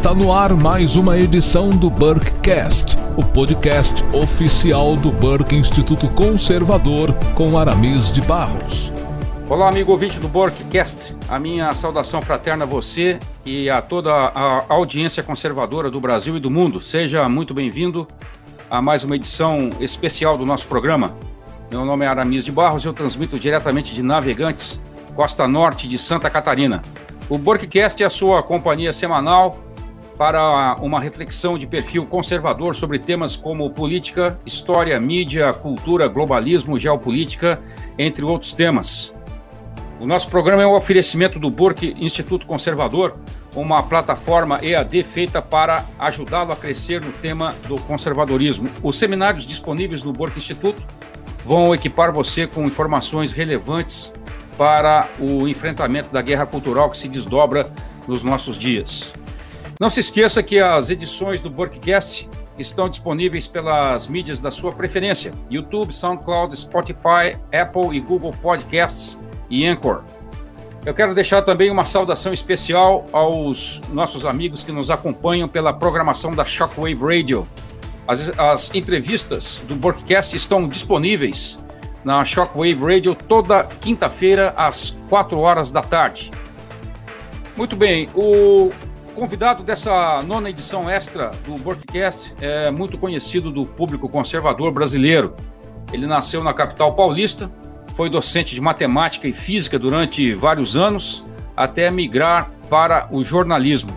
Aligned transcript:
Está 0.00 0.14
no 0.14 0.32
ar 0.32 0.54
mais 0.54 0.96
uma 0.96 1.18
edição 1.18 1.68
do 1.68 1.90
Burkecast, 1.90 2.96
o 3.18 3.22
podcast 3.22 4.02
oficial 4.14 4.96
do 4.96 5.12
Burke 5.12 5.54
Instituto 5.54 6.08
Conservador 6.14 7.12
com 7.34 7.58
Aramis 7.58 8.10
de 8.10 8.22
Barros. 8.22 8.90
Olá, 9.46 9.68
amigo 9.68 9.92
ouvinte 9.92 10.18
do 10.18 10.26
Burkecast. 10.26 11.14
A 11.28 11.38
minha 11.38 11.70
saudação 11.74 12.22
fraterna 12.22 12.64
a 12.64 12.66
você 12.66 13.18
e 13.44 13.68
a 13.68 13.82
toda 13.82 14.10
a 14.10 14.64
audiência 14.70 15.22
conservadora 15.22 15.90
do 15.90 16.00
Brasil 16.00 16.34
e 16.34 16.40
do 16.40 16.48
mundo. 16.48 16.80
Seja 16.80 17.28
muito 17.28 17.52
bem-vindo 17.52 18.08
a 18.70 18.80
mais 18.80 19.04
uma 19.04 19.16
edição 19.16 19.68
especial 19.80 20.38
do 20.38 20.46
nosso 20.46 20.66
programa. 20.66 21.14
Meu 21.70 21.84
nome 21.84 22.06
é 22.06 22.08
Aramis 22.08 22.46
de 22.46 22.50
Barros 22.50 22.84
e 22.84 22.88
eu 22.88 22.94
transmito 22.94 23.38
diretamente 23.38 23.92
de 23.92 24.02
Navegantes, 24.02 24.80
costa 25.14 25.46
norte 25.46 25.86
de 25.86 25.98
Santa 25.98 26.30
Catarina. 26.30 26.82
O 27.28 27.36
Burkecast 27.36 28.02
é 28.02 28.06
a 28.06 28.10
sua 28.10 28.42
companhia 28.42 28.94
semanal 28.94 29.69
para 30.20 30.76
uma 30.82 31.00
reflexão 31.00 31.56
de 31.56 31.66
perfil 31.66 32.04
conservador 32.04 32.76
sobre 32.76 32.98
temas 32.98 33.36
como 33.36 33.70
política, 33.70 34.38
história, 34.44 35.00
mídia, 35.00 35.50
cultura, 35.54 36.06
globalismo, 36.08 36.78
geopolítica, 36.78 37.58
entre 37.98 38.22
outros 38.22 38.52
temas. 38.52 39.14
O 39.98 40.06
nosso 40.06 40.28
programa 40.28 40.62
é 40.62 40.66
um 40.66 40.74
oferecimento 40.74 41.38
do 41.38 41.50
Burke 41.50 41.96
Instituto 41.98 42.44
Conservador, 42.44 43.16
uma 43.56 43.82
plataforma 43.82 44.60
EAD 44.62 45.04
feita 45.04 45.40
para 45.40 45.86
ajudá-lo 45.98 46.52
a 46.52 46.56
crescer 46.56 47.00
no 47.00 47.12
tema 47.12 47.54
do 47.66 47.80
conservadorismo. 47.80 48.68
Os 48.82 48.98
seminários 48.98 49.46
disponíveis 49.46 50.02
no 50.02 50.12
Burke 50.12 50.36
Instituto 50.36 50.86
vão 51.42 51.74
equipar 51.74 52.12
você 52.12 52.46
com 52.46 52.66
informações 52.66 53.32
relevantes 53.32 54.12
para 54.58 55.08
o 55.18 55.48
enfrentamento 55.48 56.12
da 56.12 56.20
guerra 56.20 56.44
cultural 56.44 56.90
que 56.90 56.98
se 56.98 57.08
desdobra 57.08 57.72
nos 58.06 58.22
nossos 58.22 58.58
dias. 58.58 59.14
Não 59.80 59.88
se 59.88 59.98
esqueça 59.98 60.42
que 60.42 60.58
as 60.58 60.90
edições 60.90 61.40
do 61.40 61.48
Burkcast 61.48 62.28
estão 62.58 62.86
disponíveis 62.86 63.46
pelas 63.46 64.06
mídias 64.06 64.38
da 64.38 64.50
sua 64.50 64.72
preferência: 64.72 65.32
YouTube, 65.48 65.90
SoundCloud, 65.90 66.54
Spotify, 66.54 67.38
Apple 67.50 67.96
e 67.96 68.00
Google 68.00 68.34
Podcasts 68.42 69.18
e 69.48 69.66
Anchor. 69.66 70.02
Eu 70.84 70.92
quero 70.92 71.14
deixar 71.14 71.40
também 71.40 71.70
uma 71.70 71.82
saudação 71.82 72.30
especial 72.30 73.06
aos 73.10 73.80
nossos 73.90 74.26
amigos 74.26 74.62
que 74.62 74.70
nos 74.70 74.90
acompanham 74.90 75.48
pela 75.48 75.72
programação 75.72 76.34
da 76.34 76.44
Shockwave 76.44 77.00
Radio. 77.00 77.48
As, 78.06 78.38
as 78.38 78.74
entrevistas 78.74 79.62
do 79.66 79.74
Burkcast 79.74 80.36
estão 80.36 80.68
disponíveis 80.68 81.58
na 82.04 82.22
Shockwave 82.22 82.84
Radio 82.84 83.14
toda 83.14 83.64
quinta-feira 83.64 84.52
às 84.58 84.90
4 85.08 85.38
horas 85.38 85.72
da 85.72 85.80
tarde. 85.80 86.30
Muito 87.56 87.76
bem, 87.76 88.08
o 88.14 88.70
convidado 89.10 89.62
dessa 89.62 90.22
nona 90.22 90.50
edição 90.50 90.88
extra 90.88 91.30
do 91.44 91.62
Workcast 91.64 92.34
é 92.40 92.70
muito 92.70 92.96
conhecido 92.96 93.50
do 93.50 93.66
público 93.66 94.08
conservador 94.08 94.72
brasileiro. 94.72 95.34
Ele 95.92 96.06
nasceu 96.06 96.42
na 96.42 96.54
capital 96.54 96.94
paulista, 96.94 97.50
foi 97.94 98.08
docente 98.08 98.54
de 98.54 98.60
matemática 98.60 99.26
e 99.26 99.32
física 99.32 99.78
durante 99.78 100.32
vários 100.34 100.76
anos, 100.76 101.24
até 101.56 101.90
migrar 101.90 102.50
para 102.68 103.08
o 103.10 103.22
jornalismo. 103.22 103.90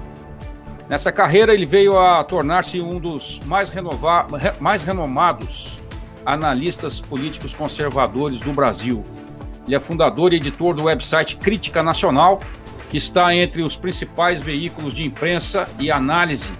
Nessa 0.89 1.11
carreira, 1.11 1.53
ele 1.53 1.65
veio 1.65 1.97
a 1.97 2.23
tornar-se 2.23 2.81
um 2.81 2.99
dos 2.99 3.39
mais, 3.45 3.69
renova... 3.69 4.27
mais 4.59 4.83
renomados 4.83 5.79
analistas 6.25 6.99
políticos 6.99 7.53
conservadores 7.53 8.41
do 8.41 8.51
Brasil. 8.51 9.03
Ele 9.65 9.75
é 9.75 9.79
fundador 9.79 10.33
e 10.33 10.37
editor 10.37 10.73
do 10.73 10.83
website 10.83 11.37
Crítica 11.37 11.81
Nacional, 11.81 12.39
está 12.97 13.33
entre 13.35 13.63
os 13.63 13.75
principais 13.75 14.41
veículos 14.41 14.93
de 14.93 15.03
imprensa 15.03 15.67
e 15.79 15.91
análise 15.91 16.51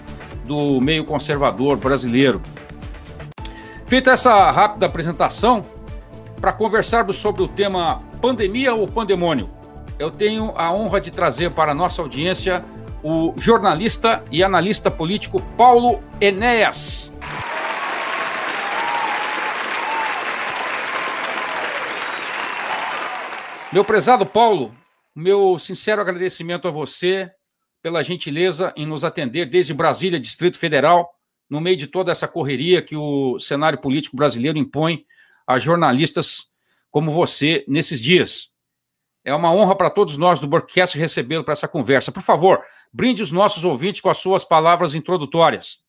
do 0.44 0.80
meio 0.80 1.04
conservador 1.04 1.76
brasileiro. 1.76 2.42
Feita 3.86 4.10
essa 4.10 4.50
rápida 4.50 4.86
apresentação, 4.86 5.64
para 6.40 6.52
conversarmos 6.52 7.16
sobre 7.16 7.42
o 7.42 7.48
tema 7.48 8.02
pandemia 8.20 8.74
ou 8.74 8.86
pandemônio, 8.86 9.48
eu 9.98 10.10
tenho 10.10 10.52
a 10.56 10.72
honra 10.72 11.00
de 11.00 11.10
trazer 11.10 11.50
para 11.52 11.72
a 11.72 11.74
nossa 11.74 12.02
audiência 12.02 12.64
o 13.02 13.32
jornalista 13.36 14.24
e 14.30 14.42
analista 14.42 14.90
político 14.90 15.40
Paulo 15.56 16.00
Enéas. 16.20 17.12
Meu 23.72 23.84
prezado 23.84 24.24
Paulo, 24.24 24.70
meu 25.14 25.58
sincero 25.58 26.00
agradecimento 26.00 26.66
a 26.66 26.70
você 26.70 27.30
pela 27.80 28.02
gentileza 28.02 28.72
em 28.76 28.86
nos 28.86 29.04
atender 29.04 29.46
desde 29.46 29.74
Brasília, 29.74 30.18
Distrito 30.18 30.58
Federal, 30.58 31.14
no 31.48 31.60
meio 31.60 31.76
de 31.76 31.86
toda 31.86 32.10
essa 32.10 32.26
correria 32.26 32.82
que 32.82 32.96
o 32.96 33.38
cenário 33.38 33.78
político 33.78 34.16
brasileiro 34.16 34.58
impõe 34.58 35.04
a 35.46 35.58
jornalistas 35.58 36.46
como 36.90 37.12
você 37.12 37.64
nesses 37.68 38.00
dias. 38.00 38.50
É 39.24 39.34
uma 39.34 39.52
honra 39.52 39.76
para 39.76 39.90
todos 39.90 40.16
nós 40.16 40.40
do 40.40 40.46
Burkcast 40.46 40.98
recebê-lo 40.98 41.44
para 41.44 41.52
essa 41.52 41.68
conversa. 41.68 42.10
Por 42.10 42.22
favor, 42.22 42.62
brinde 42.92 43.22
os 43.22 43.30
nossos 43.30 43.64
ouvintes 43.64 44.00
com 44.00 44.10
as 44.10 44.18
suas 44.18 44.44
palavras 44.44 44.94
introdutórias. 44.94 45.84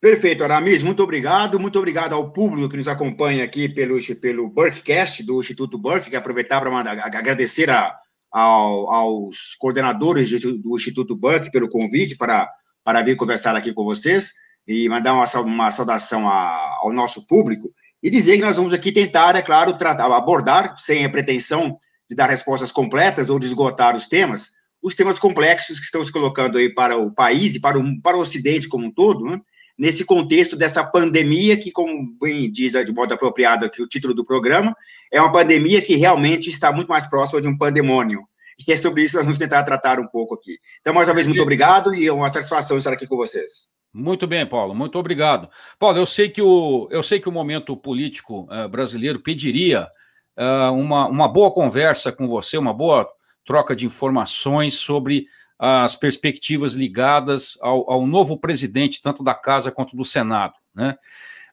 Perfeito, 0.00 0.42
Aramis, 0.42 0.82
muito 0.82 1.02
obrigado. 1.02 1.60
Muito 1.60 1.78
obrigado 1.78 2.14
ao 2.14 2.32
público 2.32 2.68
que 2.68 2.76
nos 2.76 2.88
acompanha 2.88 3.44
aqui 3.44 3.68
pelo, 3.68 3.98
pelo 4.20 4.48
Burkcast 4.48 5.22
do 5.24 5.38
Instituto 5.38 5.76
Burke, 5.76 6.10
que 6.10 6.16
aproveitar 6.16 6.60
para 6.60 6.80
agradecer 7.04 7.68
a, 7.68 7.98
ao, 8.30 8.90
aos 8.90 9.54
coordenadores 9.58 10.30
do 10.40 10.76
Instituto 10.76 11.16
Buck 11.16 11.50
pelo 11.50 11.68
convite 11.68 12.16
para, 12.16 12.48
para 12.84 13.02
vir 13.02 13.16
conversar 13.16 13.56
aqui 13.56 13.72
com 13.72 13.84
vocês 13.84 14.32
e 14.66 14.88
mandar 14.88 15.14
uma, 15.14 15.24
uma 15.40 15.70
saudação 15.70 16.28
a, 16.28 16.78
ao 16.80 16.92
nosso 16.92 17.26
público 17.26 17.72
e 18.02 18.08
dizer 18.08 18.36
que 18.36 18.42
nós 18.42 18.56
vamos 18.56 18.72
aqui 18.72 18.92
tentar, 18.92 19.36
é 19.36 19.42
claro, 19.42 19.76
tratar, 19.76 20.06
abordar, 20.06 20.74
sem 20.78 21.04
a 21.04 21.10
pretensão 21.10 21.78
de 22.08 22.16
dar 22.16 22.28
respostas 22.28 22.72
completas 22.72 23.30
ou 23.30 23.38
de 23.38 23.46
esgotar 23.46 23.94
os 23.94 24.06
temas, 24.06 24.52
os 24.82 24.94
temas 24.94 25.18
complexos 25.18 25.78
que 25.78 25.84
estão 25.84 26.02
se 26.02 26.12
colocando 26.12 26.56
aí 26.56 26.72
para 26.72 26.96
o 26.96 27.12
país 27.12 27.54
e 27.54 27.60
para 27.60 27.78
o, 27.78 28.00
para 28.00 28.16
o 28.16 28.20
Ocidente 28.20 28.68
como 28.68 28.86
um 28.86 28.92
todo, 28.92 29.24
né? 29.26 29.40
Nesse 29.80 30.04
contexto 30.04 30.56
dessa 30.56 30.84
pandemia, 30.84 31.56
que, 31.56 31.72
como 31.72 32.14
bem 32.20 32.50
diz 32.50 32.72
de 32.72 32.92
modo 32.92 33.14
apropriado 33.14 33.64
aqui 33.64 33.80
o 33.80 33.88
título 33.88 34.12
do 34.12 34.26
programa, 34.26 34.76
é 35.10 35.18
uma 35.18 35.32
pandemia 35.32 35.80
que 35.80 35.96
realmente 35.96 36.50
está 36.50 36.70
muito 36.70 36.88
mais 36.88 37.08
próxima 37.08 37.40
de 37.40 37.48
um 37.48 37.56
pandemônio. 37.56 38.20
E 38.68 38.70
é 38.70 38.76
sobre 38.76 39.02
isso 39.02 39.12
que 39.12 39.16
nós 39.16 39.24
vamos 39.24 39.38
tentar 39.38 39.62
tratar 39.62 39.98
um 39.98 40.06
pouco 40.06 40.34
aqui. 40.34 40.58
Então, 40.80 40.92
mais 40.92 41.08
uma 41.08 41.14
vez, 41.14 41.26
muito 41.26 41.40
obrigado 41.40 41.94
e 41.94 42.06
é 42.06 42.12
uma 42.12 42.28
satisfação 42.28 42.76
estar 42.76 42.92
aqui 42.92 43.06
com 43.06 43.16
vocês. 43.16 43.70
Muito 43.90 44.26
bem, 44.26 44.46
Paulo, 44.46 44.74
muito 44.74 44.98
obrigado. 44.98 45.48
Paulo, 45.78 45.96
eu 45.96 46.06
sei 46.06 46.28
que 46.28 46.42
o, 46.42 46.86
eu 46.90 47.02
sei 47.02 47.18
que 47.18 47.28
o 47.30 47.32
momento 47.32 47.74
político 47.74 48.46
uh, 48.52 48.68
brasileiro 48.68 49.18
pediria 49.20 49.88
uh, 50.36 50.74
uma, 50.74 51.08
uma 51.08 51.26
boa 51.26 51.50
conversa 51.50 52.12
com 52.12 52.28
você, 52.28 52.58
uma 52.58 52.74
boa 52.74 53.08
troca 53.46 53.74
de 53.74 53.86
informações 53.86 54.74
sobre 54.74 55.24
as 55.62 55.94
perspectivas 55.94 56.72
ligadas 56.72 57.58
ao, 57.60 57.90
ao 57.92 58.06
novo 58.06 58.38
presidente, 58.38 59.02
tanto 59.02 59.22
da 59.22 59.34
Casa 59.34 59.70
quanto 59.70 59.94
do 59.94 60.06
Senado, 60.06 60.54
né? 60.74 60.96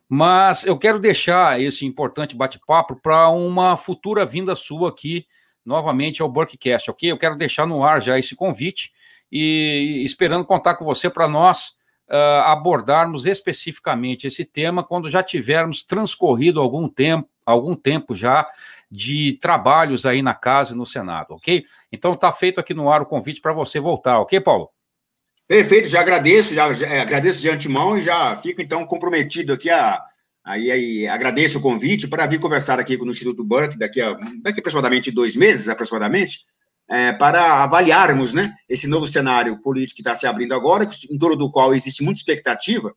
Mas 0.08 0.66
eu 0.66 0.78
quero 0.78 0.98
deixar 0.98 1.60
esse 1.60 1.86
importante 1.86 2.34
bate-papo 2.34 2.96
para 2.96 3.30
uma 3.30 3.76
futura 3.76 4.26
vinda 4.26 4.56
sua 4.56 4.88
aqui, 4.88 5.28
novamente, 5.66 6.22
ao 6.22 6.30
Burkcast, 6.30 6.90
ok? 6.90 7.12
Eu 7.12 7.18
quero 7.18 7.36
deixar 7.36 7.68
no 7.68 7.84
ar 7.84 8.02
já 8.02 8.18
esse 8.18 8.34
convite 8.34 8.94
e 9.30 10.02
esperando 10.06 10.46
contar 10.46 10.76
com 10.76 10.86
você 10.86 11.10
para 11.10 11.28
nós 11.28 11.72
uh, 12.10 12.44
abordarmos 12.46 13.26
especificamente 13.26 14.26
esse 14.26 14.46
tema 14.46 14.82
quando 14.82 15.10
já 15.10 15.22
tivermos 15.22 15.84
transcorrido 15.84 16.62
algum 16.62 16.88
tempo, 16.88 17.28
algum 17.46 17.76
tempo 17.76 18.16
já 18.16 18.50
de 18.90 19.38
trabalhos 19.42 20.06
aí 20.06 20.22
na 20.22 20.34
casa 20.34 20.74
e 20.74 20.78
no 20.78 20.86
Senado, 20.86 21.34
ok? 21.34 21.66
Então 21.92 22.14
está 22.14 22.32
feito 22.32 22.60
aqui 22.60 22.74
no 22.74 22.90
ar 22.90 23.02
o 23.02 23.06
convite 23.06 23.42
para 23.42 23.54
você 23.54 23.80
voltar, 23.80 24.20
ok, 24.20 24.40
Paulo? 24.40 24.70
Perfeito, 25.48 25.88
já 25.88 26.02
agradeço, 26.02 26.54
já, 26.54 26.74
já 26.74 26.88
é, 26.88 27.00
agradeço 27.00 27.40
de 27.40 27.50
antemão 27.50 27.98
e 27.98 28.02
já 28.02 28.36
fico 28.38 28.62
então 28.62 28.86
comprometido 28.86 29.54
aqui 29.54 29.70
a 29.70 30.02
aí, 30.44 30.72
aí 30.72 31.08
agradeço 31.08 31.60
o 31.60 31.62
convite 31.62 32.08
para 32.08 32.26
vir 32.26 32.40
conversar 32.40 32.80
aqui 32.80 32.98
com 32.98 33.06
o 33.06 33.10
Instituto 33.10 33.44
Burke 33.44 33.78
daqui 33.78 34.02
a 34.02 34.14
daqui 34.42 34.60
aproximadamente 34.60 35.12
dois 35.12 35.36
meses, 35.36 35.70
aproximadamente, 35.70 36.46
é, 36.90 37.12
para 37.14 37.64
avaliarmos, 37.64 38.34
né, 38.34 38.54
esse 38.70 38.88
novo 38.88 39.06
cenário 39.06 39.60
político 39.62 39.98
que 39.98 40.02
está 40.02 40.14
se 40.14 40.26
abrindo 40.26 40.54
agora, 40.54 40.88
em 41.10 41.18
torno 41.18 41.36
do 41.36 41.52
qual 41.52 41.74
existe 41.74 42.04
muita 42.04 42.20
expectativa, 42.20 42.94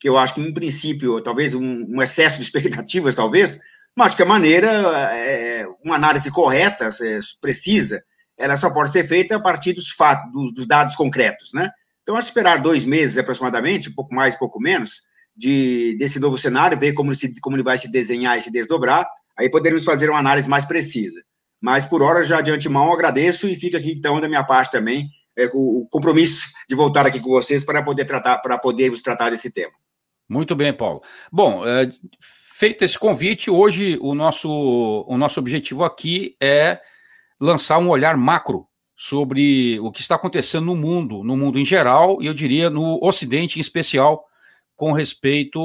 que 0.00 0.08
eu 0.08 0.16
acho 0.16 0.34
que, 0.34 0.40
em 0.40 0.52
princípio, 0.52 1.20
talvez 1.22 1.54
um, 1.54 1.86
um 1.88 2.02
excesso 2.02 2.38
de 2.38 2.44
expectativas, 2.44 3.14
talvez, 3.14 3.60
mas 3.96 4.14
que 4.14 4.22
a 4.22 4.26
maneira, 4.26 4.68
é, 5.14 5.66
uma 5.84 5.94
análise 5.94 6.30
correta, 6.30 6.88
é, 7.02 7.18
precisa, 7.40 8.02
ela 8.36 8.56
só 8.56 8.70
pode 8.70 8.90
ser 8.90 9.04
feita 9.06 9.36
a 9.36 9.40
partir 9.40 9.72
dos 9.72 9.90
fatos, 9.90 10.32
dos, 10.32 10.54
dos 10.54 10.66
dados 10.66 10.96
concretos, 10.96 11.52
né? 11.52 11.70
Então, 12.02 12.18
esperar 12.18 12.60
dois 12.60 12.84
meses 12.84 13.16
aproximadamente, 13.16 13.88
um 13.88 13.94
pouco 13.94 14.14
mais, 14.14 14.34
um 14.34 14.38
pouco 14.38 14.60
menos, 14.60 15.02
de, 15.34 15.96
desse 15.98 16.20
novo 16.20 16.36
cenário, 16.36 16.78
ver 16.78 16.92
como, 16.92 17.14
se, 17.14 17.34
como 17.40 17.56
ele 17.56 17.62
vai 17.62 17.78
se 17.78 17.90
desenhar 17.90 18.36
e 18.36 18.40
se 18.40 18.52
desdobrar, 18.52 19.06
aí 19.38 19.48
poderemos 19.48 19.84
fazer 19.84 20.10
uma 20.10 20.18
análise 20.18 20.48
mais 20.48 20.64
precisa. 20.64 21.22
Mas, 21.60 21.84
por 21.84 22.02
hora, 22.02 22.22
já 22.22 22.40
de 22.40 22.50
antemão, 22.50 22.92
agradeço 22.92 23.48
e 23.48 23.56
fica 23.56 23.78
aqui, 23.78 23.92
então, 23.92 24.20
da 24.20 24.28
minha 24.28 24.44
parte 24.44 24.72
também, 24.72 25.04
é, 25.36 25.46
o 25.54 25.86
compromisso 25.90 26.48
de 26.68 26.74
voltar 26.76 27.06
aqui 27.06 27.20
com 27.20 27.30
vocês 27.30 27.64
para 27.64 27.82
poder 27.82 28.04
tratar, 28.04 28.38
para 28.38 28.58
podermos 28.58 29.00
tratar 29.00 29.30
desse 29.30 29.52
tema. 29.52 29.72
Muito 30.28 30.54
bem, 30.54 30.76
Paulo. 30.76 31.02
Bom, 31.32 31.66
é, 31.66 31.90
feito 32.56 32.84
esse 32.84 32.96
convite, 32.96 33.50
hoje 33.50 33.98
o 34.00 34.14
nosso, 34.14 34.48
o 35.08 35.18
nosso 35.18 35.40
objetivo 35.40 35.82
aqui 35.82 36.36
é 36.40 36.78
lançar 37.40 37.78
um 37.78 37.88
olhar 37.88 38.16
macro 38.16 38.68
sobre 38.94 39.80
o 39.80 39.90
que 39.90 40.00
está 40.00 40.14
acontecendo 40.14 40.66
no 40.66 40.76
mundo, 40.76 41.24
no 41.24 41.36
mundo 41.36 41.58
em 41.58 41.64
geral, 41.64 42.22
e 42.22 42.26
eu 42.26 42.32
diria 42.32 42.70
no 42.70 43.00
Ocidente 43.02 43.58
em 43.58 43.60
especial, 43.60 44.24
com 44.76 44.92
respeito 44.92 45.58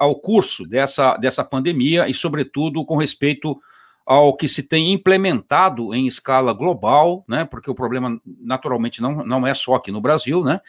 ao 0.00 0.16
curso 0.16 0.64
dessa, 0.64 1.16
dessa 1.16 1.44
pandemia 1.44 2.08
e, 2.08 2.14
sobretudo, 2.14 2.84
com 2.84 2.96
respeito 2.96 3.56
ao 4.04 4.34
que 4.36 4.48
se 4.48 4.64
tem 4.64 4.92
implementado 4.92 5.94
em 5.94 6.08
escala 6.08 6.52
global, 6.52 7.24
né, 7.28 7.44
porque 7.44 7.70
o 7.70 7.74
problema 7.74 8.20
naturalmente 8.40 9.00
não, 9.00 9.24
não 9.24 9.46
é 9.46 9.54
só 9.54 9.76
aqui 9.76 9.92
no 9.92 10.00
Brasil, 10.00 10.42
né, 10.42 10.60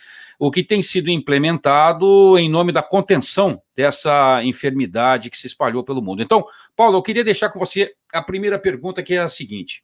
o 0.43 0.49
que 0.49 0.63
tem 0.63 0.81
sido 0.81 1.11
implementado 1.11 2.35
em 2.35 2.49
nome 2.49 2.71
da 2.71 2.81
contenção 2.81 3.61
dessa 3.75 4.43
enfermidade 4.43 5.29
que 5.29 5.37
se 5.37 5.45
espalhou 5.45 5.83
pelo 5.83 6.01
mundo. 6.01 6.23
Então, 6.23 6.43
Paulo, 6.75 6.97
eu 6.97 7.03
queria 7.03 7.23
deixar 7.23 7.51
com 7.51 7.59
você 7.59 7.93
a 8.11 8.23
primeira 8.23 8.57
pergunta, 8.57 9.03
que 9.03 9.13
é 9.13 9.19
a 9.19 9.29
seguinte: 9.29 9.83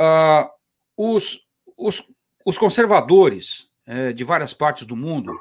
uh, 0.00 0.48
os, 0.96 1.40
os, 1.76 2.00
os 2.46 2.56
conservadores 2.56 3.66
é, 3.84 4.12
de 4.12 4.22
várias 4.22 4.54
partes 4.54 4.86
do 4.86 4.94
mundo 4.94 5.32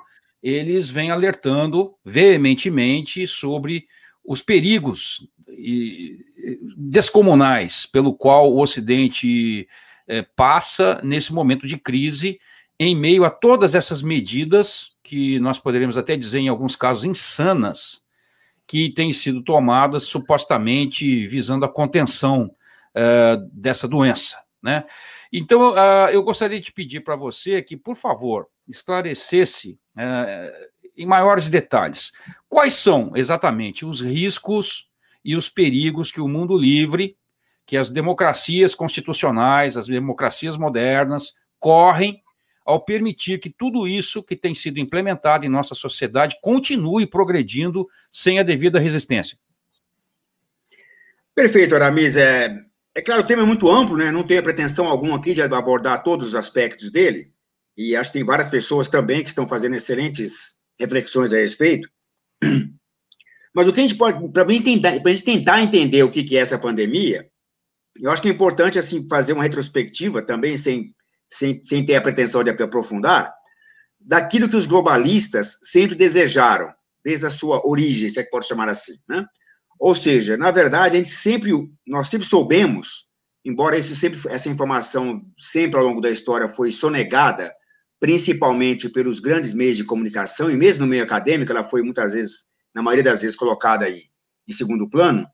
eles 0.42 0.90
vêm 0.90 1.12
alertando 1.12 1.94
veementemente 2.04 3.28
sobre 3.28 3.86
os 4.26 4.42
perigos 4.42 5.30
descomunais 6.76 7.86
pelo 7.86 8.16
qual 8.16 8.52
o 8.52 8.60
Ocidente 8.60 9.68
é, 10.08 10.24
passa 10.24 11.00
nesse 11.04 11.32
momento 11.32 11.68
de 11.68 11.78
crise, 11.78 12.40
em 12.84 12.96
meio 12.96 13.24
a 13.24 13.30
todas 13.30 13.76
essas 13.76 14.02
medidas 14.02 14.94
que 15.04 15.40
nós 15.40 15.60
poderíamos 15.60 16.00
até 16.00 16.18
dizer, 16.18 16.40
em 16.40 16.48
alguns 16.48 16.76
casos, 16.76 17.04
insanas, 17.04 18.02
que 18.66 18.90
têm 18.90 19.14
sido 19.14 19.44
tomadas 19.44 20.06
supostamente 20.06 21.28
visando 21.28 21.64
a 21.64 21.70
contenção 21.72 22.52
é, 22.96 23.38
dessa 23.54 23.88
doença. 23.88 24.42
Né? 24.64 24.84
Então, 25.32 25.74
uh, 25.74 26.10
eu 26.12 26.24
gostaria 26.24 26.60
de 26.60 26.72
pedir 26.74 27.02
para 27.02 27.16
você 27.16 27.62
que, 27.62 27.78
por 27.78 27.96
favor, 27.96 28.48
esclarecesse 28.68 29.80
uh, 29.96 30.72
em 30.98 31.06
maiores 31.06 31.50
detalhes 31.50 32.12
quais 32.50 32.74
são 32.74 33.12
exatamente 33.16 33.86
os 33.86 34.02
riscos 34.02 34.88
e 35.24 35.36
os 35.36 35.48
perigos 35.48 36.12
que 36.12 36.20
o 36.20 36.28
mundo 36.28 36.58
livre, 36.58 37.16
que 37.64 37.78
as 37.78 37.92
democracias 37.92 38.74
constitucionais, 38.74 39.78
as 39.78 39.86
democracias 39.86 40.58
modernas 40.58 41.36
correm 41.60 42.24
ao 42.66 42.84
permitir 42.84 43.40
que 43.40 43.50
tudo 43.50 43.88
isso 43.88 44.24
que 44.24 44.36
tem 44.36 44.54
sido 44.54 44.80
implementado 44.80 45.46
em 45.46 45.50
nossa 45.50 45.76
sociedade 45.76 46.38
continue 46.42 47.06
progredindo 47.06 47.88
sem 48.12 48.40
a 48.40 48.44
devida 48.44 48.80
resistência. 48.80 49.38
Perfeito, 51.34 51.76
Aramis. 51.76 52.18
É, 52.18 52.56
é 52.94 53.02
claro, 53.02 53.22
o 53.22 53.26
tema 53.26 53.44
é 53.44 53.46
muito 53.46 53.70
amplo, 53.70 53.98
né? 53.98 54.12
Não 54.12 54.24
tenho 54.24 54.44
pretensão 54.44 54.88
alguma 54.88 55.18
aqui 55.18 55.34
de 55.34 55.42
abordar 55.42 56.04
todos 56.04 56.28
os 56.28 56.36
aspectos 56.36 56.92
dele, 56.92 57.32
e 57.78 57.96
acho 57.96 58.12
que 58.12 58.20
tem 58.20 58.26
várias 58.26 58.50
pessoas 58.50 58.88
também 58.88 59.22
que 59.22 59.30
estão 59.30 59.48
fazendo 59.48 59.76
excelentes 59.76 60.60
reflexões 60.80 61.34
a 61.34 61.38
respeito. 61.38 61.90
Mas 63.54 63.68
o 63.68 63.74
que 63.74 63.80
a 63.80 63.84
gente 63.84 63.98
pode, 63.98 64.30
para 64.30 64.44
a 64.44 65.14
gente 65.14 65.26
tentar 65.26 65.62
entender 65.62 66.04
o 66.04 66.10
que, 66.10 66.38
é 66.38 66.40
essa 66.40 66.58
pandemia, 66.58 67.28
eu 68.02 68.10
acho 68.10 68.22
que 68.22 68.30
é 68.30 68.32
importante 68.32 68.80
assim 68.80 69.08
fazer 69.10 69.34
uma 69.34 69.44
retrospectiva 69.44 70.22
também, 70.22 70.56
sem, 70.56 70.94
sem, 71.32 71.64
sem 71.64 71.86
ter 71.86 71.96
a 71.96 72.02
pretensão 72.02 72.44
de 72.44 72.50
aprofundar, 72.50 73.34
daquilo 74.00 74.50
que 74.50 74.56
os 74.56 74.66
globalistas 74.66 75.58
sempre 75.64 75.96
desejaram, 75.96 76.72
desde 77.04 77.26
a 77.26 77.30
sua 77.30 77.66
origem, 77.66 78.10
se 78.10 78.20
é 78.20 78.24
que 78.24 78.30
pode 78.30 78.48
chamar 78.48 78.68
assim, 78.68 78.96
né? 79.08 79.26
Ou 79.80 79.96
seja, 79.96 80.38
na 80.38 80.52
verdade, 80.52 80.96
a 80.96 81.00
gente 81.00 81.10
sempre, 81.10 81.52
nós 81.88 82.08
sempre 82.08 82.28
soubemos, 82.28 83.08
embora 83.44 83.78
esse 83.78 83.96
sempre, 83.96 84.20
essa 84.30 84.50
informação 84.50 85.22
sempre 85.38 85.80
ao 85.80 85.86
longo 85.86 86.02
da 86.02 86.12
história 86.12 86.48
foi 86.48 86.72
sonegada, 86.72 87.52
principalmente 88.00 88.90
pelos 88.90 89.20
grandes 89.20 89.54
meios 89.54 89.78
de 89.78 89.84
comunicação, 89.84 90.52
e 90.52 90.58
mesmo 90.58 90.84
no 90.84 90.90
meio 90.90 91.04
acadêmico, 91.04 91.52
ela 91.52 91.64
foi 91.64 91.82
muitas 91.82 92.14
vezes, 92.14 92.46
na 92.76 92.84
maioria 92.84 93.04
das 93.04 93.22
vezes, 93.22 93.36
colocada 93.36 93.86
aí 93.86 94.04
em 94.48 94.54
segundo 94.54 94.90
plano, 94.90 95.26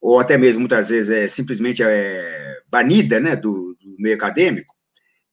ou 0.00 0.18
até 0.18 0.36
mesmo 0.36 0.60
muitas 0.60 0.88
vezes 0.88 1.10
é 1.10 1.28
simplesmente 1.28 1.82
é, 1.82 2.60
banida 2.68 3.20
né, 3.20 3.36
do, 3.36 3.76
do 3.80 3.96
meio 3.98 4.14
acadêmico, 4.16 4.74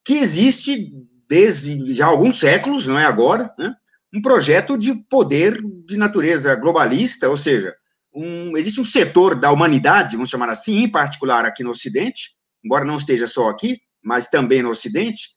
que 0.06 0.14
existe 0.14 0.92
desde 1.30 1.94
já 1.94 2.08
alguns 2.08 2.40
séculos, 2.40 2.88
não 2.88 3.00
é 3.00 3.06
agora, 3.06 3.54
né, 3.58 3.74
um 4.14 4.22
projeto 4.22 4.78
de 4.78 4.94
poder 5.10 5.58
de 5.86 5.98
natureza 5.98 6.54
globalista, 6.56 7.30
ou 7.30 7.38
seja, 7.38 7.74
um, 8.14 8.58
existe 8.58 8.82
um 8.82 8.86
setor 8.86 9.36
da 9.40 9.52
humanidade, 9.52 10.16
vamos 10.16 10.30
chamar 10.30 10.50
assim, 10.50 10.80
em 10.80 10.92
particular 10.92 11.46
aqui 11.46 11.64
no 11.64 11.70
Ocidente, 11.70 12.32
embora 12.64 12.84
não 12.84 12.98
esteja 12.98 13.26
só 13.28 13.50
aqui, 13.50 13.80
mas 14.04 14.28
também 14.28 14.62
no 14.62 14.70
Ocidente, 14.70 15.30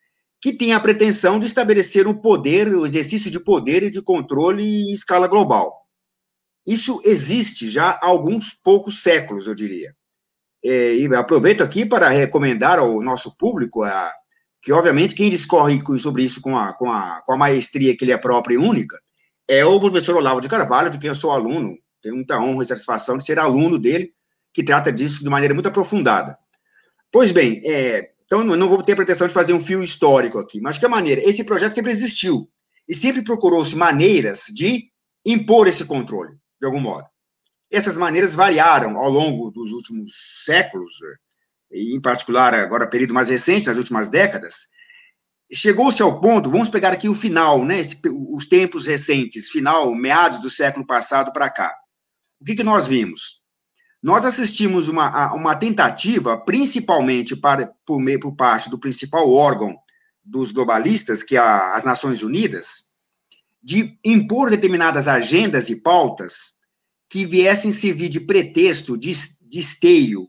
que 0.42 0.52
tem 0.52 0.72
a 0.72 0.80
pretensão 0.80 1.38
de 1.38 1.46
estabelecer 1.46 2.08
um 2.08 2.14
poder, 2.14 2.74
o 2.74 2.82
um 2.82 2.86
exercício 2.86 3.30
de 3.30 3.38
poder 3.38 3.84
e 3.84 3.90
de 3.90 4.02
controle 4.02 4.64
em 4.64 4.92
escala 4.92 5.28
global. 5.28 5.72
Isso 6.66 7.00
existe 7.04 7.68
já 7.68 7.90
há 7.90 8.06
alguns 8.06 8.52
poucos 8.52 9.02
séculos, 9.02 9.46
eu 9.46 9.54
diria. 9.54 9.94
É, 10.64 10.96
e 10.96 11.14
aproveito 11.14 11.62
aqui 11.62 11.86
para 11.86 12.08
recomendar 12.08 12.78
ao 12.78 13.00
nosso 13.00 13.36
público 13.36 13.82
a, 13.82 14.12
que, 14.64 14.72
obviamente, 14.72 15.14
quem 15.14 15.28
discorre 15.28 15.78
sobre 15.98 16.24
isso 16.24 16.40
com 16.40 16.56
a, 16.56 16.72
com, 16.72 16.90
a, 16.90 17.22
com 17.24 17.34
a 17.34 17.36
maestria 17.36 17.96
que 17.96 18.04
ele 18.04 18.12
é 18.12 18.18
própria 18.18 18.54
e 18.54 18.58
única 18.58 18.98
é 19.46 19.64
o 19.64 19.78
professor 19.78 20.16
Olavo 20.16 20.40
de 20.40 20.48
Carvalho, 20.48 20.90
de 20.90 20.98
quem 20.98 21.08
eu 21.08 21.14
sou 21.14 21.30
aluno 21.30 21.76
tenho 22.04 22.16
muita 22.16 22.38
honra 22.38 22.62
e 22.62 22.66
satisfação 22.66 23.16
de 23.16 23.24
ser 23.24 23.38
aluno 23.38 23.78
dele, 23.78 24.12
que 24.52 24.62
trata 24.62 24.92
disso 24.92 25.24
de 25.24 25.30
maneira 25.30 25.54
muito 25.54 25.68
aprofundada. 25.68 26.36
Pois 27.10 27.32
bem, 27.32 27.62
é, 27.64 28.10
então 28.26 28.44
não 28.44 28.68
vou 28.68 28.82
ter 28.82 28.94
pretensão 28.94 29.26
de 29.26 29.32
fazer 29.32 29.54
um 29.54 29.60
fio 29.60 29.82
histórico 29.82 30.38
aqui, 30.38 30.60
mas 30.60 30.74
de 30.74 30.82
que 30.82 30.88
maneira? 30.88 31.22
Esse 31.26 31.44
projeto 31.44 31.72
sempre 31.72 31.90
existiu 31.90 32.46
e 32.86 32.94
sempre 32.94 33.24
procurou-se 33.24 33.74
maneiras 33.74 34.44
de 34.54 34.90
impor 35.24 35.66
esse 35.66 35.86
controle, 35.86 36.36
de 36.60 36.66
algum 36.66 36.80
modo. 36.80 37.06
Essas 37.72 37.96
maneiras 37.96 38.34
variaram 38.34 38.98
ao 38.98 39.08
longo 39.08 39.50
dos 39.50 39.72
últimos 39.72 40.12
séculos, 40.44 40.94
em 41.74 42.00
particular 42.00 42.54
agora 42.54 42.86
período 42.86 43.12
mais 43.12 43.28
recente, 43.28 43.66
nas 43.66 43.78
últimas 43.78 44.08
décadas, 44.08 44.68
chegou-se 45.52 46.00
ao 46.02 46.20
ponto, 46.20 46.50
vamos 46.50 46.68
pegar 46.68 46.92
aqui 46.92 47.08
o 47.08 47.14
final, 47.14 47.64
né, 47.64 47.80
esse, 47.80 48.00
os 48.30 48.46
tempos 48.46 48.86
recentes, 48.86 49.50
final, 49.50 49.94
meados 49.94 50.40
do 50.40 50.50
século 50.50 50.86
passado 50.86 51.32
para 51.32 51.50
cá. 51.50 51.74
O 52.40 52.44
que, 52.44 52.54
que 52.54 52.62
nós 52.62 52.88
vimos? 52.88 53.42
Nós 54.02 54.26
assistimos 54.26 54.88
uma, 54.88 55.32
uma 55.32 55.56
tentativa, 55.56 56.36
principalmente 56.36 57.34
para, 57.34 57.72
por, 57.86 57.98
meio, 57.98 58.20
por 58.20 58.36
parte 58.36 58.68
do 58.68 58.78
principal 58.78 59.30
órgão 59.30 59.74
dos 60.22 60.52
globalistas, 60.52 61.22
que 61.22 61.36
é 61.36 61.40
as 61.40 61.84
Nações 61.84 62.22
Unidas, 62.22 62.90
de 63.62 63.98
impor 64.04 64.50
determinadas 64.50 65.08
agendas 65.08 65.70
e 65.70 65.80
pautas 65.80 66.54
que 67.08 67.24
viessem 67.24 67.72
servir 67.72 68.08
de 68.08 68.20
pretexto, 68.20 68.98
de, 68.98 69.12
de 69.42 69.58
esteio, 69.58 70.28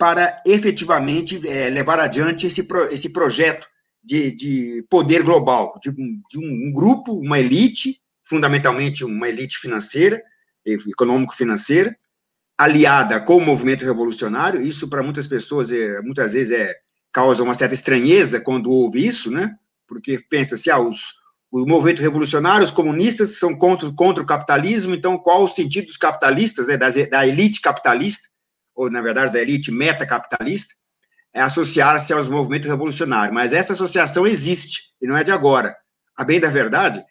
para 0.00 0.42
efetivamente 0.46 1.46
é, 1.46 1.68
levar 1.68 2.00
adiante 2.00 2.46
esse, 2.46 2.62
pro, 2.62 2.86
esse 2.86 3.10
projeto 3.10 3.68
de, 4.02 4.34
de 4.34 4.86
poder 4.88 5.22
global, 5.22 5.78
de, 5.82 5.92
de 5.92 6.38
um 6.38 6.72
grupo, 6.72 7.12
uma 7.12 7.38
elite, 7.38 8.00
fundamentalmente 8.24 9.04
uma 9.04 9.28
elite 9.28 9.58
financeira, 9.58 10.22
econômico-financeira, 10.64 11.94
aliada 12.56 13.20
com 13.20 13.36
o 13.36 13.44
movimento 13.44 13.84
revolucionário. 13.84 14.62
Isso, 14.62 14.88
para 14.88 15.02
muitas 15.02 15.26
pessoas, 15.26 15.70
é, 15.70 16.00
muitas 16.00 16.32
vezes 16.32 16.58
é, 16.58 16.74
causa 17.12 17.42
uma 17.42 17.52
certa 17.52 17.74
estranheza 17.74 18.40
quando 18.40 18.70
ouve 18.70 19.06
isso, 19.06 19.30
né? 19.30 19.54
Porque 19.86 20.18
pensa-se, 20.30 20.70
ah, 20.70 20.78
os, 20.80 21.12
os 21.52 21.66
movimentos 21.66 22.02
revolucionários, 22.02 22.70
comunistas, 22.70 23.38
são 23.38 23.54
contra, 23.54 23.92
contra 23.92 24.22
o 24.22 24.26
capitalismo, 24.26 24.94
então 24.94 25.18
qual 25.18 25.44
o 25.44 25.48
sentido 25.48 25.88
dos 25.88 25.98
capitalistas, 25.98 26.68
né, 26.68 26.78
da 26.78 27.26
elite 27.26 27.60
capitalista, 27.60 28.29
ou, 28.74 28.90
na 28.90 29.00
verdade, 29.00 29.32
da 29.32 29.40
elite 29.40 29.70
metacapitalista, 29.70 30.74
é 31.32 31.40
associar-se 31.40 32.12
aos 32.12 32.28
movimentos 32.28 32.68
revolucionários. 32.68 33.34
Mas 33.34 33.52
essa 33.52 33.72
associação 33.72 34.26
existe, 34.26 34.92
e 35.00 35.06
não 35.06 35.16
é 35.16 35.22
de 35.22 35.32
agora. 35.32 35.76
A 36.16 36.24
bem 36.24 36.40
da 36.40 36.48
verdade, 36.48 37.02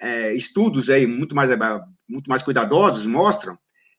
é, 0.00 0.32
estudos 0.34 0.90
aí 0.90 1.06
muito 1.06 1.34
mais, 1.34 1.50
muito 2.08 2.28
mais 2.28 2.42
cuidadosos 2.42 3.06
mostram 3.06 3.58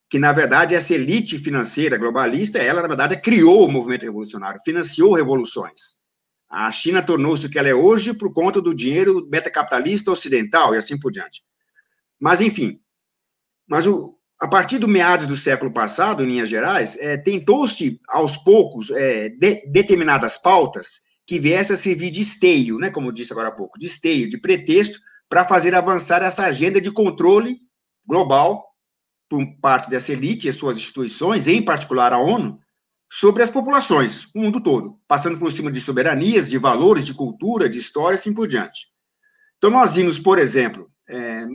que, 0.10 0.18
na 0.18 0.34
verdade, 0.34 0.74
essa 0.74 0.94
elite 0.94 1.38
financeira 1.38 1.98
globalista, 1.98 2.58
ela, 2.58 2.82
na 2.82 2.88
verdade, 2.88 3.22
criou 3.22 3.68
o 3.68 3.72
movimento 3.72 4.04
revolucionário, 4.04 4.60
financiou 4.66 5.14
revoluções. 5.14 6.00
A 6.50 6.70
China 6.72 7.04
tornou-se 7.04 7.46
o 7.46 7.50
que 7.50 7.60
ela 7.60 7.70
é 7.70 7.76
hoje 7.76 8.14
por 8.14 8.34
conta 8.34 8.60
do 8.60 8.74
dinheiro 8.74 9.28
metacapitalista 9.30 10.12
ocidental 10.12 10.74
e 10.74 10.78
assim 10.80 11.00
por 11.00 11.12
diante. 11.12 11.44
Mas, 12.20 12.42
enfim, 12.42 12.82
mas 13.68 13.86
o, 13.86 14.12
a 14.40 14.48
partir 14.48 14.78
do 14.78 14.88
meados 14.88 15.28
do 15.28 15.36
século 15.36 15.72
passado, 15.72 16.24
em 16.24 16.28
linhas 16.28 16.48
gerais, 16.48 16.98
é, 16.98 17.18
tentou-se, 17.18 18.00
aos 18.08 18.38
poucos, 18.38 18.90
é, 18.90 19.30
de, 19.30 19.66
determinadas 19.68 20.38
pautas 20.38 21.02
que 21.28 21.38
viesse 21.38 21.74
a 21.74 21.76
servir 21.76 22.10
de 22.10 22.22
esteio, 22.22 22.80
né, 22.80 22.90
como 22.90 23.10
eu 23.10 23.12
disse 23.12 23.34
agora 23.34 23.50
há 23.50 23.52
pouco, 23.52 23.78
de 23.78 23.86
esteio, 23.86 24.30
de 24.30 24.38
pretexto 24.38 25.00
para 25.28 25.46
fazer 25.46 25.76
avançar 25.76 26.24
essa 26.24 26.46
agenda 26.46 26.80
de 26.82 26.92
controle 26.92 27.60
global 28.06 28.66
por 29.30 29.46
parte 29.62 29.90
dessa 29.90 30.12
elite 30.12 30.48
e 30.48 30.54
suas 30.54 30.78
instituições, 30.78 31.48
em 31.48 31.62
particular 31.62 32.14
a 32.14 32.18
ONU, 32.18 32.60
sobre 33.12 33.44
as 33.44 33.52
populações, 33.52 34.26
o 34.36 34.40
mundo 34.40 34.62
todo, 34.62 35.00
passando 35.08 35.38
por 35.38 35.52
cima 35.52 35.72
de 35.72 35.82
soberanias, 35.82 36.50
de 36.50 36.58
valores, 36.58 37.06
de 37.06 37.14
cultura, 37.14 37.70
de 37.70 37.78
história, 37.78 38.16
assim 38.16 38.34
por 38.34 38.48
diante. 38.48 38.88
Então, 39.58 39.70
nós 39.70 39.96
vimos, 39.96 40.18
por 40.18 40.40
exemplo, 40.40 40.89
é, 41.10 41.46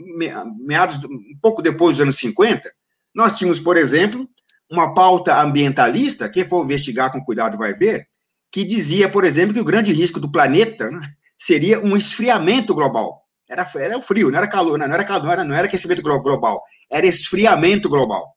meados, 0.59 1.03
um 1.05 1.37
pouco 1.41 1.61
depois 1.61 1.95
dos 1.95 2.01
anos 2.01 2.17
50, 2.17 2.71
nós 3.13 3.37
tínhamos, 3.37 3.59
por 3.59 3.77
exemplo, 3.77 4.27
uma 4.69 4.93
pauta 4.93 5.41
ambientalista, 5.41 6.29
quem 6.29 6.47
for 6.47 6.63
investigar 6.63 7.11
com 7.11 7.23
cuidado 7.23 7.57
vai 7.57 7.73
ver, 7.73 8.07
que 8.51 8.63
dizia, 8.63 9.09
por 9.09 9.23
exemplo, 9.23 9.53
que 9.53 9.59
o 9.59 9.65
grande 9.65 9.93
risco 9.93 10.19
do 10.19 10.31
planeta 10.31 10.89
né, 10.89 10.99
seria 11.39 11.79
um 11.79 11.95
esfriamento 11.95 12.73
global. 12.73 13.21
Era, 13.49 13.69
era 13.75 13.97
o 13.97 14.01
frio, 14.01 14.31
não 14.31 14.37
era 14.37 14.47
calor, 14.47 14.77
não 14.77 14.85
era 14.85 15.03
calor, 15.03 15.23
não 15.23 15.31
era, 15.31 15.43
não 15.43 15.55
era 15.55 15.67
aquecimento 15.67 16.01
global, 16.01 16.61
era 16.91 17.05
esfriamento 17.05 17.87
global. 17.87 18.35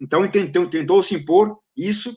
Então, 0.00 0.26
tentou, 0.28 0.66
tentou 0.66 1.02
se 1.02 1.14
impor 1.14 1.58
isso, 1.76 2.16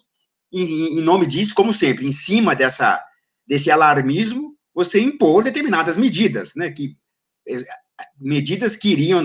em, 0.52 1.00
em 1.00 1.02
nome 1.02 1.26
disso, 1.26 1.54
como 1.54 1.74
sempre, 1.74 2.06
em 2.06 2.12
cima 2.12 2.56
dessa, 2.56 3.04
desse 3.46 3.70
alarmismo, 3.70 4.56
você 4.74 5.00
impor 5.00 5.44
determinadas 5.44 5.98
medidas, 5.98 6.54
né, 6.56 6.72
que, 6.72 6.96
medidas 8.24 8.76
que 8.76 8.90
iriam, 8.90 9.22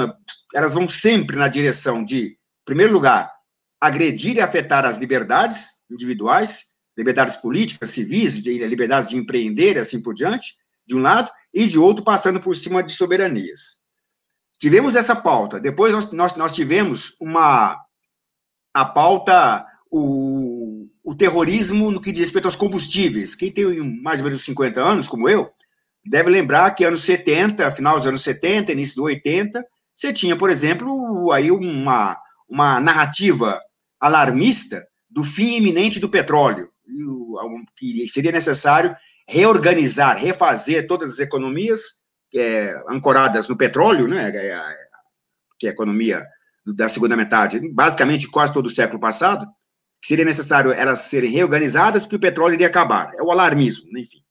elas 0.54 0.74
vão 0.74 0.88
sempre 0.88 1.36
na 1.36 1.48
direção 1.48 2.04
de, 2.04 2.26
em 2.26 2.36
primeiro 2.64 2.92
lugar, 2.92 3.32
agredir 3.80 4.36
e 4.36 4.40
afetar 4.40 4.84
as 4.84 4.98
liberdades 4.98 5.80
individuais, 5.90 6.76
liberdades 6.96 7.36
políticas, 7.36 7.90
civis, 7.90 8.42
de, 8.42 8.58
liberdades 8.66 9.08
de 9.08 9.16
empreender 9.16 9.76
e 9.76 9.78
assim 9.78 10.02
por 10.02 10.14
diante, 10.14 10.56
de 10.86 10.96
um 10.96 11.00
lado, 11.00 11.30
e 11.54 11.66
de 11.66 11.78
outro 11.78 12.04
passando 12.04 12.40
por 12.40 12.56
cima 12.56 12.82
de 12.82 12.92
soberanias. 12.92 13.78
Tivemos 14.58 14.96
essa 14.96 15.14
pauta. 15.14 15.60
Depois 15.60 15.92
nós, 15.92 16.12
nós, 16.12 16.34
nós 16.34 16.54
tivemos 16.54 17.14
uma 17.20 17.78
a 18.74 18.84
pauta, 18.84 19.64
o, 19.90 20.88
o 21.02 21.14
terrorismo 21.14 21.90
no 21.90 22.00
que 22.00 22.12
diz 22.12 22.20
respeito 22.20 22.46
aos 22.46 22.56
combustíveis. 22.56 23.34
Quem 23.34 23.50
tem 23.50 23.80
mais 24.02 24.20
ou 24.20 24.26
menos 24.26 24.44
50 24.44 24.80
anos, 24.80 25.08
como 25.08 25.28
eu, 25.28 25.50
deve 26.08 26.30
lembrar 26.30 26.70
que 26.72 26.84
anos 26.84 27.02
70, 27.02 27.70
final 27.70 27.96
dos 27.96 28.06
anos 28.06 28.22
70, 28.22 28.72
início 28.72 28.96
do 28.96 29.04
80, 29.04 29.64
você 29.94 30.12
tinha, 30.12 30.36
por 30.36 30.48
exemplo, 30.48 31.30
aí 31.32 31.50
uma, 31.50 32.16
uma 32.48 32.80
narrativa 32.80 33.60
alarmista 34.00 34.86
do 35.10 35.24
fim 35.24 35.56
iminente 35.56 35.98
do 36.00 36.08
petróleo, 36.08 36.70
que 37.76 38.08
seria 38.08 38.32
necessário 38.32 38.94
reorganizar, 39.28 40.16
refazer 40.16 40.86
todas 40.86 41.12
as 41.12 41.18
economias 41.18 41.80
é, 42.34 42.74
ancoradas 42.88 43.48
no 43.48 43.56
petróleo, 43.56 44.06
né, 44.06 44.30
é, 44.34 44.46
é, 44.48 44.76
que 45.58 45.66
é 45.66 45.70
a 45.70 45.72
economia 45.72 46.24
da 46.64 46.88
segunda 46.88 47.16
metade, 47.16 47.60
basicamente 47.72 48.30
quase 48.30 48.52
todo 48.52 48.66
o 48.66 48.70
século 48.70 49.00
passado, 49.00 49.46
que 50.00 50.08
seria 50.08 50.24
necessário 50.24 50.70
elas 50.72 51.00
serem 51.00 51.30
reorganizadas 51.30 52.02
porque 52.02 52.16
o 52.16 52.20
petróleo 52.20 52.54
iria 52.54 52.68
acabar. 52.68 53.12
É 53.18 53.22
o 53.22 53.30
alarmismo, 53.30 53.90
né, 53.90 54.00
enfim. 54.00 54.22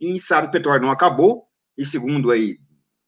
E 0.00 0.20
sabe 0.20 0.48
que 0.48 0.50
o 0.50 0.52
petróleo 0.52 0.82
não 0.82 0.90
acabou, 0.90 1.44
e 1.76 1.84
segundo 1.84 2.30
aí 2.30 2.58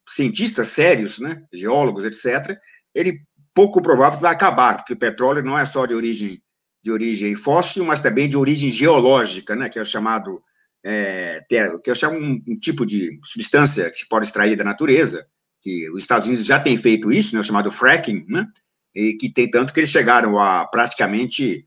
cientistas 0.09 0.68
sérios, 0.68 1.18
né, 1.18 1.42
geólogos, 1.52 2.04
etc., 2.04 2.59
ele 2.95 3.21
pouco 3.54 3.83
provável 3.83 4.18
que 4.18 4.23
vai 4.23 4.33
acabar, 4.33 4.76
porque 4.76 4.95
o 4.95 4.99
petróleo 4.99 5.42
não 5.42 5.59
é 5.59 5.66
só 5.66 5.85
de 5.85 5.95
origem 5.95 6.42
de 6.83 6.92
origem 6.92 7.35
fóssil, 7.35 7.85
mas 7.85 8.00
também 8.00 8.28
de 8.28 8.37
origem 8.37 8.71
geológica, 8.71 9.54
né, 9.57 9.68
que 9.68 9.78
é 9.78 9.83
o 9.83 9.85
chamado 9.85 10.40
é, 10.85 11.45
que 11.83 11.95
chamo 11.95 12.18
um, 12.18 12.42
um, 12.47 12.54
tipo 12.54 12.87
de 12.87 13.18
substância 13.25 13.90
que 13.90 13.99
se 13.99 14.09
pode 14.09 14.26
extrair 14.26 14.57
da 14.57 14.64
natureza, 14.64 15.26
que 15.61 15.90
os 15.90 15.99
Estados 15.99 16.26
Unidos 16.26 16.47
já 16.47 16.61
têm 16.61 16.76
feito 16.76 17.11
isso, 17.11 17.37
né, 17.37 17.42
chamado 17.42 17.71
fracking, 17.71 18.25
né, 18.28 18.47
e 18.95 19.14
que 19.14 19.30
tem 19.30 19.50
tanto 19.50 19.73
que 19.73 19.80
eles 19.80 19.90
chegaram 19.90 20.38
a 20.38 20.66
praticamente, 20.66 21.66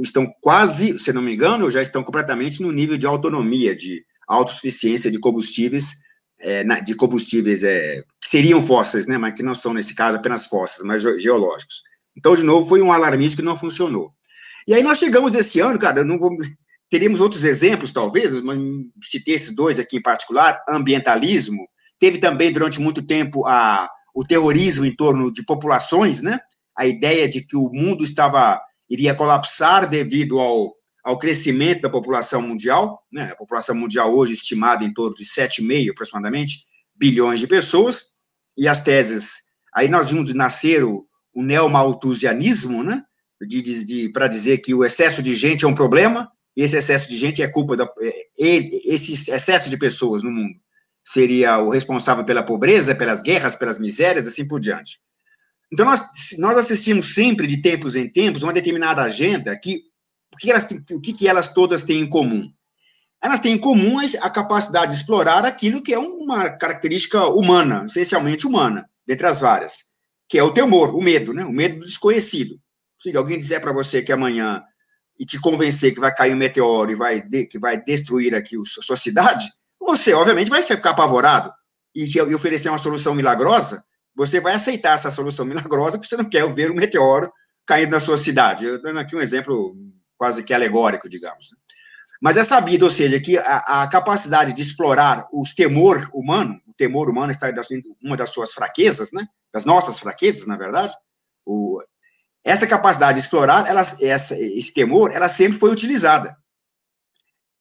estão 0.00 0.26
quase, 0.40 0.98
se 0.98 1.12
não 1.12 1.22
me 1.22 1.34
engano, 1.34 1.70
já 1.70 1.82
estão 1.82 2.02
completamente 2.02 2.62
no 2.62 2.72
nível 2.72 2.96
de 2.96 3.06
autonomia, 3.06 3.76
de 3.76 4.04
autossuficiência 4.26 5.10
de 5.10 5.18
combustíveis, 5.18 5.96
é, 6.40 6.64
de 6.80 6.94
combustíveis 6.94 7.64
é, 7.64 8.02
que 8.20 8.28
seriam 8.28 8.62
fósseis, 8.62 9.06
né, 9.06 9.16
mas 9.18 9.34
que 9.34 9.42
não 9.42 9.54
são, 9.54 9.72
nesse 9.72 9.94
caso, 9.94 10.16
apenas 10.16 10.46
fósseis, 10.46 10.86
mas 10.86 11.02
geológicos. 11.02 11.82
Então, 12.16 12.34
de 12.34 12.42
novo, 12.42 12.68
foi 12.68 12.82
um 12.82 12.92
alarmismo 12.92 13.36
que 13.36 13.42
não 13.42 13.56
funcionou. 13.56 14.10
E 14.66 14.74
aí 14.74 14.82
nós 14.82 14.98
chegamos 14.98 15.34
esse 15.34 15.60
ano, 15.60 15.78
cara, 15.78 16.02
não 16.04 16.18
vou 16.18 16.30
Teríamos 16.88 17.20
outros 17.20 17.44
exemplos, 17.44 17.90
talvez, 17.90 18.32
mas 18.42 18.58
citei 19.02 19.34
esses 19.34 19.54
dois 19.54 19.80
aqui 19.80 19.96
em 19.96 20.02
particular, 20.02 20.62
ambientalismo, 20.68 21.66
teve 21.98 22.18
também 22.18 22.52
durante 22.52 22.80
muito 22.80 23.02
tempo 23.02 23.44
a, 23.44 23.90
o 24.14 24.24
terrorismo 24.24 24.86
em 24.86 24.94
torno 24.94 25.32
de 25.32 25.44
populações, 25.44 26.22
né? 26.22 26.38
A 26.76 26.86
ideia 26.86 27.28
de 27.28 27.44
que 27.44 27.56
o 27.56 27.70
mundo 27.72 28.04
estava 28.04 28.60
iria 28.88 29.16
colapsar 29.16 29.88
devido 29.88 30.38
ao, 30.38 30.74
ao 31.06 31.16
crescimento 31.16 31.82
da 31.82 31.88
população 31.88 32.42
mundial, 32.42 33.00
né? 33.12 33.30
A 33.30 33.36
população 33.36 33.76
mundial 33.76 34.12
hoje 34.12 34.32
estimada 34.32 34.82
em 34.82 34.92
torno 34.92 35.14
de 35.14 35.22
7,5 35.24 35.92
aproximadamente 35.92 36.66
bilhões 36.96 37.38
de 37.38 37.46
pessoas, 37.46 38.14
e 38.58 38.66
as 38.66 38.82
teses, 38.82 39.52
aí 39.72 39.88
nós 39.88 40.10
vimos 40.10 40.34
nascer 40.34 40.82
o, 40.82 41.06
o 41.32 41.44
neomalthusianismo, 41.44 42.82
né? 42.82 43.04
De, 43.40 43.62
de, 43.62 43.84
de 43.84 44.08
para 44.10 44.26
dizer 44.26 44.58
que 44.58 44.74
o 44.74 44.84
excesso 44.84 45.22
de 45.22 45.32
gente 45.32 45.64
é 45.64 45.68
um 45.68 45.74
problema, 45.74 46.28
e 46.56 46.62
esse 46.62 46.76
excesso 46.76 47.08
de 47.08 47.16
gente 47.16 47.40
é 47.40 47.46
culpa 47.46 47.76
da. 47.76 47.84
É, 48.00 48.26
esse 48.92 49.30
excesso 49.30 49.70
de 49.70 49.78
pessoas 49.78 50.24
no 50.24 50.32
mundo 50.32 50.56
seria 51.04 51.58
o 51.58 51.68
responsável 51.68 52.24
pela 52.24 52.42
pobreza, 52.42 52.96
pelas 52.96 53.22
guerras, 53.22 53.54
pelas 53.54 53.78
misérias, 53.78 54.26
assim 54.26 54.48
por 54.48 54.58
diante. 54.58 54.98
Então, 55.72 55.86
nós, 55.86 56.00
nós 56.36 56.56
assistimos 56.56 57.14
sempre, 57.14 57.46
de 57.46 57.62
tempos 57.62 57.94
em 57.94 58.10
tempos, 58.10 58.42
uma 58.42 58.52
determinada 58.52 59.02
agenda 59.02 59.56
que. 59.56 59.82
O 60.36 60.38
que, 60.38 60.50
elas, 60.50 60.68
o 60.90 61.00
que, 61.00 61.26
elas 61.26 61.48
todas 61.48 61.82
têm 61.82 62.00
em 62.00 62.06
comum? 62.06 62.52
Elas 63.22 63.40
têm 63.40 63.54
em 63.54 63.58
comum 63.58 63.96
a 64.20 64.28
capacidade 64.28 64.92
de 64.92 64.98
explorar 64.98 65.46
aquilo 65.46 65.82
que 65.82 65.94
é 65.94 65.98
uma 65.98 66.50
característica 66.50 67.24
humana, 67.28 67.86
essencialmente 67.86 68.46
humana, 68.46 68.86
dentre 69.06 69.26
as 69.26 69.40
várias, 69.40 69.96
que 70.28 70.38
é 70.38 70.42
o 70.42 70.52
temor, 70.52 70.94
o 70.94 71.00
medo, 71.00 71.32
né? 71.32 71.42
o 71.42 71.50
medo 71.50 71.78
do 71.78 71.86
desconhecido. 71.86 72.60
Se 73.00 73.16
alguém 73.16 73.38
disser 73.38 73.62
para 73.62 73.72
você 73.72 74.02
que 74.02 74.12
amanhã 74.12 74.62
e 75.18 75.24
te 75.24 75.40
convencer 75.40 75.94
que 75.94 76.00
vai 76.00 76.14
cair 76.14 76.34
um 76.34 76.36
meteoro 76.36 76.92
e 76.92 76.94
vai 76.94 77.22
de, 77.22 77.46
que 77.46 77.58
vai 77.58 77.82
destruir 77.82 78.34
aqui 78.34 78.56
a 78.56 78.82
sua 78.82 78.96
cidade, 78.96 79.48
você, 79.80 80.12
obviamente, 80.12 80.50
vai 80.50 80.62
ficar 80.62 80.90
apavorado 80.90 81.50
e, 81.94 82.04
e 82.04 82.34
oferecer 82.34 82.68
uma 82.68 82.76
solução 82.76 83.14
milagrosa, 83.14 83.82
você 84.14 84.38
vai 84.38 84.52
aceitar 84.52 84.92
essa 84.92 85.10
solução 85.10 85.46
milagrosa 85.46 85.96
porque 85.96 86.08
você 86.08 86.16
não 86.18 86.28
quer 86.28 86.46
ver 86.52 86.70
um 86.70 86.74
meteoro 86.74 87.32
caindo 87.66 87.92
na 87.92 88.00
sua 88.00 88.18
cidade. 88.18 88.66
Eu 88.66 88.82
dando 88.82 89.00
aqui 89.00 89.16
um 89.16 89.20
exemplo 89.20 89.74
quase 90.16 90.42
que 90.44 90.54
alegórico, 90.54 91.08
digamos. 91.08 91.50
Né? 91.52 91.58
Mas 92.20 92.36
é 92.36 92.44
sabido, 92.44 92.84
ou 92.84 92.90
seja, 92.90 93.20
que 93.20 93.36
a, 93.38 93.82
a 93.82 93.88
capacidade 93.88 94.52
de 94.52 94.62
explorar 94.62 95.26
o 95.32 95.42
temor 95.54 96.08
humano, 96.14 96.60
o 96.66 96.72
temor 96.72 97.10
humano 97.10 97.30
está 97.30 97.52
uma 98.02 98.16
das 98.16 98.30
suas 98.30 98.52
fraquezas, 98.52 99.12
né? 99.12 99.26
Das 99.52 99.64
nossas 99.64 99.98
fraquezas, 99.98 100.46
na 100.46 100.56
verdade. 100.56 100.94
O, 101.44 101.80
essa 102.44 102.66
capacidade 102.66 103.18
de 103.18 103.24
explorar, 103.24 103.66
ela, 103.66 103.80
essa, 103.80 104.38
esse 104.38 104.72
temor, 104.72 105.12
ela 105.12 105.28
sempre 105.28 105.58
foi 105.58 105.70
utilizada. 105.70 106.36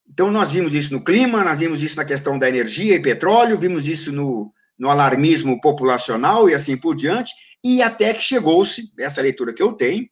Então, 0.07 0.31
nós 0.31 0.51
vimos 0.51 0.73
isso 0.73 0.93
no 0.93 1.03
clima, 1.03 1.43
nós 1.43 1.59
vimos 1.59 1.81
isso 1.83 1.97
na 1.97 2.05
questão 2.05 2.39
da 2.39 2.47
energia 2.47 2.95
e 2.95 3.01
petróleo, 3.01 3.57
vimos 3.57 3.87
isso 3.87 4.11
no, 4.11 4.53
no 4.77 4.89
alarmismo 4.89 5.59
populacional 5.59 6.49
e 6.49 6.53
assim 6.53 6.77
por 6.77 6.95
diante, 6.95 7.33
e 7.63 7.81
até 7.81 8.13
que 8.13 8.21
chegou-se, 8.21 8.91
essa 8.99 9.21
leitura 9.21 9.53
que 9.53 9.61
eu 9.61 9.73
tenho, 9.73 10.07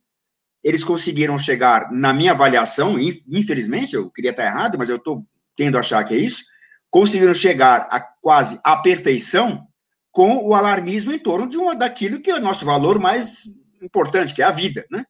eles 0.63 0.83
conseguiram 0.83 1.37
chegar, 1.37 1.91
na 1.91 2.13
minha 2.13 2.31
avaliação, 2.31 2.97
infelizmente, 3.27 3.95
eu 3.95 4.09
queria 4.09 4.31
estar 4.31 4.45
errado, 4.45 4.77
mas 4.77 4.89
eu 4.89 4.95
estou 4.95 5.25
tendo 5.55 5.75
a 5.75 5.81
achar 5.81 6.03
que 6.03 6.13
é 6.13 6.17
isso, 6.17 6.43
conseguiram 6.89 7.33
chegar 7.33 7.87
a 7.91 7.99
quase 7.99 8.59
à 8.63 8.77
perfeição 8.77 9.67
com 10.11 10.37
o 10.47 10.53
alarmismo 10.53 11.11
em 11.11 11.19
torno 11.19 11.47
de 11.47 11.57
uma, 11.57 11.75
daquilo 11.75 12.21
que 12.21 12.29
é 12.29 12.35
o 12.35 12.41
nosso 12.41 12.65
valor 12.65 12.99
mais 12.99 13.49
importante, 13.81 14.33
que 14.33 14.41
é 14.41 14.45
a 14.45 14.51
vida, 14.51 14.85
né? 14.89 15.03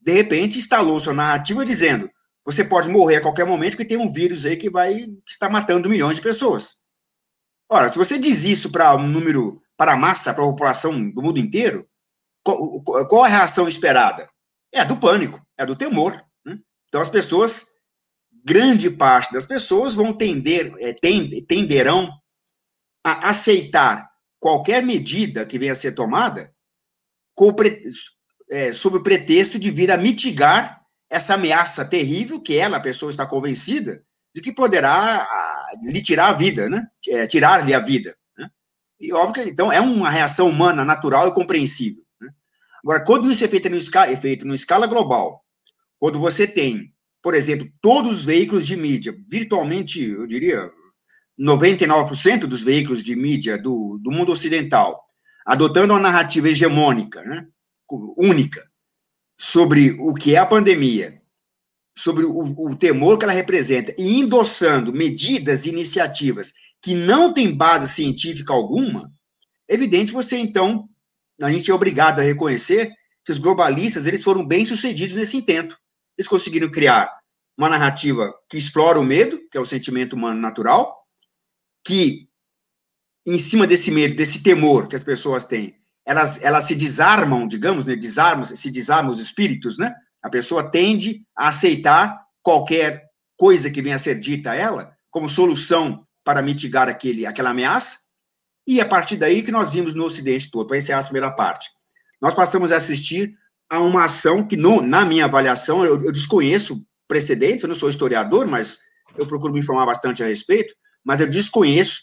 De 0.00 0.12
repente, 0.12 0.58
instalou 0.58 1.00
sua 1.00 1.14
narrativa 1.14 1.64
dizendo: 1.64 2.10
você 2.44 2.64
pode 2.64 2.88
morrer 2.88 3.16
a 3.16 3.20
qualquer 3.22 3.46
momento 3.46 3.76
que 3.76 3.84
tem 3.84 3.96
um 3.96 4.10
vírus 4.10 4.44
aí 4.44 4.56
que 4.56 4.68
vai 4.68 5.06
estar 5.26 5.48
matando 5.48 5.88
milhões 5.88 6.16
de 6.16 6.22
pessoas. 6.22 6.80
Ora, 7.70 7.88
se 7.88 7.96
você 7.96 8.18
diz 8.18 8.44
isso 8.44 8.70
para 8.70 8.94
um 8.96 9.08
número, 9.08 9.62
para 9.76 9.92
a 9.92 9.96
massa, 9.96 10.34
para 10.34 10.44
a 10.44 10.48
população 10.48 11.10
do 11.10 11.22
mundo 11.22 11.38
inteiro, 11.38 11.88
qual, 12.44 12.82
qual, 13.08 13.24
a 13.24 13.28
reação 13.28 13.68
esperada? 13.68 14.28
É 14.72 14.80
a 14.80 14.84
do 14.84 14.96
pânico, 14.96 15.40
é 15.58 15.62
a 15.62 15.66
do 15.66 15.76
temor. 15.76 16.12
Né? 16.44 16.58
Então, 16.88 17.00
as 17.00 17.10
pessoas, 17.10 17.66
grande 18.44 18.90
parte 18.90 19.32
das 19.32 19.46
pessoas 19.46 19.94
vão 19.94 20.12
tender, 20.12 20.72
é, 20.78 20.92
tenderão 21.46 22.10
a 23.04 23.28
aceitar 23.30 24.08
qualquer 24.40 24.82
medida 24.82 25.44
que 25.44 25.58
venha 25.58 25.72
a 25.72 25.76
ser 25.76 25.94
tomada 25.94 26.52
pre, 27.56 27.82
é, 28.50 28.72
sob 28.72 28.98
o 28.98 29.02
pretexto 29.02 29.58
de 29.58 29.70
vir 29.70 29.90
a 29.90 29.96
mitigar 29.96 30.80
essa 31.10 31.34
ameaça 31.34 31.84
terrível 31.84 32.40
que 32.40 32.56
ela, 32.56 32.76
a 32.76 32.80
pessoa, 32.80 33.10
está 33.10 33.26
convencida 33.26 34.02
de 34.34 34.40
que 34.40 34.52
poderá 34.52 35.26
lhe 35.82 36.00
tirar 36.00 36.28
a 36.28 36.32
vida, 36.32 36.68
né? 36.68 36.86
É, 37.08 37.26
tirar-lhe 37.26 37.74
a 37.74 37.80
vida. 37.80 38.16
Né? 38.36 38.48
E 38.98 39.12
óbvio 39.12 39.44
que, 39.44 39.50
então, 39.50 39.70
é 39.70 39.80
uma 39.80 40.08
reação 40.08 40.48
humana, 40.48 40.84
natural 40.84 41.28
e 41.28 41.34
compreensível. 41.34 42.01
Agora, 42.82 43.04
quando 43.04 43.30
isso 43.30 43.44
é 43.44 43.48
feito, 43.48 43.68
no 43.68 43.76
escala, 43.76 44.10
é 44.10 44.16
feito 44.16 44.46
em 44.46 44.52
escala 44.52 44.86
global, 44.86 45.44
quando 45.98 46.18
você 46.18 46.46
tem, 46.46 46.92
por 47.22 47.34
exemplo, 47.34 47.68
todos 47.80 48.20
os 48.20 48.24
veículos 48.24 48.66
de 48.66 48.76
mídia, 48.76 49.14
virtualmente, 49.28 50.02
eu 50.02 50.26
diria, 50.26 50.70
99% 51.38 52.40
dos 52.40 52.62
veículos 52.62 53.02
de 53.02 53.14
mídia 53.14 53.56
do, 53.56 53.98
do 54.02 54.10
mundo 54.10 54.32
ocidental, 54.32 55.00
adotando 55.46 55.92
uma 55.94 56.00
narrativa 56.00 56.48
hegemônica, 56.48 57.22
né? 57.22 57.46
única, 58.16 58.66
sobre 59.38 59.96
o 60.00 60.14
que 60.14 60.34
é 60.34 60.38
a 60.38 60.46
pandemia, 60.46 61.20
sobre 61.96 62.24
o, 62.24 62.38
o 62.38 62.74
temor 62.74 63.18
que 63.18 63.24
ela 63.24 63.32
representa 63.32 63.94
e 63.98 64.18
endossando 64.18 64.92
medidas 64.92 65.66
e 65.66 65.70
iniciativas 65.70 66.54
que 66.82 66.94
não 66.94 67.32
têm 67.32 67.54
base 67.54 67.92
científica 67.92 68.52
alguma, 68.52 69.12
é 69.68 69.74
evidente 69.74 70.12
você, 70.12 70.38
então, 70.38 70.88
a 71.44 71.52
gente 71.52 71.70
é 71.70 71.74
obrigado 71.74 72.20
a 72.20 72.22
reconhecer 72.22 72.92
que 73.24 73.32
os 73.32 73.38
globalistas 73.38 74.06
eles 74.06 74.22
foram 74.22 74.46
bem 74.46 74.64
sucedidos 74.64 75.14
nesse 75.14 75.36
intento. 75.36 75.76
Eles 76.16 76.28
conseguiram 76.28 76.70
criar 76.70 77.10
uma 77.56 77.68
narrativa 77.68 78.32
que 78.48 78.56
explora 78.56 78.98
o 78.98 79.04
medo, 79.04 79.40
que 79.50 79.56
é 79.56 79.60
o 79.60 79.64
sentimento 79.64 80.14
humano 80.14 80.40
natural, 80.40 80.96
que 81.84 82.28
em 83.26 83.38
cima 83.38 83.66
desse 83.66 83.90
medo, 83.90 84.16
desse 84.16 84.42
temor 84.42 84.88
que 84.88 84.96
as 84.96 85.02
pessoas 85.02 85.44
têm, 85.44 85.76
elas, 86.04 86.42
elas 86.42 86.64
se 86.64 86.74
desarmam, 86.74 87.46
digamos, 87.46 87.84
né, 87.84 87.94
desarmam, 87.94 88.44
se 88.44 88.70
desarmam 88.70 89.12
os 89.12 89.20
espíritos, 89.20 89.78
né? 89.78 89.94
A 90.22 90.28
pessoa 90.28 90.68
tende 90.68 91.24
a 91.36 91.48
aceitar 91.48 92.20
qualquer 92.42 93.04
coisa 93.36 93.70
que 93.70 93.82
venha 93.82 93.96
a 93.96 94.00
ser 94.00 94.18
dita 94.18 94.52
a 94.52 94.56
ela 94.56 94.96
como 95.10 95.28
solução 95.28 96.06
para 96.24 96.42
mitigar 96.42 96.88
aquele, 96.88 97.26
aquela 97.26 97.50
ameaça, 97.50 98.01
e 98.66 98.80
a 98.80 98.86
partir 98.86 99.16
daí 99.16 99.42
que 99.42 99.50
nós 99.50 99.72
vimos 99.72 99.94
no 99.94 100.04
Ocidente 100.04 100.50
todo, 100.50 100.66
para 100.66 100.78
encerrar 100.78 101.00
a 101.00 101.04
primeira 101.04 101.30
parte. 101.30 101.68
Nós 102.20 102.34
passamos 102.34 102.70
a 102.70 102.76
assistir 102.76 103.34
a 103.68 103.80
uma 103.80 104.04
ação 104.04 104.46
que, 104.46 104.56
no, 104.56 104.80
na 104.80 105.04
minha 105.04 105.24
avaliação, 105.24 105.84
eu, 105.84 106.02
eu 106.04 106.12
desconheço 106.12 106.84
precedentes, 107.08 107.62
eu 107.62 107.68
não 107.68 107.74
sou 107.74 107.88
historiador, 107.88 108.46
mas 108.46 108.80
eu 109.16 109.26
procuro 109.26 109.52
me 109.52 109.60
informar 109.60 109.86
bastante 109.86 110.22
a 110.22 110.26
respeito, 110.26 110.74
mas 111.04 111.20
eu 111.20 111.28
desconheço 111.28 112.02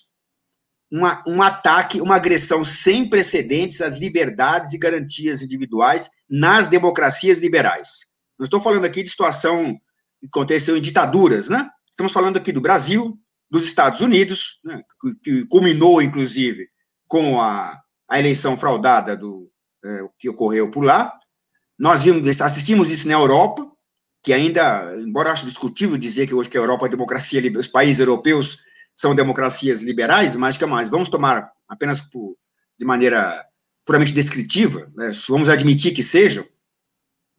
uma, 0.91 1.23
um 1.27 1.41
ataque, 1.41 2.01
uma 2.01 2.15
agressão 2.15 2.65
sem 2.65 3.07
precedentes 3.07 3.81
às 3.81 3.99
liberdades 3.99 4.73
e 4.73 4.77
garantias 4.77 5.41
individuais 5.41 6.09
nas 6.29 6.67
democracias 6.67 7.37
liberais. 7.39 8.07
Não 8.37 8.45
estou 8.45 8.59
falando 8.59 8.85
aqui 8.85 9.03
de 9.03 9.09
situação 9.09 9.73
que 10.19 10.27
aconteceu 10.27 10.75
em 10.75 10.81
ditaduras, 10.81 11.47
né? 11.49 11.69
Estamos 11.89 12.11
falando 12.11 12.37
aqui 12.37 12.51
do 12.51 12.61
Brasil, 12.61 13.17
dos 13.49 13.63
Estados 13.63 14.01
Unidos, 14.01 14.59
né? 14.63 14.81
que, 15.23 15.45
culminou, 15.47 16.01
inclusive, 16.01 16.67
com 17.07 17.41
a, 17.41 17.79
a 18.07 18.19
eleição 18.19 18.55
fraudada 18.55 19.15
do, 19.17 19.49
é, 19.83 20.01
que 20.17 20.29
ocorreu 20.29 20.69
por 20.69 20.83
lá. 20.83 21.11
Nós 21.77 22.03
vimos, 22.03 22.41
assistimos 22.41 22.89
isso 22.91 23.07
na 23.07 23.13
Europa, 23.13 23.65
que 24.21 24.33
ainda, 24.33 24.95
embora 24.97 25.31
acho 25.31 25.45
discutível 25.45 25.97
dizer 25.97 26.27
que 26.27 26.35
hoje 26.35 26.49
que 26.49 26.57
a 26.57 26.61
Europa 26.61 26.85
é 26.85 26.89
democracia, 26.89 27.41
os 27.57 27.67
países 27.67 27.99
europeus 27.99 28.59
são 28.95 29.15
democracias 29.15 29.81
liberais, 29.81 30.35
mas 30.35 30.57
que 30.57 30.65
mais? 30.65 30.89
Vamos 30.89 31.09
tomar 31.09 31.49
apenas 31.67 32.01
por, 32.01 32.35
de 32.77 32.85
maneira 32.85 33.45
puramente 33.85 34.13
descritiva, 34.13 34.91
né? 34.95 35.09
vamos 35.29 35.49
admitir 35.49 35.93
que 35.93 36.03
sejam, 36.03 36.43
o 36.43 36.47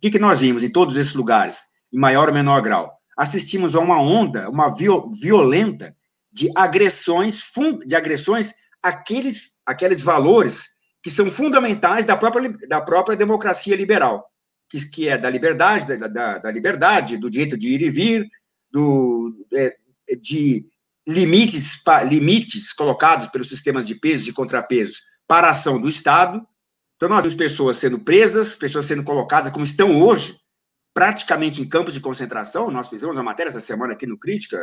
que, 0.00 0.10
que 0.10 0.18
nós 0.18 0.40
vimos 0.40 0.64
em 0.64 0.72
todos 0.72 0.96
esses 0.96 1.14
lugares, 1.14 1.66
em 1.92 1.98
maior 1.98 2.28
ou 2.28 2.34
menor 2.34 2.62
grau? 2.62 2.90
Assistimos 3.16 3.76
a 3.76 3.80
uma 3.80 4.00
onda, 4.00 4.48
uma 4.48 4.74
viol, 4.74 5.10
violenta 5.12 5.94
de 6.32 6.50
agressões, 6.54 7.42
de 7.86 7.94
agressões 7.94 8.54
àqueles, 8.82 9.58
àqueles 9.66 10.02
valores 10.02 10.76
que 11.02 11.10
são 11.10 11.30
fundamentais 11.30 12.04
da 12.04 12.16
própria, 12.16 12.50
da 12.68 12.80
própria 12.80 13.16
democracia 13.16 13.74
liberal, 13.74 14.26
que, 14.68 14.78
que 14.90 15.08
é 15.08 15.16
da 15.16 15.30
liberdade, 15.30 15.86
da, 15.96 16.08
da, 16.08 16.38
da, 16.38 16.50
liberdade, 16.50 17.16
do 17.16 17.30
direito 17.30 17.56
de 17.56 17.74
ir 17.74 17.82
e 17.82 17.90
vir, 17.90 18.28
do, 18.70 19.34
é, 19.54 19.76
de 20.20 20.68
limites, 21.06 21.82
limites 22.06 22.72
colocados 22.72 23.28
pelos 23.28 23.48
sistemas 23.48 23.86
de 23.86 23.94
pesos 23.94 24.28
e 24.28 24.32
contrapesos 24.32 25.02
para 25.26 25.48
a 25.48 25.50
ação 25.50 25.80
do 25.80 25.88
Estado, 25.88 26.46
então, 27.00 27.08
nós 27.08 27.24
vimos 27.24 27.34
pessoas 27.34 27.78
sendo 27.78 27.98
presas, 27.98 28.54
pessoas 28.54 28.84
sendo 28.84 29.02
colocadas, 29.02 29.50
como 29.50 29.64
estão 29.64 29.98
hoje, 30.02 30.38
praticamente 30.92 31.62
em 31.62 31.66
campos 31.66 31.94
de 31.94 32.00
concentração. 32.00 32.70
Nós 32.70 32.90
fizemos 32.90 33.16
uma 33.16 33.22
matéria 33.22 33.48
essa 33.48 33.58
semana 33.58 33.94
aqui 33.94 34.06
no 34.06 34.18
Crítica, 34.18 34.58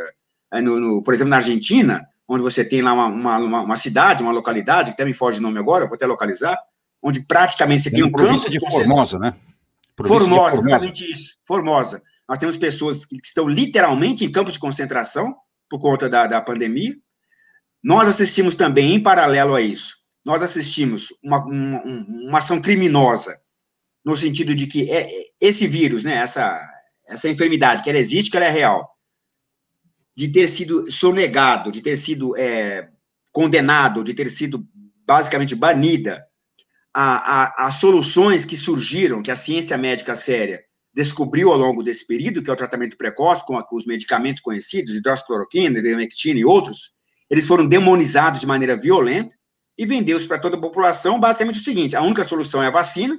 no, 0.54 0.80
no, 0.80 1.04
por 1.04 1.14
exemplo, 1.14 1.30
na 1.30 1.38
Argentina, 1.38 2.08
onde 2.28 2.44
você 2.44 2.64
tem 2.64 2.82
lá 2.82 2.94
uma, 2.94 3.08
uma, 3.08 3.62
uma, 3.62 3.76
cidade, 3.76 4.24
uma 4.24 4.32
localidade, 4.32 4.90
que 4.90 4.94
até 4.94 5.06
me 5.06 5.14
foge 5.14 5.40
o 5.40 5.42
nome 5.42 5.60
agora, 5.60 5.86
vou 5.86 5.96
até 5.96 6.06
localizar, 6.06 6.58
onde 7.02 7.22
praticamente 7.22 7.84
você 7.84 7.92
tem 7.92 8.04
um 8.04 8.12
campo. 8.12 8.50
de 8.50 8.60
Formosa, 8.60 9.18
né? 9.18 9.34
Província 9.96 10.20
Formosa, 10.20 10.58
exatamente 10.58 11.12
isso. 11.12 11.36
Formosa. 11.46 12.02
Nós 12.28 12.38
temos 12.38 12.58
pessoas 12.58 13.06
que 13.06 13.18
estão 13.24 13.48
literalmente 13.48 14.26
em 14.26 14.32
campos 14.32 14.54
de 14.54 14.60
concentração 14.60 15.36
por 15.70 15.80
conta 15.80 16.10
da, 16.10 16.28
da 16.28 16.42
pandemia. 16.42 16.96
Nós 17.84 18.08
assistimos 18.08 18.56
também, 18.56 18.96
em 18.96 19.02
paralelo 19.02 19.56
a 19.56 19.62
isso, 19.62 19.96
nós 20.26 20.44
assistimos 20.44 21.08
uma, 21.24 21.46
uma, 21.46 21.82
uma 21.84 22.38
ação 22.38 22.62
criminosa, 22.62 23.40
no 24.04 24.16
sentido 24.16 24.54
de 24.54 24.68
que 24.68 24.92
é, 24.92 25.08
esse 25.40 25.66
vírus, 25.68 26.04
né, 26.04 26.16
essa, 26.16 26.62
essa 27.08 27.30
enfermidade, 27.30 27.82
que 27.82 27.90
ela 27.90 28.00
existe, 28.00 28.30
que 28.30 28.38
ela 28.38 28.46
é 28.46 28.52
real, 28.52 28.97
de 30.18 30.30
ter 30.30 30.48
sido 30.48 30.92
sonegado, 30.92 31.72
de 31.72 31.80
ter 31.80 31.96
sido 31.96 32.36
é, 32.36 32.90
condenado, 33.32 34.04
de 34.04 34.16
ter 34.16 34.28
sido 34.28 34.68
basicamente 35.06 35.54
banida, 35.54 36.26
a, 36.92 37.44
a, 37.44 37.68
as 37.68 37.76
soluções 37.76 38.44
que 38.44 38.56
surgiram, 38.56 39.22
que 39.22 39.30
a 39.30 39.36
ciência 39.36 39.78
médica 39.78 40.16
séria 40.16 40.60
descobriu 40.92 41.52
ao 41.52 41.58
longo 41.60 41.84
desse 41.84 42.08
período, 42.08 42.42
que 42.42 42.50
é 42.50 42.54
o 42.54 42.58
tratamento 42.58 42.98
precoce, 42.98 43.46
com, 43.46 43.62
com 43.62 43.76
os 43.76 43.86
medicamentos 43.86 44.42
conhecidos, 44.42 44.96
hidroxicloroquina, 44.96 45.78
ivermectina 45.78 46.40
e 46.40 46.46
outros, 46.46 46.94
eles 47.30 47.46
foram 47.46 47.68
demonizados 47.68 48.42
de 48.42 48.48
maneira 48.48 48.76
violenta, 48.76 49.36
e 49.78 49.86
vendeu-se 49.86 50.28
para 50.28 50.40
toda 50.40 50.58
a 50.58 50.60
população 50.60 51.20
basicamente 51.20 51.60
o 51.60 51.64
seguinte: 51.64 51.96
a 51.96 52.02
única 52.02 52.24
solução 52.24 52.64
é 52.64 52.68
a 52.68 52.72
vacina, 52.72 53.16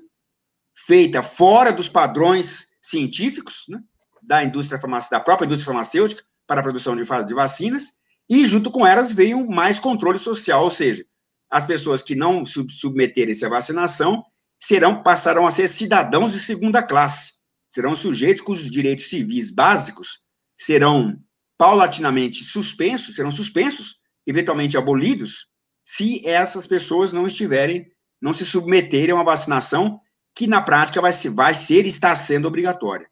feita 0.74 1.22
fora 1.22 1.72
dos 1.72 1.88
padrões 1.88 2.70
científicos 2.82 3.66
né, 3.68 3.78
da 4.20 4.42
indústria 4.42 4.80
da 5.12 5.20
própria 5.20 5.46
indústria 5.46 5.66
farmacêutica 5.66 6.27
para 6.48 6.60
a 6.60 6.64
produção 6.64 6.96
de, 6.96 7.04
de 7.04 7.34
vacinas, 7.34 7.98
e 8.28 8.44
junto 8.44 8.70
com 8.70 8.84
elas 8.84 9.12
veio 9.12 9.46
mais 9.46 9.78
controle 9.78 10.18
social, 10.18 10.64
ou 10.64 10.70
seja, 10.70 11.04
as 11.48 11.64
pessoas 11.64 12.02
que 12.02 12.16
não 12.16 12.44
submeterem-se 12.44 13.46
à 13.46 13.48
vacinação 13.48 14.24
serão 14.60 15.02
passarão 15.02 15.46
a 15.46 15.50
ser 15.52 15.68
cidadãos 15.68 16.32
de 16.32 16.40
segunda 16.40 16.82
classe, 16.82 17.34
serão 17.70 17.94
sujeitos 17.94 18.42
cujos 18.42 18.70
direitos 18.70 19.08
civis 19.08 19.52
básicos 19.52 20.26
serão 20.58 21.16
paulatinamente 21.56 22.44
suspensos, 22.44 23.14
serão 23.14 23.30
suspensos, 23.30 23.96
eventualmente 24.26 24.76
abolidos, 24.76 25.46
se 25.84 26.26
essas 26.26 26.66
pessoas 26.66 27.12
não 27.12 27.26
estiverem, 27.26 27.86
não 28.20 28.32
se 28.32 28.44
submeterem 28.44 29.12
a 29.12 29.14
uma 29.14 29.24
vacinação 29.24 30.00
que 30.34 30.46
na 30.46 30.60
prática 30.60 31.00
vai 31.00 31.12
vai 31.34 31.54
ser 31.54 31.86
e 31.86 31.88
está 31.88 32.14
sendo 32.14 32.48
obrigatória. 32.48 33.08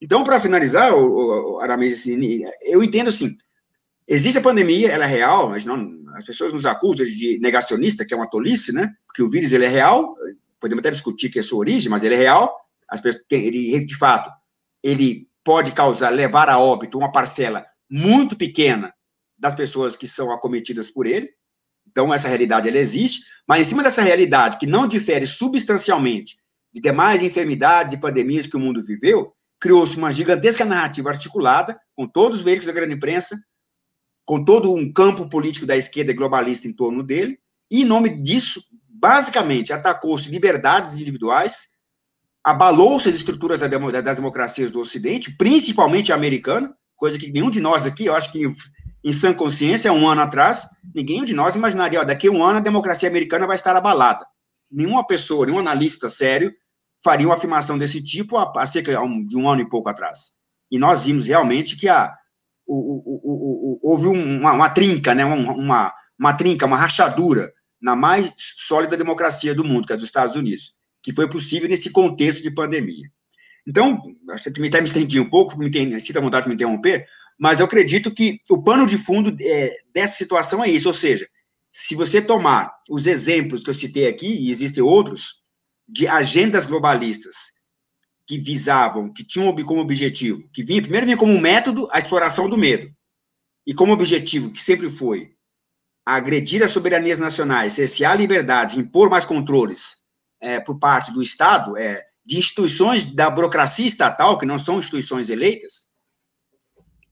Então, 0.00 0.24
para 0.24 0.40
finalizar, 0.40 0.94
o, 0.94 1.54
o 1.54 1.60
Aramis, 1.60 2.06
eu 2.62 2.82
entendo 2.82 3.08
assim, 3.08 3.36
existe 4.08 4.38
a 4.38 4.42
pandemia, 4.42 4.90
ela 4.90 5.04
é 5.04 5.08
real, 5.08 5.50
mas 5.50 5.64
não, 5.64 6.02
as 6.14 6.24
pessoas 6.24 6.52
nos 6.52 6.64
acusam 6.66 7.06
de 7.06 7.38
negacionista, 7.40 8.04
que 8.04 8.14
é 8.14 8.16
uma 8.16 8.28
tolice, 8.28 8.72
né? 8.72 8.90
Porque 9.06 9.22
o 9.22 9.28
vírus 9.28 9.52
ele 9.52 9.66
é 9.66 9.68
real, 9.68 10.16
podemos 10.58 10.80
até 10.80 10.90
discutir 10.90 11.30
que 11.30 11.38
é 11.38 11.42
sua 11.42 11.58
origem, 11.58 11.90
mas 11.90 12.02
ele 12.02 12.14
é 12.14 12.18
real, 12.18 12.54
as 12.88 13.00
pessoas, 13.00 13.24
ele, 13.30 13.84
de 13.84 13.96
fato, 13.96 14.30
ele 14.82 15.28
pode 15.44 15.72
causar, 15.72 16.10
levar 16.10 16.48
a 16.48 16.58
óbito 16.58 16.98
uma 16.98 17.12
parcela 17.12 17.64
muito 17.88 18.36
pequena 18.36 18.92
das 19.38 19.54
pessoas 19.54 19.96
que 19.96 20.06
são 20.06 20.32
acometidas 20.32 20.90
por 20.90 21.06
ele, 21.06 21.30
então, 21.90 22.14
essa 22.14 22.28
realidade 22.28 22.68
ela 22.68 22.78
existe, 22.78 23.22
mas 23.46 23.60
em 23.60 23.70
cima 23.70 23.82
dessa 23.82 24.02
realidade, 24.02 24.58
que 24.58 24.66
não 24.66 24.86
difere 24.86 25.26
substancialmente 25.26 26.36
de 26.72 26.80
demais 26.80 27.20
enfermidades 27.20 27.92
e 27.92 28.00
pandemias 28.00 28.46
que 28.46 28.56
o 28.56 28.60
mundo 28.60 28.82
viveu, 28.82 29.34
criou-se 29.60 29.96
uma 29.96 30.10
gigantesca 30.10 30.64
narrativa 30.64 31.10
articulada, 31.10 31.78
com 31.94 32.08
todos 32.08 32.38
os 32.38 32.44
veículos 32.44 32.66
da 32.66 32.72
grande 32.72 32.94
imprensa, 32.94 33.38
com 34.24 34.42
todo 34.44 34.72
um 34.72 34.90
campo 34.92 35.28
político 35.28 35.66
da 35.66 35.76
esquerda 35.76 36.12
globalista 36.12 36.66
em 36.66 36.72
torno 36.72 37.02
dele, 37.02 37.38
e 37.70 37.82
em 37.82 37.84
nome 37.84 38.08
disso, 38.22 38.62
basicamente, 38.88 39.72
atacou-se 39.72 40.30
liberdades 40.30 40.98
individuais, 40.98 41.76
abalou-se 42.42 43.08
as 43.08 43.14
estruturas 43.14 43.60
das 43.60 44.16
democracias 44.16 44.70
do 44.70 44.80
Ocidente, 44.80 45.36
principalmente 45.36 46.10
a 46.10 46.14
americana, 46.14 46.74
coisa 46.96 47.18
que 47.18 47.30
nenhum 47.30 47.50
de 47.50 47.60
nós 47.60 47.86
aqui, 47.86 48.06
eu 48.06 48.14
acho 48.14 48.32
que 48.32 48.52
em 49.02 49.12
sã 49.12 49.32
consciência, 49.32 49.92
um 49.92 50.08
ano 50.08 50.20
atrás, 50.20 50.68
ninguém 50.94 51.24
de 51.24 51.34
nós 51.34 51.54
imaginaria, 51.54 52.00
ó, 52.00 52.04
daqui 52.04 52.28
a 52.28 52.30
um 52.30 52.42
ano 52.42 52.58
a 52.58 52.62
democracia 52.62 53.08
americana 53.08 53.46
vai 53.46 53.56
estar 53.56 53.74
abalada. 53.74 54.26
Nenhuma 54.70 55.06
pessoa, 55.06 55.46
nenhum 55.46 55.58
analista 55.58 56.08
sério 56.08 56.52
faria 57.02 57.26
uma 57.26 57.34
afirmação 57.34 57.78
desse 57.78 58.02
tipo 58.02 58.36
há, 58.36 58.66
cerca 58.66 58.92
de 59.26 59.36
um 59.36 59.48
ano 59.48 59.62
e 59.62 59.68
pouco 59.68 59.88
atrás. 59.88 60.32
E 60.70 60.78
nós 60.78 61.04
vimos 61.04 61.26
realmente 61.26 61.76
que 61.76 61.88
a, 61.88 62.14
o, 62.66 63.02
o, 63.06 63.80
houve 63.82 64.06
uma, 64.06 64.52
uma, 64.52 64.70
trinca, 64.70 65.14
né, 65.14 65.24
uma, 65.24 65.92
uma 66.18 66.34
trinca, 66.34 66.66
uma 66.66 66.76
rachadura 66.76 67.52
na 67.80 67.96
mais 67.96 68.32
sólida 68.36 68.96
democracia 68.96 69.54
do 69.54 69.64
mundo, 69.64 69.86
que 69.86 69.92
é 69.92 69.96
dos 69.96 70.04
Estados 70.04 70.36
Unidos, 70.36 70.74
que 71.02 71.12
foi 71.12 71.28
possível 71.28 71.68
nesse 71.68 71.90
contexto 71.90 72.42
de 72.42 72.54
pandemia. 72.54 73.10
Então, 73.66 74.00
acho 74.30 74.44
que 74.44 74.66
até 74.66 74.80
me 74.80 74.86
estendi 74.86 75.18
um 75.18 75.28
pouco, 75.28 75.58
me 75.58 75.70
tem, 75.70 75.98
sinta 75.98 76.20
vontade 76.20 76.44
de 76.44 76.48
me 76.48 76.54
interromper, 76.54 77.06
mas 77.38 77.60
eu 77.60 77.66
acredito 77.66 78.12
que 78.12 78.38
o 78.50 78.62
pano 78.62 78.86
de 78.86 78.98
fundo 78.98 79.34
é, 79.40 79.76
dessa 79.94 80.16
situação 80.16 80.62
é 80.62 80.68
isso, 80.68 80.88
ou 80.88 80.94
seja, 80.94 81.26
se 81.72 81.94
você 81.94 82.20
tomar 82.20 82.72
os 82.88 83.06
exemplos 83.06 83.62
que 83.62 83.70
eu 83.70 83.74
citei 83.74 84.06
aqui, 84.08 84.26
e 84.26 84.50
existem 84.50 84.82
outros, 84.82 85.39
de 85.90 86.06
agendas 86.06 86.66
globalistas 86.66 87.52
que 88.26 88.38
visavam, 88.38 89.12
que 89.12 89.24
tinham 89.24 89.54
como 89.64 89.80
objetivo, 89.80 90.48
que 90.52 90.62
vinha, 90.62 90.80
primeiro 90.80 91.06
vinha 91.06 91.18
como 91.18 91.40
método 91.40 91.88
a 91.90 91.98
exploração 91.98 92.48
do 92.48 92.56
medo, 92.56 92.88
e 93.66 93.74
como 93.74 93.92
objetivo, 93.92 94.52
que 94.52 94.62
sempre 94.62 94.88
foi 94.88 95.32
agredir 96.06 96.62
as 96.62 96.70
soberanias 96.70 97.18
nacionais, 97.18 97.72
cercear 97.72 98.16
liberdades, 98.16 98.76
impor 98.76 99.10
mais 99.10 99.24
controles 99.24 100.02
é, 100.40 100.60
por 100.60 100.78
parte 100.78 101.12
do 101.12 101.22
Estado, 101.22 101.76
é, 101.76 102.02
de 102.24 102.38
instituições 102.38 103.14
da 103.14 103.28
burocracia 103.28 103.86
estatal, 103.86 104.38
que 104.38 104.46
não 104.46 104.58
são 104.58 104.78
instituições 104.78 105.28
eleitas, 105.28 105.88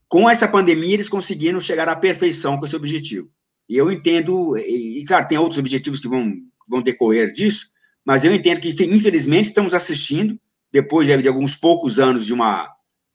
com 0.08 0.30
essa 0.30 0.48
pandemia 0.48 0.94
eles 0.94 1.08
conseguiram 1.08 1.60
chegar 1.60 1.88
à 1.88 1.96
perfeição 1.96 2.58
com 2.58 2.64
esse 2.64 2.76
objetivo. 2.76 3.28
E 3.68 3.76
eu 3.76 3.90
entendo, 3.92 4.56
e 4.56 5.02
claro, 5.06 5.28
tem 5.28 5.36
outros 5.36 5.58
objetivos 5.58 6.00
que 6.00 6.08
vão, 6.08 6.32
vão 6.68 6.80
decorrer 6.80 7.30
disso, 7.32 7.66
mas 8.08 8.24
eu 8.24 8.34
entendo 8.34 8.58
que, 8.58 8.70
infelizmente, 8.86 9.48
estamos 9.48 9.74
assistindo 9.74 10.40
depois 10.72 11.06
de, 11.06 11.28
alguns 11.28 11.54
poucos 11.54 12.00
anos 12.00 12.24
de 12.24 12.32
uma, 12.32 12.66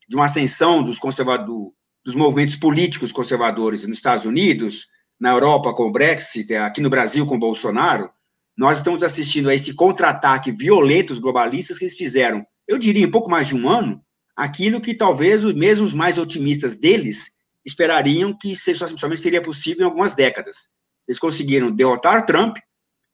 de 0.08 0.14
uma 0.14 0.26
ascensão 0.26 0.84
dos 0.84 1.00
conservadores, 1.00 1.72
dos 2.04 2.14
movimentos 2.14 2.54
políticos 2.54 3.10
conservadores 3.10 3.84
nos 3.88 3.96
Estados 3.96 4.24
Unidos, 4.24 4.86
na 5.18 5.30
Europa 5.30 5.74
com 5.74 5.88
o 5.88 5.90
Brexit, 5.90 6.54
aqui 6.54 6.80
no 6.80 6.88
Brasil 6.88 7.26
com 7.26 7.34
o 7.34 7.40
Bolsonaro, 7.40 8.08
nós 8.56 8.76
estamos 8.76 9.02
assistindo 9.02 9.50
a 9.50 9.54
esse 9.56 9.74
contra-ataque 9.74 10.52
violento 10.52 11.08
dos 11.08 11.18
globalistas 11.18 11.76
que 11.76 11.86
eles 11.86 11.96
fizeram, 11.96 12.46
eu 12.68 12.78
diria, 12.78 13.04
em 13.04 13.10
pouco 13.10 13.28
mais 13.28 13.48
de 13.48 13.56
um 13.56 13.68
ano, 13.68 14.00
aquilo 14.36 14.80
que 14.80 14.94
talvez 14.94 15.44
os 15.44 15.54
mesmos 15.54 15.92
mais 15.92 16.18
otimistas 16.18 16.76
deles 16.76 17.34
esperariam 17.66 18.32
que 18.32 18.54
somente 18.54 19.20
seria 19.20 19.42
possível 19.42 19.82
em 19.82 19.86
algumas 19.86 20.14
décadas. 20.14 20.70
Eles 21.08 21.18
conseguiram 21.18 21.74
derrotar 21.74 22.24
Trump, 22.24 22.58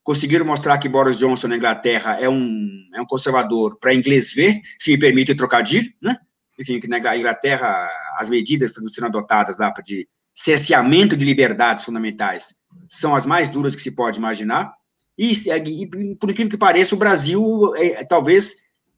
conseguiram 0.02 0.44
mostrar 0.44 0.78
que 0.78 0.88
Boris 0.88 1.18
Johnson 1.18 1.48
na 1.48 1.56
Inglaterra 1.56 2.18
é 2.20 2.28
um, 2.28 2.68
é 2.94 3.00
um 3.00 3.06
conservador 3.06 3.78
para 3.78 3.94
inglês 3.94 4.32
ver, 4.32 4.60
se 4.78 4.92
me 4.92 4.98
permite 4.98 5.34
trocadilho, 5.34 5.92
né? 6.02 6.16
Enfim, 6.58 6.78
que 6.78 6.88
na 6.88 6.98
Inglaterra 7.16 7.88
as 8.16 8.28
medidas 8.28 8.70
que 8.70 8.78
estão 8.78 8.92
sendo 8.92 9.06
adotadas 9.06 9.58
lá 9.58 9.72
de 9.84 10.06
cerceamento 10.34 11.16
de 11.16 11.24
liberdades 11.24 11.84
fundamentais 11.84 12.60
são 12.88 13.14
as 13.14 13.24
mais 13.24 13.48
duras 13.48 13.74
que 13.74 13.82
se 13.82 13.92
pode 13.92 14.18
imaginar. 14.18 14.72
E, 15.16 15.32
e 15.32 15.86
por 16.16 16.30
incrível 16.30 16.50
que 16.50 16.56
pareça, 16.56 16.94
o 16.94 16.98
Brasil, 16.98 17.74
é, 17.76 18.04
talvez, 18.04 18.56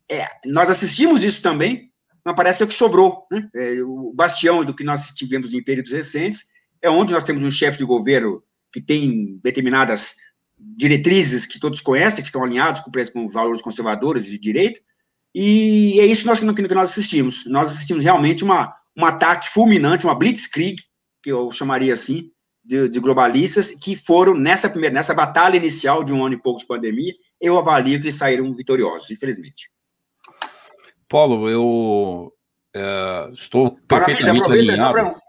é, 0.09 0.27
nós 0.47 0.71
assistimos 0.71 1.25
isso 1.25 1.43
também, 1.43 1.91
mas 2.25 2.35
parece 2.35 2.59
que 2.59 2.63
é 2.63 2.67
o 2.67 2.69
que 2.69 2.75
sobrou. 2.75 3.27
Né? 3.31 3.49
É, 3.55 3.83
o 3.83 4.13
bastião 4.15 4.65
do 4.65 4.75
que 4.75 4.85
nós 4.85 5.13
tivemos 5.13 5.53
em 5.53 5.63
períodos 5.63 5.93
recentes 5.93 6.47
é 6.81 6.89
onde 6.89 7.13
nós 7.13 7.25
temos 7.25 7.43
um 7.43 7.51
chefe 7.51 7.79
de 7.79 7.85
governo 7.85 8.43
que 8.73 8.81
tem 8.81 9.39
determinadas 9.43 10.17
diretrizes 10.77 11.47
que 11.47 11.61
todos 11.61 11.81
conhecem, 11.81 12.23
que 12.23 12.29
estão 12.29 12.43
alinhados 12.43 12.83
com, 12.83 12.91
com 13.13 13.29
valores 13.29 13.63
conservadores 13.63 14.27
de 14.27 14.39
direita, 14.39 14.81
e 15.35 15.99
é 16.01 16.07
isso 16.07 16.23
que 16.23 16.27
nós, 16.27 16.41
que 16.41 16.75
nós 16.75 16.91
assistimos. 16.91 17.47
Nós 17.47 17.71
assistimos 17.71 18.05
realmente 18.05 18.45
uma, 18.45 18.75
um 18.97 19.05
ataque 19.05 19.49
fulminante, 19.49 20.05
uma 20.05 20.15
blitzkrieg, 20.15 20.77
que 21.23 21.31
eu 21.31 21.51
chamaria 21.51 21.93
assim, 21.93 22.31
de, 22.65 22.89
de, 22.89 23.01
globalistas, 23.01 23.73
que 23.73 23.97
foram 23.97 24.35
nessa 24.35 24.69
primeira, 24.69 24.95
nessa 24.95 25.15
batalha 25.15 25.57
inicial 25.57 26.05
de 26.05 26.13
um 26.13 26.25
ano 26.25 26.35
e 26.35 26.43
pouco 26.43 26.61
de 26.61 26.67
pandemia, 26.67 27.13
eu 27.41 27.59
avalio 27.59 27.99
que 27.99 28.05
eles 28.05 28.15
saíram 28.15 28.55
vitoriosos, 28.55 29.11
infelizmente. 29.11 29.71
Paulo, 31.09 31.49
eu 31.49 32.33
é, 32.75 33.31
estou 33.35 33.77
perfeitamente 33.89 34.45
Parabéns, 34.45 34.69
alinhado. 34.71 35.22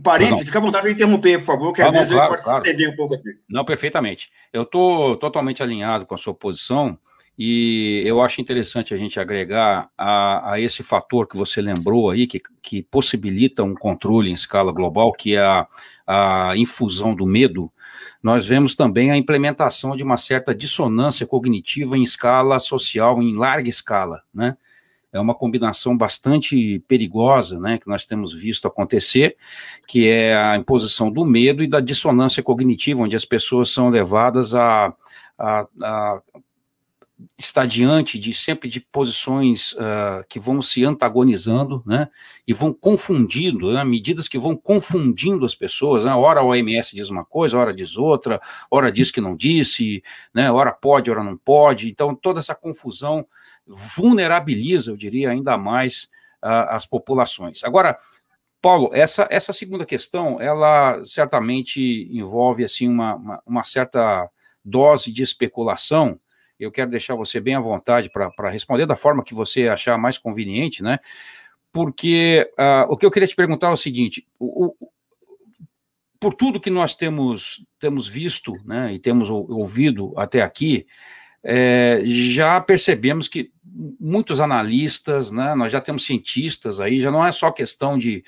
Um 0.00 0.02
parênteses, 0.02 0.46
fica 0.46 0.58
à 0.58 0.62
vontade 0.62 0.86
de 0.86 0.94
interromper, 0.94 1.38
por 1.40 1.44
favor, 1.44 1.72
que 1.74 1.82
às 1.82 1.92
vezes 1.92 2.12
claro, 2.12 2.30
pode 2.30 2.42
claro. 2.42 2.64
estender 2.64 2.90
um 2.90 2.96
pouco 2.96 3.14
aqui. 3.14 3.28
Não, 3.48 3.64
perfeitamente. 3.64 4.30
Eu 4.50 4.62
estou 4.62 5.16
totalmente 5.18 5.62
alinhado 5.62 6.06
com 6.06 6.14
a 6.14 6.18
sua 6.18 6.32
posição 6.32 6.98
e 7.38 8.02
eu 8.06 8.22
acho 8.22 8.40
interessante 8.40 8.94
a 8.94 8.96
gente 8.96 9.20
agregar 9.20 9.90
a, 9.96 10.52
a 10.52 10.60
esse 10.60 10.82
fator 10.82 11.28
que 11.28 11.36
você 11.36 11.60
lembrou 11.60 12.08
aí, 12.08 12.26
que, 12.26 12.40
que 12.62 12.82
possibilita 12.82 13.62
um 13.62 13.74
controle 13.74 14.30
em 14.30 14.34
escala 14.34 14.72
global, 14.72 15.12
que 15.12 15.34
é 15.34 15.40
a, 15.40 15.66
a 16.06 16.56
infusão 16.56 17.14
do 17.14 17.26
medo, 17.26 17.70
nós 18.22 18.46
vemos 18.46 18.74
também 18.74 19.10
a 19.10 19.16
implementação 19.18 19.94
de 19.94 20.02
uma 20.02 20.16
certa 20.16 20.54
dissonância 20.54 21.26
cognitiva 21.26 21.96
em 21.96 22.02
escala 22.02 22.58
social, 22.58 23.22
em 23.22 23.36
larga 23.36 23.68
escala, 23.68 24.22
né? 24.34 24.56
É 25.12 25.20
uma 25.20 25.34
combinação 25.34 25.96
bastante 25.96 26.82
perigosa, 26.86 27.58
né, 27.58 27.78
que 27.78 27.88
nós 27.88 28.04
temos 28.04 28.32
visto 28.32 28.68
acontecer, 28.68 29.36
que 29.86 30.08
é 30.08 30.36
a 30.36 30.56
imposição 30.56 31.10
do 31.10 31.24
medo 31.24 31.62
e 31.62 31.68
da 31.68 31.80
dissonância 31.80 32.42
cognitiva, 32.42 33.02
onde 33.02 33.16
as 33.16 33.24
pessoas 33.24 33.70
são 33.70 33.88
levadas 33.88 34.54
a, 34.54 34.94
a, 35.38 35.66
a 35.82 36.22
estar 37.38 37.66
diante 37.66 38.18
de 38.18 38.32
sempre 38.32 38.68
de 38.68 38.80
posições 38.80 39.72
uh, 39.72 40.24
que 40.28 40.40
vão 40.40 40.62
se 40.62 40.84
antagonizando, 40.84 41.82
né, 41.84 42.08
e 42.46 42.52
vão 42.52 42.72
confundindo, 42.72 43.72
né, 43.72 43.84
medidas 43.84 44.28
que 44.28 44.38
vão 44.38 44.56
confundindo 44.56 45.44
as 45.44 45.54
pessoas, 45.54 46.04
né, 46.04 46.14
hora 46.14 46.40
a 46.40 46.44
OMS 46.44 46.94
diz 46.94 47.10
uma 47.10 47.24
coisa, 47.24 47.58
hora 47.58 47.74
diz 47.74 47.96
outra, 47.96 48.40
hora 48.70 48.90
diz 48.90 49.10
que 49.10 49.20
não 49.20 49.36
disse, 49.36 50.02
né, 50.32 50.50
hora 50.50 50.72
pode, 50.72 51.10
hora 51.10 51.22
não 51.22 51.36
pode, 51.36 51.90
então 51.90 52.14
toda 52.14 52.40
essa 52.40 52.54
confusão 52.54 53.26
vulnerabiliza, 53.66 54.90
eu 54.90 54.96
diria, 54.96 55.30
ainda 55.30 55.56
mais 55.56 56.08
as 56.42 56.86
populações. 56.86 57.62
Agora, 57.64 57.98
Paulo, 58.62 58.90
essa, 58.92 59.26
essa 59.30 59.52
segunda 59.52 59.86
questão, 59.86 60.40
ela 60.40 61.02
certamente 61.04 62.08
envolve 62.10 62.64
assim 62.64 62.88
uma, 62.88 63.14
uma, 63.14 63.42
uma 63.46 63.64
certa 63.64 64.28
dose 64.64 65.10
de 65.10 65.22
especulação. 65.22 66.18
Eu 66.58 66.70
quero 66.70 66.90
deixar 66.90 67.14
você 67.14 67.40
bem 67.40 67.54
à 67.54 67.60
vontade 67.60 68.10
para 68.10 68.50
responder 68.50 68.86
da 68.86 68.96
forma 68.96 69.24
que 69.24 69.34
você 69.34 69.68
achar 69.68 69.96
mais 69.96 70.18
conveniente, 70.18 70.82
né? 70.82 70.98
Porque 71.72 72.50
uh, 72.58 72.92
o 72.92 72.96
que 72.96 73.06
eu 73.06 73.10
queria 73.10 73.28
te 73.28 73.36
perguntar 73.36 73.68
é 73.68 73.72
o 73.72 73.76
seguinte: 73.76 74.26
o, 74.38 74.66
o, 74.66 74.90
por 76.18 76.34
tudo 76.34 76.60
que 76.60 76.68
nós 76.68 76.94
temos, 76.94 77.64
temos 77.78 78.06
visto 78.06 78.52
né, 78.64 78.92
e 78.92 78.98
temos 78.98 79.30
ouvido 79.30 80.12
até 80.18 80.42
aqui, 80.42 80.86
é, 81.42 82.02
já 82.04 82.60
percebemos 82.60 83.28
que 83.28 83.50
muitos 83.98 84.40
analistas, 84.40 85.30
né, 85.30 85.54
nós 85.54 85.72
já 85.72 85.80
temos 85.80 86.04
cientistas 86.04 86.80
aí, 86.80 87.00
já 87.00 87.10
não 87.10 87.24
é 87.24 87.32
só 87.32 87.50
questão 87.50 87.96
de, 87.96 88.22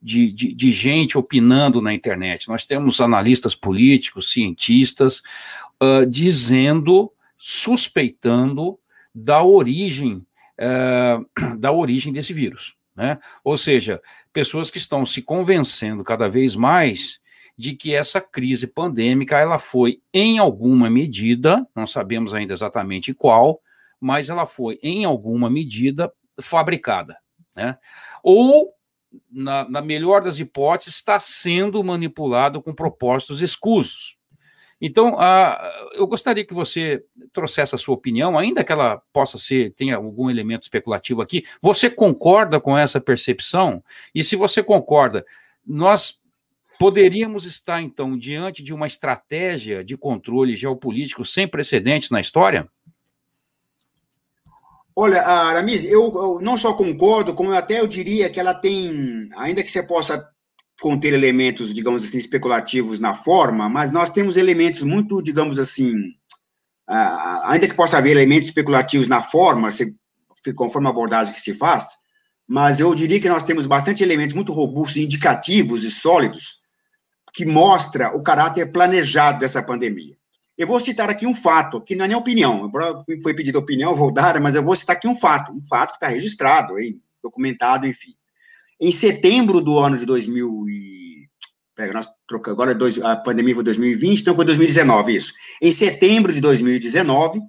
de, 0.00 0.32
de, 0.32 0.54
de 0.54 0.72
gente 0.72 1.18
opinando 1.18 1.80
na 1.80 1.92
internet, 1.92 2.48
nós 2.48 2.64
temos 2.64 3.00
analistas 3.00 3.54
políticos, 3.54 4.32
cientistas, 4.32 5.22
uh, 5.82 6.06
dizendo, 6.06 7.12
suspeitando 7.36 8.78
da 9.14 9.42
origem, 9.42 10.24
uh, 10.58 11.56
da 11.58 11.72
origem 11.72 12.12
desse 12.12 12.32
vírus. 12.32 12.74
Né? 12.96 13.18
Ou 13.42 13.56
seja, 13.56 14.00
pessoas 14.32 14.70
que 14.70 14.78
estão 14.78 15.04
se 15.04 15.20
convencendo 15.20 16.04
cada 16.04 16.28
vez 16.28 16.54
mais 16.54 17.20
de 17.56 17.74
que 17.74 17.94
essa 17.94 18.20
crise 18.20 18.66
pandêmica 18.66 19.38
ela 19.38 19.58
foi 19.58 20.00
em 20.12 20.38
alguma 20.38 20.90
medida, 20.90 21.66
não 21.74 21.86
sabemos 21.86 22.34
ainda 22.34 22.52
exatamente 22.52 23.14
qual, 23.14 23.60
mas 24.00 24.28
ela 24.28 24.44
foi 24.44 24.78
em 24.82 25.04
alguma 25.04 25.48
medida 25.48 26.12
fabricada, 26.40 27.16
né? 27.56 27.78
Ou 28.22 28.74
na, 29.30 29.68
na 29.68 29.80
melhor 29.80 30.22
das 30.22 30.38
hipóteses 30.40 30.96
está 30.96 31.18
sendo 31.20 31.82
manipulado 31.84 32.60
com 32.60 32.74
propósitos 32.74 33.40
escusos. 33.40 34.18
Então, 34.80 35.16
eu 35.92 36.06
gostaria 36.06 36.44
que 36.44 36.52
você 36.52 37.02
trouxesse 37.32 37.74
a 37.74 37.78
sua 37.78 37.94
opinião, 37.94 38.36
ainda 38.36 38.64
que 38.64 38.72
ela 38.72 39.00
possa 39.12 39.38
ser, 39.38 39.72
tenha 39.72 39.96
algum 39.96 40.28
elemento 40.28 40.64
especulativo 40.64 41.22
aqui. 41.22 41.44
Você 41.62 41.88
concorda 41.88 42.60
com 42.60 42.76
essa 42.76 43.00
percepção? 43.00 43.82
E 44.14 44.22
se 44.22 44.36
você 44.36 44.62
concorda, 44.62 45.24
nós 45.64 46.20
Poderíamos 46.78 47.44
estar, 47.44 47.80
então, 47.80 48.18
diante 48.18 48.62
de 48.62 48.74
uma 48.74 48.86
estratégia 48.86 49.84
de 49.84 49.96
controle 49.96 50.56
geopolítico 50.56 51.24
sem 51.24 51.46
precedentes 51.46 52.10
na 52.10 52.20
história? 52.20 52.68
Olha, 54.96 55.22
Aramis, 55.22 55.84
eu, 55.84 56.12
eu, 56.14 56.38
não 56.40 56.56
só 56.56 56.74
concordo, 56.74 57.34
como 57.34 57.50
eu 57.50 57.56
até 57.56 57.80
eu 57.80 57.86
diria 57.86 58.30
que 58.30 58.38
ela 58.38 58.54
tem, 58.54 59.28
ainda 59.36 59.62
que 59.62 59.70
você 59.70 59.82
possa 59.82 60.24
conter 60.80 61.12
elementos, 61.12 61.74
digamos 61.74 62.04
assim, 62.04 62.18
especulativos 62.18 63.00
na 63.00 63.14
forma, 63.14 63.68
mas 63.68 63.90
nós 63.90 64.10
temos 64.10 64.36
elementos 64.36 64.82
muito, 64.82 65.22
digamos 65.22 65.58
assim, 65.58 65.94
ainda 66.86 67.66
que 67.66 67.74
possa 67.74 67.98
haver 67.98 68.12
elementos 68.12 68.48
especulativos 68.48 69.08
na 69.08 69.22
forma, 69.22 69.70
se, 69.70 69.94
conforme 70.54 70.86
a 70.86 70.90
abordagem 70.90 71.32
que 71.32 71.40
se 71.40 71.54
faz, 71.54 72.04
mas 72.46 72.78
eu 72.78 72.94
diria 72.94 73.20
que 73.20 73.28
nós 73.28 73.42
temos 73.42 73.66
bastante 73.66 74.02
elementos 74.02 74.34
muito 74.34 74.52
robustos, 74.52 74.98
indicativos 74.98 75.84
e 75.84 75.90
sólidos, 75.90 76.58
que 77.34 77.44
mostra 77.44 78.16
o 78.16 78.22
caráter 78.22 78.70
planejado 78.70 79.40
dessa 79.40 79.60
pandemia. 79.60 80.16
Eu 80.56 80.68
vou 80.68 80.78
citar 80.78 81.10
aqui 81.10 81.26
um 81.26 81.34
fato, 81.34 81.80
que 81.80 81.96
não 81.96 82.04
é 82.04 82.08
nem 82.08 82.16
opinião, 82.16 82.70
foi 83.20 83.34
pedido 83.34 83.58
opinião, 83.58 83.96
vou 83.96 84.12
dar, 84.12 84.40
mas 84.40 84.54
eu 84.54 84.62
vou 84.62 84.76
citar 84.76 84.94
aqui 84.94 85.08
um 85.08 85.16
fato, 85.16 85.50
um 85.52 85.66
fato 85.66 85.90
que 85.90 85.96
está 85.96 86.06
registrado, 86.06 86.78
hein, 86.78 87.00
documentado, 87.20 87.88
enfim. 87.88 88.14
Em 88.80 88.92
setembro 88.92 89.60
do 89.60 89.78
ano 89.78 89.98
de 89.98 90.06
2000 90.06 90.68
e... 90.68 91.04
Nós 91.92 92.06
trocamos, 92.28 92.56
agora 92.56 92.72
dois, 92.72 93.00
a 93.00 93.16
pandemia 93.16 93.52
foi 93.52 93.64
2020, 93.64 94.20
então 94.20 94.36
foi 94.36 94.44
2019, 94.44 95.16
isso. 95.16 95.32
Em 95.60 95.72
setembro 95.72 96.32
de 96.32 96.40
2019, 96.40 97.40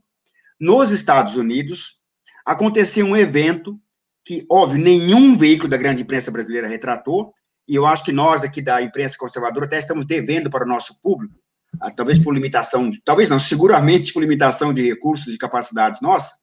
nos 0.60 0.92
Estados 0.92 1.36
Unidos, 1.36 2.02
aconteceu 2.44 3.06
um 3.06 3.16
evento 3.16 3.80
que, 4.26 4.44
óbvio, 4.50 4.84
nenhum 4.84 5.36
veículo 5.36 5.70
da 5.70 5.78
grande 5.78 6.02
imprensa 6.02 6.32
brasileira 6.32 6.68
retratou, 6.68 7.36
e 7.68 7.76
eu 7.76 7.86
acho 7.86 8.04
que 8.04 8.12
nós 8.12 8.44
aqui 8.44 8.62
da 8.62 8.82
imprensa 8.82 9.18
conservadora 9.18 9.66
até 9.66 9.78
estamos 9.78 10.06
devendo 10.06 10.50
para 10.50 10.66
o 10.66 10.68
nosso 10.68 11.02
público, 11.02 11.36
ah, 11.82 11.92
talvez 11.92 12.20
por 12.20 12.34
limitação, 12.34 12.92
talvez 13.04 13.30
não, 13.30 13.40
seguramente 13.40 14.14
por 14.14 14.22
limitação 14.22 14.74
de 14.74 14.84
recursos 14.84 15.34
e 15.34 15.38
capacidades 15.38 16.02
nossa, 16.02 16.36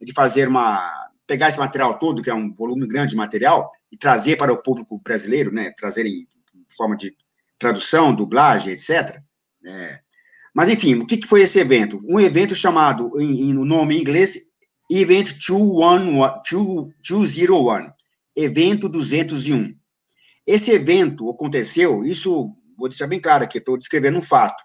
de 0.00 0.12
fazer 0.12 0.48
uma, 0.48 1.06
pegar 1.26 1.48
esse 1.48 1.58
material 1.58 1.98
todo, 1.98 2.22
que 2.22 2.30
é 2.30 2.34
um 2.34 2.54
volume 2.54 2.86
grande 2.86 3.10
de 3.10 3.16
material, 3.16 3.70
e 3.90 3.96
trazer 3.96 4.36
para 4.36 4.52
o 4.52 4.62
público 4.62 5.00
brasileiro, 5.02 5.52
né, 5.52 5.72
trazer 5.76 6.06
em 6.06 6.26
forma 6.76 6.96
de 6.96 7.12
tradução, 7.58 8.14
dublagem, 8.14 8.72
etc. 8.72 9.20
Né. 9.62 10.00
Mas, 10.54 10.68
enfim, 10.68 10.94
o 10.94 11.06
que, 11.06 11.26
foi 11.26 11.42
esse 11.42 11.58
evento? 11.58 11.98
Um 12.08 12.20
evento 12.20 12.54
chamado, 12.54 13.10
em, 13.20 13.50
em 13.50 13.54
no 13.54 13.64
nome 13.64 13.96
em 13.96 14.00
inglês, 14.00 14.38
Event 14.90 15.36
201, 15.38 17.92
Evento 18.36 18.88
201. 18.88 19.74
Esse 20.46 20.70
evento 20.72 21.28
aconteceu, 21.30 22.04
isso 22.04 22.54
vou 22.78 22.88
deixar 22.88 23.06
bem 23.06 23.20
claro 23.20 23.44
aqui, 23.44 23.58
estou 23.58 23.76
descrevendo 23.76 24.18
um 24.18 24.22
fato. 24.22 24.62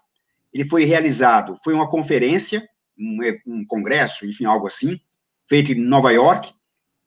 Ele 0.52 0.64
foi 0.64 0.84
realizado, 0.84 1.56
foi 1.64 1.74
uma 1.74 1.88
conferência, 1.88 2.66
um, 2.98 3.18
um 3.46 3.64
congresso, 3.66 4.26
enfim, 4.26 4.44
algo 4.44 4.66
assim, 4.66 5.00
feito 5.48 5.72
em 5.72 5.80
Nova 5.80 6.12
York, 6.12 6.52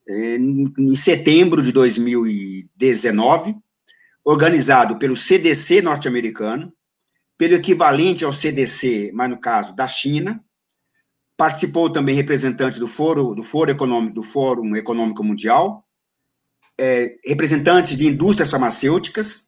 eh, 0.08 0.38
em 0.38 0.96
setembro 0.96 1.62
de 1.62 1.72
2019, 1.72 3.56
organizado 4.24 4.98
pelo 4.98 5.16
CDC 5.16 5.82
norte-americano, 5.82 6.74
pelo 7.38 7.54
equivalente 7.54 8.26
ao 8.26 8.34
CDC, 8.34 9.12
mas 9.14 9.30
no 9.30 9.40
caso 9.40 9.76
da 9.76 9.88
China, 9.88 10.44
Participou 11.38 11.90
também 11.90 12.16
representante 12.16 12.80
do 12.80 12.88
do 12.88 13.70
Econômico, 13.70 14.16
do 14.16 14.24
Fórum 14.24 14.74
Econômico 14.76 15.22
Mundial, 15.24 15.85
é, 16.80 17.16
representantes 17.26 17.96
de 17.96 18.08
indústrias 18.08 18.50
farmacêuticas, 18.50 19.48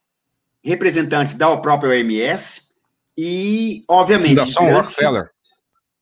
representantes 0.64 1.34
da 1.34 1.56
própria 1.56 1.90
OMS 1.90 2.68
e, 3.16 3.82
obviamente, 3.88 4.38
Fundação 4.38 4.62
grandes, 4.62 4.90
Rockefeller. 4.90 5.30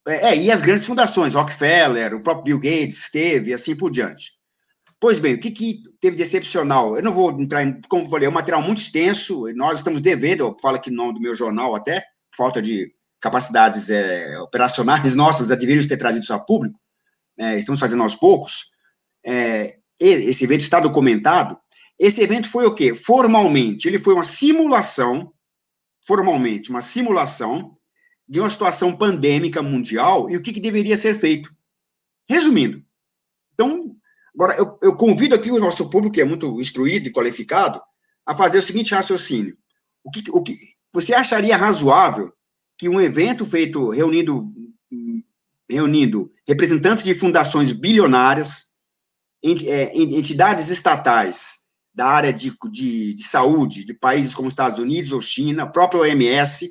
É, 0.06 0.28
é, 0.28 0.36
e 0.36 0.50
as 0.50 0.60
grandes 0.60 0.86
fundações, 0.86 1.34
Rockefeller, 1.34 2.14
o 2.14 2.22
próprio 2.22 2.44
Bill 2.44 2.60
Gates 2.60 2.98
esteve, 2.98 3.50
e 3.50 3.54
assim 3.54 3.74
por 3.74 3.90
diante. 3.90 4.36
Pois 4.98 5.18
bem, 5.18 5.34
o 5.34 5.40
que, 5.40 5.50
que 5.50 5.82
teve 6.00 6.16
de 6.16 6.22
excepcional? 6.22 6.96
Eu 6.96 7.02
não 7.02 7.12
vou 7.12 7.30
entrar 7.40 7.62
em, 7.62 7.80
como 7.88 8.08
falei, 8.08 8.26
é 8.26 8.30
um 8.30 8.34
material 8.34 8.62
muito 8.62 8.78
extenso, 8.78 9.44
nós 9.54 9.78
estamos 9.78 10.00
devendo, 10.00 10.40
eu 10.40 10.56
falo 10.60 10.76
aqui 10.76 10.90
no 10.90 10.96
nome 10.96 11.14
do 11.14 11.20
meu 11.20 11.34
jornal 11.34 11.74
até, 11.74 12.02
falta 12.34 12.62
de 12.62 12.90
capacidades 13.20 13.90
é, 13.90 14.38
operacionais 14.40 15.14
nossas 15.16 15.48
já 15.48 15.54
deveriam 15.54 15.86
ter 15.86 15.96
trazido 15.96 16.22
isso 16.22 16.32
a 16.32 16.38
público, 16.38 16.78
é, 17.38 17.58
estamos 17.58 17.80
fazendo 17.80 18.02
aos 18.02 18.14
poucos, 18.14 18.70
é, 19.24 19.76
esse 19.98 20.44
evento 20.44 20.61
está 20.61 20.80
documentado, 20.80 21.59
esse 21.98 22.20
evento 22.20 22.48
foi 22.48 22.66
o 22.66 22.74
quê? 22.74 22.94
Formalmente, 22.94 23.88
ele 23.88 23.98
foi 23.98 24.14
uma 24.14 24.24
simulação, 24.24 25.32
formalmente, 26.06 26.70
uma 26.70 26.82
simulação 26.82 27.76
de 28.28 28.40
uma 28.40 28.50
situação 28.50 28.96
pandêmica 28.96 29.62
mundial 29.62 30.28
e 30.28 30.37
o 30.37 30.42
que, 30.42 30.52
que 30.52 30.61
deveria 30.61 30.96
ser 30.96 31.14
feito. 31.14 31.54
Resumindo, 32.28 32.85
então, 33.54 33.96
agora 34.35 34.54
eu, 34.56 34.78
eu 34.82 34.96
convido 34.96 35.35
aqui 35.35 35.50
o 35.50 35.61
nosso 35.61 35.88
público, 35.88 36.14
que 36.14 36.20
é 36.20 36.24
muito 36.24 36.61
instruído 36.61 37.09
e 37.09 37.12
qualificado, 37.12 37.80
a 38.26 38.35
fazer 38.35 38.59
o 38.59 38.62
seguinte 38.62 38.94
raciocínio. 38.94 39.56
O 40.04 40.11
que, 40.11 40.30
o 40.30 40.42
que 40.42 40.54
você 40.92 41.14
acharia 41.14 41.56
razoável 41.56 42.32
que 42.78 42.88
um 42.88 43.00
evento 43.00 43.46
feito 43.46 43.88
reunindo, 43.90 44.52
reunindo 45.68 46.30
representantes 46.46 47.04
de 47.04 47.14
fundações 47.14 47.72
bilionárias, 47.72 48.72
entidades 49.42 50.68
estatais 50.70 51.66
da 51.94 52.07
área 52.07 52.33
de, 52.33 52.53
de, 52.70 53.14
de 53.14 53.22
saúde 53.25 53.85
de 53.85 53.94
países 53.94 54.35
como 54.35 54.49
Estados 54.49 54.79
Unidos 54.79 55.12
ou 55.12 55.22
China, 55.22 55.62
a 55.62 55.66
própria 55.66 56.01
OMS, 56.01 56.68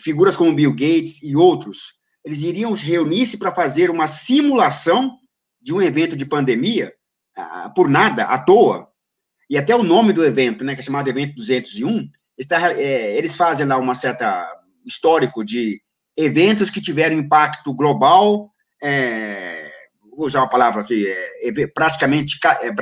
figuras 0.00 0.36
como 0.36 0.54
Bill 0.54 0.72
Gates 0.72 1.22
e 1.22 1.36
outros, 1.36 1.94
eles 2.24 2.42
iriam 2.42 2.72
reunir-se 2.72 3.38
para 3.38 3.54
fazer 3.54 3.90
uma 3.90 4.06
simulação 4.06 5.18
de 5.60 5.72
um 5.72 5.82
evento 5.82 6.16
de 6.16 6.24
pandemia, 6.24 6.92
por 7.74 7.88
nada, 7.88 8.24
à 8.24 8.38
toa. 8.38 8.88
E 9.48 9.56
até 9.56 9.74
o 9.74 9.82
nome 9.82 10.12
do 10.12 10.24
evento, 10.24 10.64
né, 10.64 10.74
que 10.74 10.80
é 10.80 10.84
chamado 10.84 11.08
Evento 11.08 11.36
201, 11.36 12.08
está, 12.36 12.72
é, 12.72 13.16
eles 13.16 13.36
fazem 13.36 13.66
lá 13.66 13.76
uma 13.76 13.94
certa 13.94 14.48
histórico 14.84 15.44
de 15.44 15.80
eventos 16.16 16.70
que 16.70 16.80
tiveram 16.80 17.16
impacto 17.16 17.72
global, 17.74 18.50
é, 18.82 19.65
vou 20.16 20.26
usar 20.26 20.40
uma 20.40 20.48
palavra 20.48 20.80
aqui, 20.80 21.06
é, 21.06 21.66
praticamente, 21.68 22.38
é, 22.62 22.72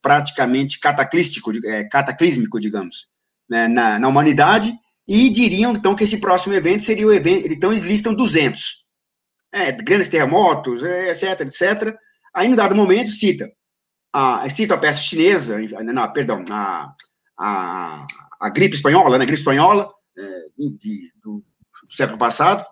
praticamente 0.00 0.78
cataclístico, 0.78 1.52
é, 1.66 1.88
cataclísmico, 1.88 2.60
digamos, 2.60 3.08
né, 3.50 3.66
na, 3.66 3.98
na 3.98 4.08
humanidade, 4.08 4.72
e 5.06 5.28
diriam, 5.28 5.72
então, 5.72 5.94
que 5.94 6.04
esse 6.04 6.20
próximo 6.20 6.54
evento 6.54 6.82
seria 6.82 7.06
o 7.06 7.12
evento, 7.12 7.52
então 7.52 7.72
eles 7.72 7.84
listam 7.84 8.14
200, 8.14 8.84
é, 9.52 9.72
grandes 9.72 10.08
terremotos, 10.08 10.84
é, 10.84 11.10
etc, 11.10 11.40
etc, 11.40 11.94
aí, 12.32 12.48
em 12.48 12.54
dado 12.54 12.74
momento, 12.74 13.10
cita, 13.10 13.50
a, 14.12 14.48
cita 14.48 14.74
a 14.74 14.78
peça 14.78 15.00
chinesa, 15.00 15.58
não, 15.82 16.12
perdão, 16.12 16.44
a, 16.50 16.94
a, 17.38 18.06
a 18.40 18.50
gripe 18.50 18.76
espanhola, 18.76 19.18
né, 19.18 19.26
gripe 19.26 19.40
espanhola, 19.40 19.92
é, 20.16 20.44
de, 20.56 21.12
do 21.22 21.44
século 21.90 22.18
passado, 22.18 22.64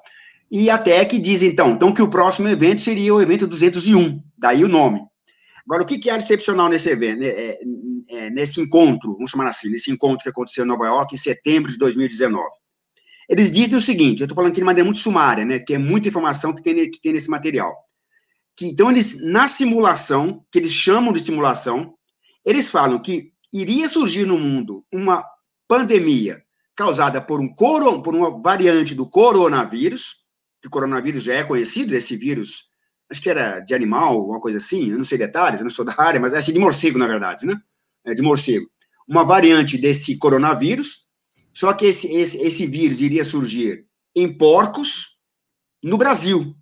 e 0.53 0.69
até 0.69 1.03
que 1.07 1.19
diz, 1.19 1.43
então, 1.43 1.71
então, 1.71 1.95
que 1.95 2.03
o 2.03 2.11
próximo 2.11 2.47
evento 2.47 2.83
seria 2.83 3.15
o 3.15 3.23
evento 3.23 3.47
201, 3.47 4.23
daí 4.37 4.63
o 4.63 4.69
nome. 4.69 5.01
Agora, 5.65 5.83
o 5.83 5.87
que, 5.87 5.97
de 5.97 6.11
excepcional 6.11 6.69
nesse 6.69 6.91
evento, 6.91 7.21
né, 7.21 7.29
é, 7.29 7.61
é, 8.11 8.31
nesse 8.31 8.61
encontro, 8.61 9.15
vamos 9.15 9.31
chamar 9.31 9.49
assim, 9.49 9.71
nesse 9.71 9.91
encontro 9.91 10.23
que 10.23 10.29
aconteceu 10.29 10.67
em 10.67 10.69
Nova 10.69 10.85
York 10.85 11.15
em 11.15 11.19
setembro 11.19 11.73
de 11.73 11.79
2019? 11.79 12.45
Eles 13.31 13.51
dizem 13.51 13.79
o 13.79 13.81
seguinte, 13.81 14.21
eu 14.21 14.27
estou 14.27 14.37
falando 14.37 14.51
aqui 14.51 14.61
de 14.61 14.65
maneira 14.67 14.85
muito 14.85 14.99
sumária, 14.99 15.43
né, 15.43 15.59
que 15.59 15.73
é 15.73 15.79
muita 15.79 16.09
informação 16.09 16.55
que 16.55 16.63
tem, 16.63 16.91
que 16.91 17.01
tem 17.01 17.15
nesse 17.15 17.31
material. 17.31 17.75
Que, 18.55 18.67
então, 18.67 18.91
eles, 18.91 19.25
na 19.25 19.49
simulação, 19.49 20.45
que 20.53 20.59
eles 20.59 20.73
chamam 20.73 21.15
de 21.15 21.21
simulação, 21.21 21.95
eles 22.45 22.69
falam 22.69 23.01
que 23.01 23.33
iria 23.51 23.89
surgir 23.89 24.27
no 24.27 24.39
mundo 24.39 24.85
uma 24.93 25.25
pandemia 25.67 26.43
causada 26.77 27.23
por, 27.23 27.41
um 27.41 27.55
por 27.55 28.15
uma 28.15 28.43
variante 28.43 28.95
do 28.95 29.09
coronavírus, 29.09 30.22
o 30.67 30.71
coronavírus 30.71 31.25
já 31.25 31.35
é 31.35 31.45
conhecido, 31.45 31.95
esse 31.95 32.17
vírus, 32.17 32.67
acho 33.11 33.21
que 33.21 33.31
era 33.31 33.61
de 33.61 33.75
animal, 33.75 34.15
alguma 34.15 34.41
coisa 34.41 34.59
assim, 34.59 34.91
eu 34.91 34.97
não 34.97 35.05
sei 35.05 35.19
detalhes, 35.19 35.61
eu 35.61 35.65
não 35.65 35.71
sou 35.71 35.85
da 35.85 35.95
área, 35.99 36.21
mas 36.21 36.33
é 36.33 36.39
assim, 36.39 36.53
de 36.53 36.59
morcego, 36.59 36.99
na 36.99 37.07
verdade, 37.07 37.47
né? 37.47 37.55
É 38.05 38.15
de 38.15 38.23
morcego. 38.23 38.67
Uma 39.09 39.25
variante 39.25 39.77
desse 39.79 40.19
coronavírus, 40.19 41.07
só 41.53 41.73
que 41.73 41.87
esse, 41.87 42.13
esse, 42.13 42.41
esse 42.43 42.67
vírus 42.67 43.01
iria 43.01 43.25
surgir 43.25 43.85
em 44.15 44.33
porcos 44.33 45.17
no 45.83 45.99
Brasil. 45.99 46.55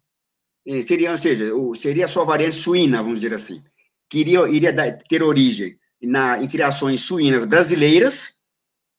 É, 0.66 0.82
seria, 0.82 1.12
ou 1.12 1.18
seja, 1.18 1.44
seria 1.76 2.08
só 2.08 2.24
variante 2.24 2.56
suína, 2.56 3.02
vamos 3.02 3.20
dizer 3.20 3.34
assim, 3.34 3.62
que 4.08 4.18
iria, 4.18 4.48
iria 4.48 4.98
ter 5.08 5.22
origem 5.22 5.78
na, 6.02 6.42
em 6.42 6.48
criações 6.48 7.02
suínas 7.02 7.44
brasileiras, 7.44 8.39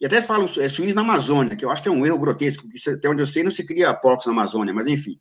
e 0.01 0.05
até 0.07 0.19
se 0.19 0.25
falam 0.25 0.47
é, 0.57 0.67
suínos 0.67 0.95
na 0.95 1.01
Amazônia, 1.01 1.55
que 1.55 1.63
eu 1.63 1.69
acho 1.69 1.83
que 1.83 1.87
é 1.87 1.91
um 1.91 2.03
erro 2.03 2.17
grotesco, 2.17 2.63
porque 2.63 2.89
até 2.89 3.07
onde 3.07 3.21
eu 3.21 3.25
sei 3.27 3.43
não 3.43 3.51
se 3.51 3.63
cria 3.63 3.93
porcos 3.93 4.25
na 4.25 4.31
Amazônia, 4.31 4.73
mas 4.73 4.87
enfim. 4.87 5.19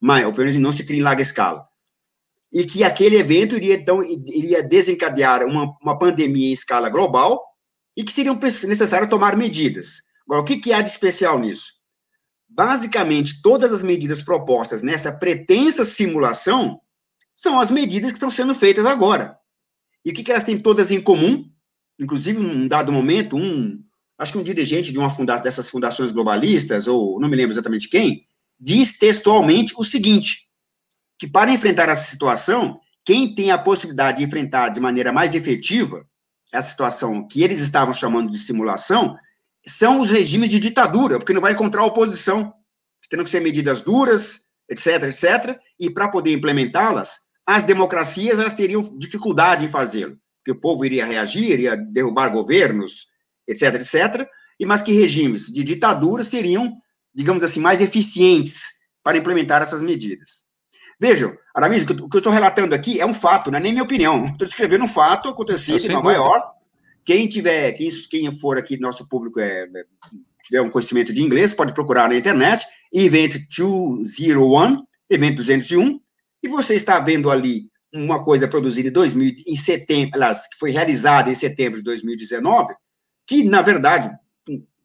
Mas, 0.00 0.24
ou 0.24 0.30
pelo 0.30 0.44
menos 0.44 0.60
não 0.60 0.70
se 0.70 0.84
cria 0.84 1.00
em 1.00 1.02
larga 1.02 1.20
escala. 1.20 1.66
E 2.52 2.64
que 2.64 2.84
aquele 2.84 3.16
evento 3.16 3.56
iria, 3.56 3.74
então, 3.74 4.04
iria 4.04 4.62
desencadear 4.62 5.44
uma, 5.44 5.76
uma 5.82 5.98
pandemia 5.98 6.48
em 6.48 6.52
escala 6.52 6.88
global 6.88 7.44
e 7.96 8.04
que 8.04 8.12
seriam 8.12 8.36
necessário 8.36 9.10
tomar 9.10 9.36
medidas. 9.36 10.02
Agora, 10.24 10.42
o 10.42 10.44
que, 10.44 10.58
que 10.58 10.72
há 10.72 10.80
de 10.80 10.88
especial 10.88 11.40
nisso? 11.40 11.72
Basicamente, 12.48 13.42
todas 13.42 13.72
as 13.72 13.82
medidas 13.82 14.22
propostas 14.22 14.80
nessa 14.80 15.18
pretensa 15.18 15.84
simulação 15.84 16.80
são 17.34 17.58
as 17.58 17.70
medidas 17.70 18.12
que 18.12 18.16
estão 18.16 18.30
sendo 18.30 18.54
feitas 18.54 18.86
agora. 18.86 19.36
E 20.04 20.10
o 20.10 20.14
que, 20.14 20.22
que 20.22 20.30
elas 20.30 20.44
têm 20.44 20.58
todas 20.58 20.92
em 20.92 21.00
comum? 21.00 21.50
Inclusive, 21.98 22.38
num 22.38 22.68
dado 22.68 22.92
momento, 22.92 23.36
um, 23.36 23.82
acho 24.20 24.32
que 24.32 24.38
um 24.38 24.42
dirigente 24.42 24.92
de 24.92 24.98
uma 24.98 25.08
funda 25.08 25.36
dessas 25.38 25.70
fundações 25.70 26.12
globalistas, 26.12 26.86
ou 26.86 27.18
não 27.18 27.28
me 27.28 27.36
lembro 27.36 27.52
exatamente 27.52 27.88
quem, 27.88 28.26
diz 28.60 28.98
textualmente 28.98 29.72
o 29.78 29.82
seguinte: 29.82 30.46
que 31.18 31.26
para 31.26 31.50
enfrentar 31.50 31.88
essa 31.88 32.08
situação, 32.08 32.78
quem 33.04 33.34
tem 33.34 33.50
a 33.50 33.58
possibilidade 33.58 34.18
de 34.18 34.24
enfrentar 34.24 34.68
de 34.68 34.78
maneira 34.78 35.12
mais 35.12 35.34
efetiva 35.34 36.06
essa 36.52 36.70
situação 36.70 37.26
que 37.26 37.42
eles 37.42 37.60
estavam 37.60 37.94
chamando 37.94 38.30
de 38.30 38.38
simulação 38.38 39.16
são 39.66 40.00
os 40.00 40.10
regimes 40.10 40.50
de 40.50 40.58
ditadura, 40.60 41.18
porque 41.18 41.32
não 41.32 41.40
vai 41.40 41.52
encontrar 41.52 41.84
oposição, 41.84 42.52
tendo 43.08 43.24
que 43.24 43.30
ser 43.30 43.40
medidas 43.40 43.80
duras, 43.80 44.46
etc, 44.68 45.04
etc, 45.04 45.58
e 45.78 45.90
para 45.90 46.08
poder 46.08 46.32
implementá-las, 46.32 47.28
as 47.46 47.62
democracias 47.62 48.38
elas 48.38 48.54
teriam 48.54 48.82
dificuldade 48.98 49.64
em 49.64 49.68
fazê-lo, 49.68 50.18
porque 50.38 50.56
o 50.56 50.60
povo 50.60 50.84
iria 50.84 51.06
reagir, 51.06 51.50
iria 51.50 51.76
derrubar 51.76 52.28
governos, 52.28 53.08
etc, 53.50 53.74
etc, 53.74 54.26
e 54.58 54.66
mas 54.66 54.82
que 54.82 54.92
regimes 54.92 55.46
de 55.46 55.64
ditadura 55.64 56.22
seriam, 56.22 56.76
digamos 57.14 57.42
assim, 57.42 57.60
mais 57.60 57.80
eficientes 57.80 58.74
para 59.02 59.18
implementar 59.18 59.62
essas 59.62 59.82
medidas. 59.82 60.44
Vejam, 61.00 61.34
Aramis, 61.54 61.82
o 61.84 61.86
que 61.86 62.16
eu 62.16 62.18
estou 62.18 62.32
relatando 62.32 62.74
aqui 62.74 63.00
é 63.00 63.06
um 63.06 63.14
fato, 63.14 63.50
não 63.50 63.58
é 63.58 63.62
nem 63.62 63.72
minha 63.72 63.84
opinião. 63.84 64.22
Estou 64.24 64.46
descrevendo 64.46 64.84
um 64.84 64.88
fato 64.88 65.30
acontecido 65.30 65.86
em 65.86 65.92
Nova 65.92 66.12
York. 66.12 66.46
Quem 67.04 67.26
tiver, 67.26 67.72
quem, 67.72 67.88
quem 68.10 68.38
for 68.38 68.58
aqui, 68.58 68.78
nosso 68.78 69.08
público 69.08 69.40
é, 69.40 69.62
é, 69.62 69.84
tiver 70.44 70.60
um 70.60 70.68
conhecimento 70.68 71.12
de 71.12 71.22
inglês, 71.22 71.54
pode 71.54 71.72
procurar 71.72 72.10
na 72.10 72.16
internet, 72.16 72.66
Event 72.92 73.36
201, 73.48 74.84
Evento 75.08 75.36
201, 75.36 75.98
e 76.42 76.48
você 76.48 76.74
está 76.74 77.00
vendo 77.00 77.30
ali 77.30 77.70
uma 77.92 78.22
coisa 78.22 78.46
produzida 78.46 78.88
em 78.88 78.92
2000, 78.92 79.34
em 79.46 79.56
setembro, 79.56 80.10
aliás, 80.14 80.46
que 80.48 80.58
foi 80.58 80.70
realizada 80.70 81.30
em 81.30 81.34
setembro 81.34 81.78
de 81.78 81.84
2019, 81.84 82.74
que, 83.30 83.44
na 83.44 83.62
verdade, 83.62 84.10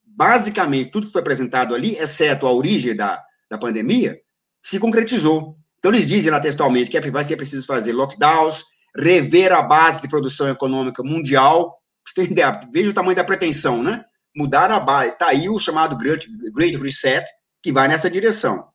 basicamente, 0.05 0.91
tudo 0.91 1.07
que 1.07 1.11
foi 1.11 1.21
apresentado 1.21 1.73
ali, 1.73 1.97
exceto 1.97 2.45
a 2.45 2.53
origem 2.53 2.95
da, 2.95 3.19
da 3.49 3.57
pandemia, 3.57 4.21
se 4.61 4.77
concretizou. 4.79 5.57
Então, 5.79 5.91
eles 5.91 6.07
dizem 6.07 6.31
lá 6.31 6.39
textualmente 6.39 6.91
que 6.91 6.95
é 6.95 7.09
vai 7.09 7.23
ser 7.23 7.37
preciso 7.37 7.65
fazer 7.65 7.93
lockdowns, 7.93 8.63
rever 8.95 9.51
a 9.51 9.63
base 9.63 10.03
de 10.03 10.09
produção 10.09 10.47
econômica 10.47 11.01
mundial. 11.01 11.75
Você 12.05 12.21
tem 12.21 12.31
ideia? 12.31 12.61
Veja 12.71 12.91
o 12.91 12.93
tamanho 12.93 13.15
da 13.15 13.23
pretensão, 13.23 13.81
né? 13.81 14.05
Mudar 14.35 14.69
a 14.69 14.79
base. 14.79 15.13
Está 15.13 15.29
aí 15.29 15.49
o 15.49 15.59
chamado 15.59 15.97
Great, 15.97 16.29
Great 16.53 16.77
Reset, 16.77 17.25
que 17.63 17.71
vai 17.71 17.87
nessa 17.87 18.11
direção. 18.11 18.67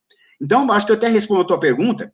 Então, 0.43 0.69
acho 0.73 0.85
que 0.85 0.91
eu 0.91 0.97
até 0.97 1.07
respondo 1.07 1.43
a 1.43 1.47
tua 1.47 1.61
pergunta, 1.61 2.13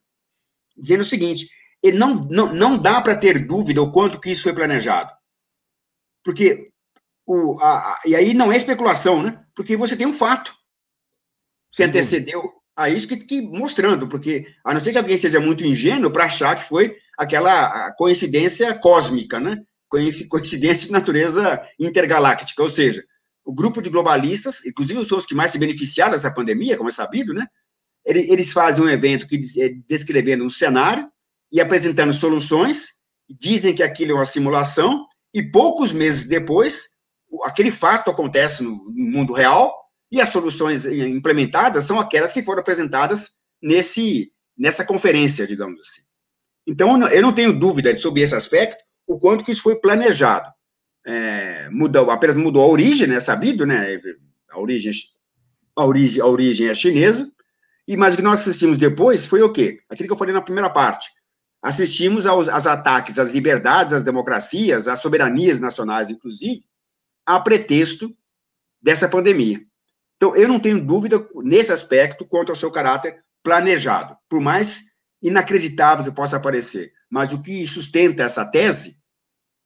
dizendo 0.77 1.01
o 1.01 1.07
seguinte: 1.07 1.49
não, 1.95 2.17
não, 2.17 2.53
não 2.53 2.77
dá 2.77 3.01
para 3.01 3.17
ter 3.17 3.47
dúvida 3.47 3.81
o 3.81 3.91
quanto 3.91 4.21
que 4.21 4.31
isso 4.31 4.43
foi 4.43 4.53
planejado. 4.53 5.11
Porque, 6.23 6.59
o, 7.27 7.59
a, 7.61 7.79
a, 7.79 8.01
e 8.07 8.15
aí 8.15 8.33
não 8.33 8.53
é 8.53 8.57
especulação, 8.57 9.23
né? 9.23 9.43
Porque 9.55 9.77
você 9.77 9.97
tem 9.97 10.07
um 10.07 10.13
fato 10.13 10.55
que 11.73 11.83
antecedeu 11.83 12.43
a 12.77 12.89
isso 12.89 13.09
que, 13.09 13.17
que, 13.17 13.43
mostrando, 13.43 14.07
porque 14.07 14.47
a 14.65 14.73
não 14.73 14.81
ser 14.81 14.93
que 14.93 14.99
alguém 14.99 15.17
seja 15.17 15.41
muito 15.41 15.65
ingênuo 15.65 16.11
para 16.13 16.25
achar 16.25 16.55
que 16.55 16.69
foi 16.69 16.97
aquela 17.19 17.91
coincidência 17.93 18.75
cósmica, 18.75 19.41
né? 19.41 19.63
Coincidência 20.29 20.87
de 20.87 20.93
natureza 20.93 21.63
intergaláctica, 21.79 22.61
ou 22.61 22.69
seja, 22.69 23.03
o 23.45 23.55
grupo 23.55 23.81
de 23.81 23.89
globalistas, 23.89 24.67
inclusive 24.67 24.99
os 24.99 25.27
que 25.27 25.35
mais 25.35 25.53
se 25.53 25.59
beneficiaram 25.59 26.13
dessa 26.13 26.35
pandemia, 26.35 26.77
como 26.77 26.89
é 26.89 26.93
sabido, 26.93 27.33
né? 27.33 27.47
Eles 28.05 28.53
fazem 28.53 28.85
um 28.85 28.89
evento 28.89 29.27
que 29.27 29.39
é, 29.59 29.71
descrevendo 29.89 30.45
um 30.45 30.51
cenário 30.51 31.09
e 31.53 31.61
apresentando 31.61 32.13
soluções, 32.13 32.97
dizem 33.29 33.75
que 33.75 33.83
aquilo 33.83 34.13
é 34.13 34.15
uma 34.15 34.25
simulação, 34.25 35.07
e 35.33 35.43
poucos 35.43 35.93
meses 35.93 36.29
depois, 36.29 36.96
aquele 37.45 37.71
fato 37.71 38.11
acontece 38.11 38.63
no 38.63 38.91
mundo 38.91 39.33
real, 39.33 39.75
e 40.11 40.21
as 40.21 40.29
soluções 40.29 40.87
implementadas 40.87 41.85
são 41.85 41.99
aquelas 41.99 42.33
que 42.33 42.43
foram 42.43 42.61
apresentadas 42.61 43.33
nesse, 43.61 44.33
nessa 44.57 44.85
conferência, 44.85 45.47
digamos 45.47 45.81
assim. 45.81 46.03
Então, 46.67 47.09
eu 47.09 47.23
não 47.23 47.33
tenho 47.33 47.53
dúvida 47.53 47.95
sobre 47.95 48.23
esse 48.23 48.35
aspecto, 48.35 48.83
o 49.07 49.19
quanto 49.19 49.45
que 49.45 49.53
isso 49.53 49.63
foi 49.63 49.77
planejado. 49.77 50.51
É, 51.07 51.69
mudou, 51.71 52.11
apenas 52.11 52.37
mudou 52.37 52.63
a 52.65 52.69
origem, 52.69 53.07
né, 53.07 53.21
sabido, 53.21 53.65
né, 53.65 54.01
a 54.51 54.59
origem, 54.59 54.93
a 55.77 55.85
origem, 55.85 56.21
a 56.21 56.27
origem 56.27 56.69
é 56.69 56.75
chinesa, 56.75 57.31
e 57.87 57.97
mas 57.97 58.15
o 58.15 58.17
que 58.17 58.23
nós 58.23 58.41
assistimos 58.41 58.77
depois 58.77 59.27
foi 59.27 59.43
o 59.43 59.53
quê? 59.53 59.79
Aquilo 59.89 60.09
que 60.09 60.13
eu 60.13 60.19
falei 60.19 60.35
na 60.35 60.43
primeira 60.43 60.69
parte. 60.69 61.09
Assistimos 61.63 62.27
aos, 62.27 62.49
aos 62.49 62.67
ataques 62.67 63.19
às 63.19 63.33
liberdades, 63.33 63.93
às 63.93 64.03
democracias, 64.03 64.89
às 64.89 64.99
soberanias 64.99 65.61
nacionais, 65.61 66.11
inclusive, 66.11 66.65
a 67.27 67.41
pretexto 67.41 68.17
dessa 68.81 69.09
pandemia. 69.09 69.61
Então, 70.17 70.35
eu 70.35 70.49
não 70.49 70.61
tenho 70.61 70.81
dúvida 70.81 71.27
nesse 71.43 71.73
aspecto 71.73 72.27
quanto 72.27 72.51
ao 72.51 72.57
seu 72.57 72.71
caráter 72.71 73.23
planejado, 73.43 74.17
por 74.29 74.41
mais 74.41 74.97
inacreditável 75.23 76.05
que 76.05 76.17
possa 76.17 76.41
parecer. 76.41 76.93
Mas 77.11 77.33
o 77.33 77.43
que 77.43 77.67
sustenta 77.67 78.23
essa 78.23 78.45
tese 78.45 79.01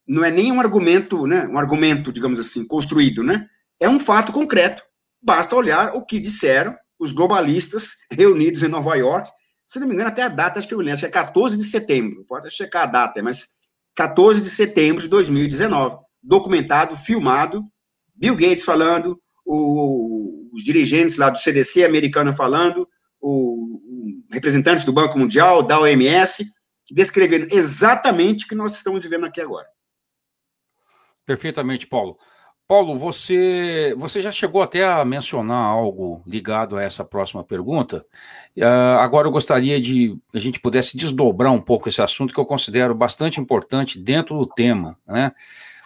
não 0.06 0.24
é 0.24 0.30
nem 0.30 0.50
um 0.50 0.60
argumento, 0.60 1.26
né, 1.26 1.46
um 1.46 1.58
argumento, 1.58 2.12
digamos 2.12 2.38
assim, 2.40 2.66
construído, 2.66 3.22
né? 3.22 3.46
É 3.78 3.88
um 3.88 4.00
fato 4.00 4.32
concreto. 4.32 4.82
Basta 5.22 5.54
olhar 5.54 5.94
o 5.94 6.04
que 6.04 6.18
disseram 6.18 6.76
os 6.98 7.12
globalistas 7.12 7.98
reunidos 8.10 8.62
em 8.62 8.68
Nova 8.68 8.94
York. 8.96 9.30
Se 9.66 9.78
não 9.78 9.86
me 9.86 9.94
engano, 9.94 10.08
até 10.08 10.22
a 10.22 10.28
data, 10.28 10.58
acho 10.58 10.66
que 10.66 10.74
eu 10.74 10.78
lembro, 10.78 10.94
acho 10.94 11.02
que 11.02 11.06
é 11.06 11.10
14 11.10 11.56
de 11.56 11.64
setembro. 11.64 12.24
Pode 12.26 12.50
checar 12.50 12.82
a 12.82 12.86
data, 12.86 13.22
mas 13.22 13.50
14 13.94 14.40
de 14.40 14.50
setembro 14.50 15.00
de 15.00 15.08
2019. 15.08 15.96
Documentado, 16.22 16.96
filmado, 16.96 17.64
Bill 18.14 18.36
Gates 18.36 18.64
falando, 18.64 19.20
o, 19.44 20.50
os 20.52 20.62
dirigentes 20.62 21.16
lá 21.16 21.30
do 21.30 21.38
CDC 21.38 21.84
americano 21.84 22.32
falando, 22.34 22.88
o, 23.20 23.30
o 23.30 24.24
representantes 24.30 24.84
do 24.84 24.92
Banco 24.92 25.18
Mundial, 25.18 25.62
da 25.62 25.80
OMS, 25.80 26.44
descrevendo 26.90 27.46
exatamente 27.50 28.44
o 28.44 28.48
que 28.48 28.54
nós 28.54 28.74
estamos 28.74 29.04
vivendo 29.04 29.26
aqui 29.26 29.40
agora. 29.40 29.66
Perfeitamente, 31.24 31.86
Paulo. 31.86 32.16
Paulo, 32.66 32.96
você, 32.96 33.94
você 33.98 34.20
já 34.20 34.30
chegou 34.30 34.62
até 34.62 34.86
a 34.86 35.04
mencionar 35.04 35.70
algo 35.70 36.22
ligado 36.24 36.76
a 36.76 36.82
essa 36.82 37.04
próxima 37.04 37.42
pergunta. 37.42 38.06
Uh, 38.56 38.98
agora 39.00 39.26
eu 39.26 39.32
gostaria 39.32 39.80
de 39.80 40.16
a 40.32 40.38
gente 40.38 40.60
pudesse 40.60 40.96
desdobrar 40.96 41.52
um 41.52 41.60
pouco 41.60 41.88
esse 41.88 42.00
assunto 42.00 42.32
que 42.32 42.38
eu 42.38 42.46
considero 42.46 42.94
bastante 42.94 43.40
importante 43.40 43.98
dentro 43.98 44.38
do 44.38 44.46
tema, 44.46 44.96
né? 45.04 45.32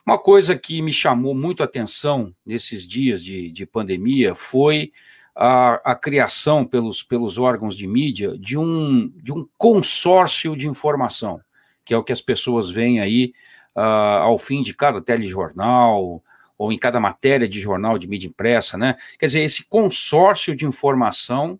Uma 0.06 0.18
coisa 0.18 0.54
que 0.54 0.82
me 0.82 0.92
chamou 0.92 1.34
muito 1.34 1.62
a 1.62 1.66
atenção 1.66 2.30
nesses 2.46 2.86
dias 2.86 3.24
de, 3.24 3.50
de 3.50 3.64
pandemia 3.64 4.34
foi 4.34 4.92
a, 5.34 5.92
a, 5.92 5.94
criação 5.94 6.64
pelos, 6.64 7.02
pelos 7.02 7.38
órgãos 7.38 7.74
de 7.74 7.86
mídia 7.86 8.36
de 8.38 8.58
um, 8.58 9.08
de 9.16 9.32
um 9.32 9.48
consórcio 9.56 10.54
de 10.54 10.68
informação, 10.68 11.40
que 11.84 11.94
é 11.94 11.96
o 11.96 12.04
que 12.04 12.12
as 12.12 12.20
pessoas 12.20 12.70
veem 12.70 13.00
aí 13.00 13.32
uh, 13.74 13.80
ao 14.20 14.38
fim 14.38 14.62
de 14.62 14.74
cada 14.74 15.00
telejornal 15.00 16.22
ou 16.58 16.70
em 16.70 16.78
cada 16.78 17.00
matéria 17.00 17.48
de 17.48 17.58
jornal 17.58 17.98
de 17.98 18.06
mídia 18.06 18.28
impressa, 18.28 18.76
né? 18.76 18.96
Quer 19.18 19.26
dizer, 19.26 19.40
esse 19.40 19.64
consórcio 19.64 20.54
de 20.54 20.66
informação 20.66 21.58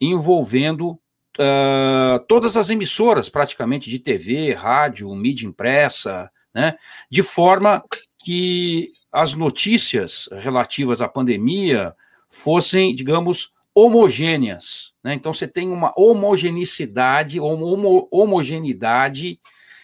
envolvendo 0.00 0.98
uh, 1.38 2.18
todas 2.26 2.56
as 2.56 2.70
emissoras, 2.70 3.28
praticamente, 3.28 3.88
de 3.88 3.98
TV, 3.98 4.54
rádio, 4.54 5.14
mídia 5.14 5.46
impressa, 5.46 6.30
né? 6.54 6.76
De 7.10 7.22
forma 7.22 7.82
que 8.24 8.90
as 9.12 9.34
notícias 9.34 10.28
relativas 10.32 11.02
à 11.02 11.08
pandemia 11.08 11.94
fossem, 12.28 12.94
digamos, 12.94 13.52
homogêneas. 13.74 14.92
Né? 15.02 15.14
Então 15.14 15.34
você 15.34 15.48
tem 15.48 15.68
uma 15.70 15.92
homogeneicidade, 15.96 17.40
homo, 17.40 18.08
homogeneidade 18.10 19.40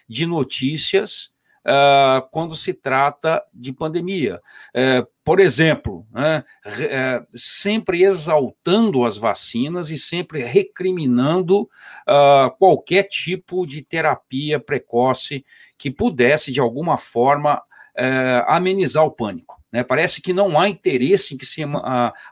de 0.09 0.27
notícias 0.27 1.31
uh, 1.65 2.27
quando 2.31 2.57
se 2.57 2.73
trata 2.73 3.43
de 3.53 3.73
pandemia. 3.73 4.41
Uh, 4.75 5.07
por 5.25 5.41
exemplo, 5.41 6.07
né, 6.13 6.45
uh, 6.67 7.27
sempre 7.35 8.03
exaltando 8.03 9.05
as 9.05 9.17
vacinas 9.17 9.91
e 9.91 9.99
sempre 9.99 10.43
recriminando 10.43 11.69
ah, 12.07 12.53
qualquer 12.59 13.05
tipo 13.05 13.65
de 13.65 13.83
terapia 13.83 14.59
precoce 14.59 15.45
que 15.81 15.91
pudesse, 15.91 16.53
de 16.53 16.61
alguma 16.61 16.99
forma, 16.99 17.63
é, 17.97 18.45
amenizar 18.47 19.03
o 19.03 19.11
pânico. 19.11 19.59
Né? 19.73 19.83
Parece 19.83 20.21
que 20.21 20.31
não 20.31 20.61
há 20.61 20.69
interesse 20.69 21.33
em 21.33 21.39
que 21.39 21.47
se 21.47 21.63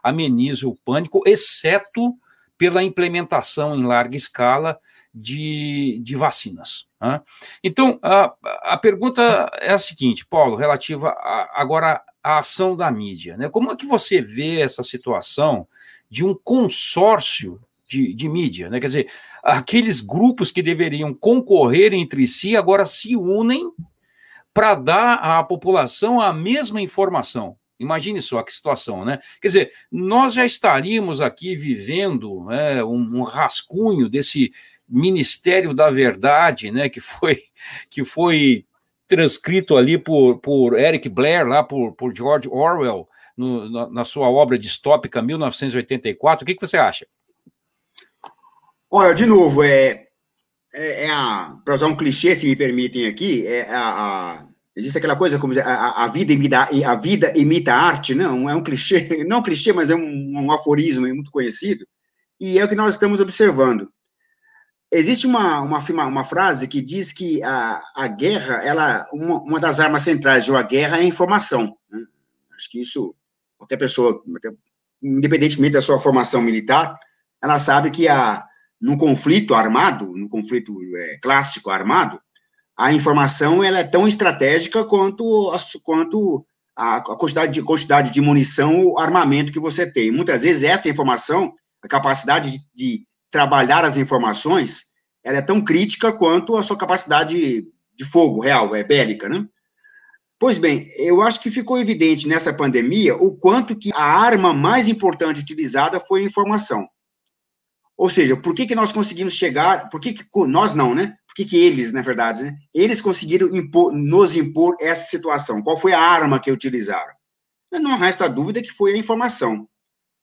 amenize 0.03 0.67
o 0.67 0.75
pânico, 0.85 1.23
exceto 1.25 2.11
pela 2.59 2.83
implementação 2.83 3.75
em 3.75 3.83
larga 3.83 4.15
escala 4.15 4.77
de, 5.11 5.99
de 6.03 6.15
vacinas. 6.15 6.85
Né? 7.01 7.19
Então, 7.63 7.97
a, 8.03 8.35
a 8.61 8.77
pergunta 8.77 9.49
é 9.55 9.71
a 9.71 9.79
seguinte, 9.79 10.27
Paulo, 10.27 10.55
relativa 10.55 11.09
a, 11.09 11.49
agora 11.59 12.03
à 12.23 12.37
ação 12.37 12.75
da 12.75 12.91
mídia. 12.91 13.35
Né? 13.35 13.49
Como 13.49 13.71
é 13.71 13.75
que 13.75 13.87
você 13.87 14.21
vê 14.21 14.61
essa 14.61 14.83
situação 14.83 15.67
de 16.07 16.23
um 16.23 16.35
consórcio 16.35 17.59
de, 17.89 18.13
de 18.13 18.29
mídia? 18.29 18.69
Né? 18.69 18.79
Quer 18.79 18.87
dizer, 18.87 19.11
aqueles 19.43 20.01
grupos 20.01 20.51
que 20.51 20.61
deveriam 20.61 21.13
concorrer 21.13 21.93
entre 21.93 22.27
si 22.27 22.55
agora 22.55 22.85
se 22.85 23.15
unem 23.15 23.71
para 24.53 24.75
dar 24.75 25.13
à 25.15 25.43
população 25.43 26.19
a 26.19 26.33
mesma 26.33 26.81
informação. 26.81 27.55
Imagine 27.79 28.21
só 28.21 28.43
que 28.43 28.53
situação, 28.53 29.05
né? 29.05 29.19
Quer 29.41 29.47
dizer, 29.47 29.71
nós 29.89 30.33
já 30.33 30.45
estaríamos 30.45 31.21
aqui 31.21 31.55
vivendo 31.55 32.51
é, 32.51 32.83
um, 32.83 33.19
um, 33.19 33.23
rascunho 33.23 34.09
desse 34.09 34.51
Ministério 34.89 35.73
da 35.73 35.89
Verdade, 35.89 36.71
né? 36.71 36.89
Que 36.89 36.99
foi, 36.99 37.41
que 37.89 38.03
foi 38.03 38.65
transcrito 39.07 39.77
ali 39.77 39.97
por, 39.97 40.39
por 40.39 40.77
Eric 40.77 41.07
Blair, 41.07 41.47
lá 41.47 41.63
por, 41.63 41.93
por 41.93 42.13
George 42.13 42.49
Orwell, 42.49 43.07
no, 43.37 43.69
na, 43.69 43.89
na, 43.89 44.05
sua 44.05 44.29
obra 44.29 44.59
distópica 44.59 45.21
1984. 45.21 46.43
O 46.43 46.45
que, 46.45 46.55
que 46.55 46.61
você 46.61 46.77
acha? 46.77 47.07
Olha, 48.91 49.13
de 49.13 49.25
novo, 49.25 49.63
é, 49.63 50.07
é, 50.73 51.05
é 51.05 51.09
para 51.63 51.75
usar 51.75 51.87
um 51.87 51.95
clichê, 51.95 52.35
se 52.35 52.47
me 52.47 52.55
permitem 52.55 53.07
aqui, 53.07 53.45
é 53.45 53.69
a, 53.69 53.89
a 53.89 54.49
Existe 54.79 54.97
aquela 54.97 55.15
coisa 55.17 55.37
como 55.37 55.53
a, 55.59 56.05
a, 56.05 56.07
vida 56.07 56.31
imita, 56.31 56.69
a 56.87 56.95
vida 56.95 57.37
imita 57.37 57.73
a 57.73 57.81
arte, 57.81 58.15
não, 58.15 58.49
é 58.49 58.55
um 58.55 58.63
clichê, 58.63 59.23
não 59.27 59.39
um 59.39 59.43
clichê, 59.43 59.73
mas 59.73 59.91
é 59.91 59.95
um, 59.95 60.31
um 60.45 60.51
aforismo 60.53 61.05
muito 61.07 61.31
conhecido, 61.31 61.85
e 62.39 62.57
é 62.57 62.63
o 62.63 62.67
que 62.67 62.75
nós 62.75 62.93
estamos 62.93 63.19
observando. 63.19 63.91
Existe 64.89 65.27
uma, 65.27 65.59
uma, 65.59 65.79
uma 66.05 66.23
frase 66.23 66.67
que 66.67 66.81
diz 66.81 67.11
que 67.11 67.43
a, 67.43 67.81
a 67.93 68.07
guerra, 68.07 68.63
ela, 68.63 69.05
uma, 69.11 69.41
uma 69.41 69.59
das 69.59 69.81
armas 69.81 70.03
centrais 70.03 70.45
de 70.45 70.51
uma 70.51 70.63
guerra 70.63 70.97
é 70.97 71.01
a 71.01 71.03
informação. 71.03 71.75
Né? 71.91 71.99
Acho 72.55 72.71
que 72.71 72.81
isso, 72.81 73.13
qualquer 73.57 73.77
pessoa, 73.77 74.23
independentemente 75.03 75.73
da 75.73 75.81
sua 75.81 75.99
formação 75.99 76.41
militar, 76.41 76.97
ela 77.43 77.59
sabe 77.59 77.91
que 77.91 78.07
a, 78.07 78.45
num 78.81 78.97
conflito 78.97 79.53
armado, 79.53 80.07
num 80.15 80.27
conflito 80.27 80.75
é, 80.95 81.17
clássico 81.21 81.69
armado, 81.69 82.19
a 82.77 82.93
informação 82.93 83.63
ela 83.63 83.79
é 83.79 83.83
tão 83.83 84.07
estratégica 84.07 84.85
quanto, 84.85 85.51
a, 85.51 85.57
quanto 85.83 86.45
a, 86.75 87.01
quantidade, 87.01 87.51
de, 87.51 87.61
quantidade 87.61 88.11
de 88.11 88.21
munição, 88.21 88.85
o 88.85 88.97
armamento 88.97 89.51
que 89.51 89.59
você 89.59 89.85
tem. 89.85 90.11
Muitas 90.11 90.43
vezes 90.43 90.63
essa 90.63 90.87
informação, 90.87 91.53
a 91.83 91.87
capacidade 91.87 92.51
de, 92.51 92.59
de 92.73 93.07
trabalhar 93.29 93.83
as 93.83 93.97
informações, 93.97 94.93
ela 95.23 95.39
é 95.39 95.41
tão 95.41 95.61
crítica 95.61 96.13
quanto 96.13 96.55
a 96.55 96.63
sua 96.63 96.77
capacidade 96.77 97.67
de 97.95 98.05
fogo 98.05 98.39
real, 98.39 98.73
é 98.73 98.81
bélica, 98.81 99.27
né? 99.27 99.45
Pois 100.39 100.57
bem, 100.57 100.87
eu 100.99 101.21
acho 101.21 101.41
que 101.41 101.51
ficou 101.51 101.77
evidente 101.77 102.25
nessa 102.25 102.53
pandemia 102.53 103.13
o 103.13 103.35
quanto 103.35 103.75
que 103.75 103.91
a 103.93 104.01
arma 104.01 104.53
mais 104.53 104.87
importante 104.87 105.41
utilizada 105.41 105.99
foi 105.99 106.21
a 106.21 106.25
informação. 106.25 106.87
Ou 107.99 108.09
seja, 108.09 108.37
por 108.37 108.55
que, 108.55 108.65
que 108.65 108.75
nós 108.75 108.93
conseguimos 108.93 109.33
chegar, 109.33 109.89
por 109.89 109.99
que, 109.99 110.13
que 110.13 110.25
nós 110.47 110.73
não, 110.73 110.95
né? 110.95 111.17
Por 111.27 111.35
que, 111.35 111.43
que 111.43 111.57
eles, 111.57 111.91
na 111.91 112.01
verdade, 112.01 112.41
né? 112.41 112.55
Eles 112.73 113.01
conseguiram 113.01 113.53
impor, 113.53 113.91
nos 113.91 114.37
impor 114.37 114.77
essa 114.79 115.09
situação. 115.09 115.61
Qual 115.61 115.77
foi 115.77 115.91
a 115.91 115.99
arma 115.99 116.39
que 116.39 116.49
utilizaram? 116.49 117.13
Não 117.73 117.97
resta 117.97 118.29
dúvida 118.29 118.61
que 118.61 118.71
foi 118.71 118.93
a 118.93 118.97
informação. 118.97 119.67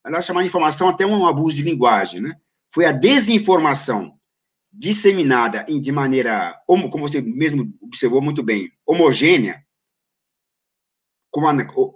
Ela 0.07 0.23
chamar 0.23 0.41
de 0.41 0.49
informação 0.49 0.89
até 0.89 1.05
um 1.05 1.27
abuso 1.27 1.59
de 1.59 1.65
linguagem, 1.65 2.23
né? 2.23 2.35
Foi 2.73 2.87
a 2.87 2.93
desinformação 2.93 4.19
disseminada 4.73 5.63
de 5.65 5.93
maneira, 5.93 6.59
como 6.67 6.89
você 6.91 7.21
mesmo 7.21 7.75
observou 7.83 8.23
muito 8.23 8.43
bem, 8.43 8.71
homogênea, 8.87 9.63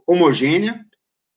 homogênea 0.06 0.84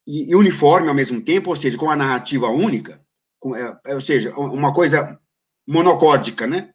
e 0.05 0.35
uniforme 0.35 0.89
ao 0.89 0.95
mesmo 0.95 1.21
tempo, 1.21 1.49
ou 1.49 1.55
seja, 1.55 1.77
com 1.77 1.89
a 1.89 1.95
narrativa 1.95 2.49
única, 2.49 3.02
ou 3.49 4.01
seja, 4.01 4.33
uma 4.35 4.73
coisa 4.73 5.19
monocórdica, 5.67 6.47
né? 6.47 6.71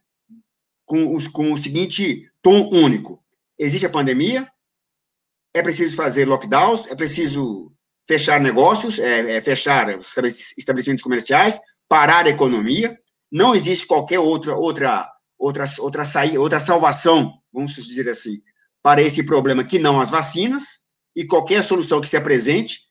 Com, 0.85 1.13
os, 1.13 1.27
com 1.27 1.51
o 1.51 1.57
seguinte 1.57 2.29
tom 2.41 2.69
único: 2.71 3.23
existe 3.57 3.85
a 3.85 3.89
pandemia, 3.89 4.47
é 5.53 5.61
preciso 5.61 5.95
fazer 5.95 6.25
lockdowns, 6.25 6.87
é 6.87 6.95
preciso 6.95 7.71
fechar 8.07 8.39
negócios, 8.39 8.99
é, 8.99 9.37
é 9.37 9.41
fechar 9.41 9.99
estabelecimentos 9.99 11.03
comerciais, 11.03 11.59
parar 11.87 12.25
a 12.25 12.29
economia. 12.29 12.99
Não 13.31 13.55
existe 13.55 13.85
qualquer 13.85 14.19
outra 14.19 14.55
outra 14.55 15.07
outra 15.37 15.65
outra 15.79 16.03
saída, 16.03 16.39
outra 16.39 16.59
salvação, 16.59 17.33
vamos 17.53 17.73
dizer 17.73 18.09
assim, 18.09 18.41
para 18.81 19.01
esse 19.01 19.23
problema 19.25 19.63
que 19.63 19.79
não 19.79 20.01
as 20.01 20.09
vacinas 20.09 20.81
e 21.15 21.25
qualquer 21.25 21.63
solução 21.63 22.01
que 22.01 22.09
se 22.09 22.17
apresente 22.17 22.81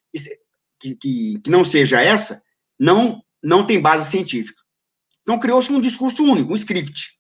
que, 0.81 0.95
que, 0.95 1.41
que 1.41 1.51
não 1.51 1.64
seja 1.64 2.01
essa 2.01 2.41
não 2.79 3.22
não 3.43 3.66
tem 3.66 3.80
base 3.80 4.11
científica. 4.11 4.62
Então, 5.22 5.39
criou-se 5.39 5.72
um 5.72 5.80
discurso 5.80 6.24
único, 6.24 6.53
um 6.53 6.57
script. 6.57 7.18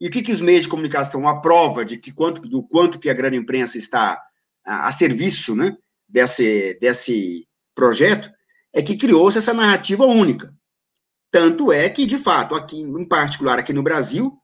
E 0.00 0.08
o 0.08 0.10
que, 0.10 0.22
que 0.22 0.32
os 0.32 0.40
meios 0.40 0.62
de 0.62 0.68
comunicação, 0.68 1.28
a 1.28 1.40
prova 1.40 1.84
de 1.84 1.96
que 1.96 2.12
quanto, 2.12 2.42
do 2.42 2.62
quanto 2.62 2.98
que 2.98 3.08
a 3.08 3.14
grande 3.14 3.36
imprensa 3.36 3.78
está 3.78 4.20
a, 4.64 4.86
a 4.86 4.92
serviço 4.92 5.56
né, 5.56 5.76
desse, 6.08 6.78
desse 6.80 7.46
projeto, 7.74 8.30
é 8.72 8.82
que 8.82 8.96
criou-se 8.96 9.38
essa 9.38 9.54
narrativa 9.54 10.04
única. 10.04 10.54
Tanto 11.30 11.72
é 11.72 11.88
que, 11.88 12.06
de 12.06 12.18
fato, 12.18 12.54
aqui, 12.54 12.80
em 12.80 13.08
particular 13.08 13.58
aqui 13.58 13.72
no 13.72 13.82
Brasil, 13.82 14.38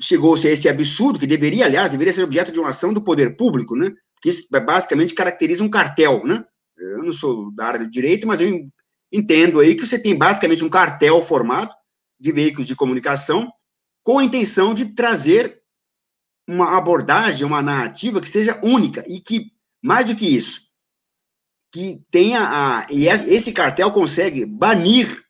chegou-se 0.00 0.46
a 0.46 0.50
esse 0.50 0.68
absurdo, 0.68 1.18
que 1.18 1.26
deveria, 1.26 1.64
aliás, 1.64 1.90
deveria 1.90 2.12
ser 2.12 2.22
objeto 2.22 2.52
de 2.52 2.60
uma 2.60 2.68
ação 2.68 2.92
do 2.92 3.02
poder 3.02 3.36
público, 3.36 3.76
né? 3.76 3.90
Que 4.20 4.28
isso 4.28 4.46
basicamente 4.50 5.14
caracteriza 5.14 5.64
um 5.64 5.70
cartel, 5.70 6.24
né? 6.24 6.44
Eu 6.76 7.02
não 7.02 7.12
sou 7.12 7.50
da 7.52 7.66
área 7.66 7.80
do 7.80 7.90
direito, 7.90 8.26
mas 8.26 8.40
eu 8.40 8.68
entendo 9.12 9.60
aí 9.60 9.74
que 9.74 9.86
você 9.86 10.00
tem 10.00 10.16
basicamente 10.16 10.64
um 10.64 10.70
cartel 10.70 11.22
formado 11.22 11.74
de 12.18 12.32
veículos 12.32 12.66
de 12.66 12.76
comunicação 12.76 13.50
com 14.02 14.18
a 14.18 14.24
intenção 14.24 14.74
de 14.74 14.94
trazer 14.94 15.60
uma 16.48 16.76
abordagem, 16.76 17.46
uma 17.46 17.62
narrativa 17.62 18.20
que 18.20 18.28
seja 18.28 18.60
única 18.62 19.04
e 19.06 19.20
que, 19.20 19.52
mais 19.82 20.06
do 20.06 20.16
que 20.16 20.26
isso, 20.26 20.70
que 21.72 22.04
tenha 22.10 22.40
a. 22.42 22.86
E 22.90 23.06
esse 23.06 23.52
cartel 23.52 23.90
consegue 23.92 24.44
banir 24.44 25.24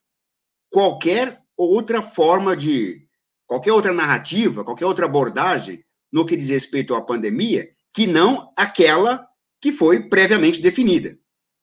qualquer 0.71 1.37
outra 1.57 2.01
forma 2.01 2.57
de. 2.57 3.07
qualquer 3.47 3.73
outra 3.73 3.93
narrativa, 3.93 4.65
qualquer 4.65 4.87
outra 4.87 5.07
abordagem 5.07 5.85
no 6.13 6.25
que 6.25 6.37
diz 6.37 6.49
respeito 6.49 6.95
à 6.95 7.03
pandemia, 7.03 7.69
que 7.95 8.07
não 8.07 8.53
aquela 8.57 9.29
que 9.61 9.71
foi 9.71 10.09
previamente 10.09 10.63
definida, 10.63 11.19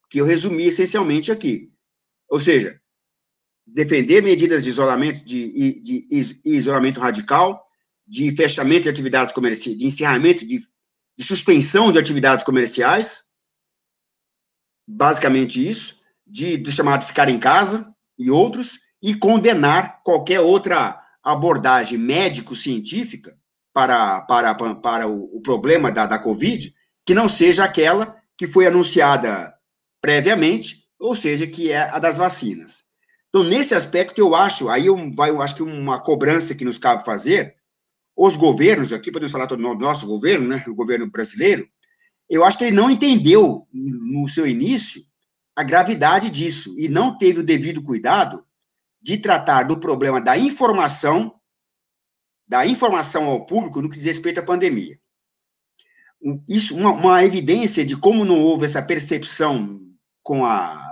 que 0.10 0.20
eu 0.20 0.26
resumi 0.26 0.66
essencialmente 0.66 1.32
aqui. 1.32 1.72
Ou 2.30 2.40
seja, 2.40 2.80
defender 3.66 4.22
medidas 4.22 4.64
de 4.64 4.70
isolamento, 4.70 5.24
de, 5.24 5.82
de, 5.82 6.42
isolamento 6.46 7.00
radical, 7.00 7.66
de 8.08 8.32
fechamento 8.36 8.84
de 8.84 8.90
atividades 8.90 9.34
comerciais, 9.34 9.78
de 9.78 9.86
encerramento, 9.86 10.46
de, 10.46 10.60
de 11.18 11.24
suspensão 11.24 11.92
de 11.92 12.00
atividades 12.00 12.44
comerciais, 12.44 13.26
basicamente 14.88 15.68
isso, 15.68 16.00
de, 16.26 16.58
do 16.58 16.72
chamado 16.72 17.06
ficar 17.06 17.28
em 17.30 17.38
casa 17.38 17.94
e 18.18 18.32
outros, 18.32 18.80
e 19.02 19.14
condenar 19.14 20.02
qualquer 20.04 20.40
outra 20.40 21.00
abordagem 21.22 21.98
médico-científica 21.98 23.38
para, 23.74 24.22
para, 24.22 24.56
para 24.56 25.08
o, 25.08 25.38
o 25.38 25.42
problema 25.42 25.92
da, 25.92 26.06
da 26.06 26.18
Covid, 26.18 26.74
que 27.06 27.14
não 27.14 27.28
seja 27.30 27.64
aquela 27.64 28.18
que 28.38 28.48
foi 28.48 28.66
anunciada 28.66 29.54
previamente 30.02 30.87
ou 31.00 31.16
seja, 31.16 31.48
que 31.48 31.72
é 31.72 31.90
a 31.90 32.00
das 32.00 32.18
vacinas. 32.18 32.86
Então, 33.30 33.44
nesse 33.44 33.76
aspecto, 33.76 34.20
eu 34.20 34.36
acho, 34.36 34.70
aí 34.70 34.86
eu, 34.86 34.98
eu 35.28 35.42
acho 35.42 35.56
que 35.56 35.64
uma 35.64 36.02
cobrança 36.02 36.56
que 36.56 36.66
nos 36.66 36.78
cabe 36.78 37.04
fazer, 37.06 37.56
os 38.16 38.36
governos, 38.36 38.94
aqui 38.94 39.12
podemos 39.12 39.32
falar 39.32 39.46
do 39.46 39.58
nosso 39.58 40.08
governo, 40.08 40.48
né, 40.48 40.64
o 40.68 40.74
governo 40.74 41.10
brasileiro, 41.10 41.68
eu 42.30 42.44
acho 42.44 42.58
que 42.58 42.66
ele 42.66 42.76
não 42.76 42.90
entendeu, 42.90 43.68
no 43.72 44.28
seu 44.28 44.48
início, 44.48 45.02
a 45.56 45.64
gravidade 45.64 46.30
disso, 46.30 46.76
e 46.78 46.90
não 46.90 47.18
teve 47.18 47.40
o 47.40 47.44
devido 47.44 47.84
cuidado 47.84 48.46
de 49.02 49.18
tratar 49.18 49.64
do 49.64 49.80
problema 49.80 50.20
da 50.20 50.38
informação, 50.38 51.40
da 52.48 52.66
informação 52.66 53.26
ao 53.26 53.46
público 53.46 53.82
no 53.82 53.90
que 53.90 53.96
diz 53.96 54.06
respeito 54.06 54.40
à 54.40 54.44
pandemia. 54.44 55.00
Isso, 56.50 56.76
uma, 56.76 56.92
uma 56.92 57.24
evidência 57.24 57.86
de 57.86 57.96
como 57.96 58.26
não 58.26 58.42
houve 58.42 58.66
essa 58.66 58.82
percepção 58.82 59.80
com 60.24 60.46
a 60.46 60.87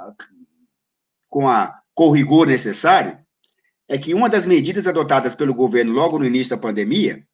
com, 1.36 1.50
a, 1.50 1.82
com 1.94 2.08
o 2.08 2.12
rigor 2.12 2.48
necessário, 2.48 3.20
é 3.90 3.98
que 3.98 4.14
uma 4.14 4.30
das 4.30 4.46
medidas 4.46 4.88
adotadas 4.88 5.36
pelo 5.36 5.54
governo 5.54 5.92
logo 5.92 6.18
no 6.18 6.24
início 6.24 6.52
da 6.52 6.58
pandemia 6.58 7.28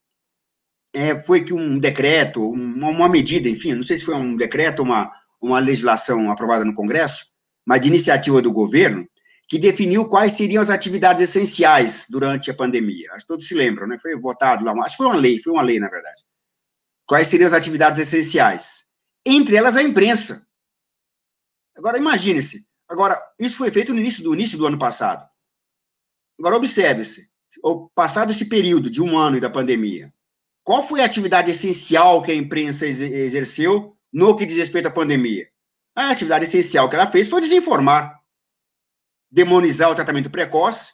é, 0.91 1.15
foi 1.15 1.43
que 1.43 1.53
um 1.53 1.77
decreto, 1.77 2.49
uma, 2.49 2.87
uma, 2.87 3.07
medida, 3.07 3.47
enfim, 3.47 3.75
não 3.75 3.83
sei 3.83 3.97
se 3.97 4.05
foi 4.05 4.15
um 4.15 4.35
decreto, 4.35 4.81
uma, 4.81 5.11
uma 5.39 5.59
legislação 5.59 6.31
aprovada 6.31 6.65
no 6.65 6.73
Congresso, 6.73 7.27
mas 7.63 7.79
de 7.79 7.89
iniciativa 7.89 8.41
do 8.41 8.51
governo, 8.51 9.07
que 9.47 9.59
definiu 9.59 10.09
quais 10.09 10.31
seriam 10.31 10.63
as 10.63 10.71
atividades 10.71 11.21
essenciais 11.21 12.07
durante 12.09 12.49
a 12.49 12.55
pandemia. 12.55 13.11
Acho 13.11 13.25
que 13.25 13.33
todos 13.33 13.47
se 13.47 13.53
lembram, 13.53 13.85
né? 13.85 13.99
Foi 14.01 14.19
votado 14.19 14.65
lá, 14.65 14.71
acho 14.83 14.97
que 14.97 15.03
foi 15.03 15.13
uma 15.13 15.15
lei, 15.15 15.39
foi 15.39 15.53
uma 15.53 15.61
lei, 15.61 15.79
na 15.79 15.89
verdade. 15.89 16.23
Quais 17.05 17.27
seriam 17.27 17.45
as 17.45 17.53
atividades 17.53 17.99
essenciais? 17.99 18.85
Entre 19.23 19.55
elas, 19.55 19.75
a 19.75 19.83
imprensa. 19.83 20.43
Agora, 21.77 21.99
imagine-se, 21.99 22.70
Agora, 22.91 23.17
isso 23.39 23.57
foi 23.57 23.71
feito 23.71 23.93
no 23.93 24.01
início 24.01 24.21
do, 24.21 24.33
início 24.33 24.57
do 24.57 24.67
ano 24.67 24.77
passado. 24.77 25.25
Agora, 26.37 26.57
observe-se, 26.57 27.29
passado 27.95 28.31
esse 28.31 28.49
período 28.49 28.89
de 28.89 29.01
um 29.01 29.17
ano 29.17 29.39
da 29.39 29.49
pandemia, 29.49 30.13
qual 30.61 30.85
foi 30.85 30.99
a 30.99 31.05
atividade 31.05 31.49
essencial 31.49 32.21
que 32.21 32.31
a 32.31 32.35
imprensa 32.35 32.85
exerceu 32.85 33.95
no 34.11 34.35
que 34.35 34.45
diz 34.45 34.57
respeito 34.57 34.89
à 34.89 34.91
pandemia? 34.91 35.47
A 35.95 36.11
atividade 36.11 36.43
essencial 36.43 36.89
que 36.89 36.95
ela 36.95 37.07
fez 37.07 37.29
foi 37.29 37.39
desinformar, 37.39 38.19
demonizar 39.31 39.89
o 39.89 39.95
tratamento 39.95 40.29
precoce, 40.29 40.91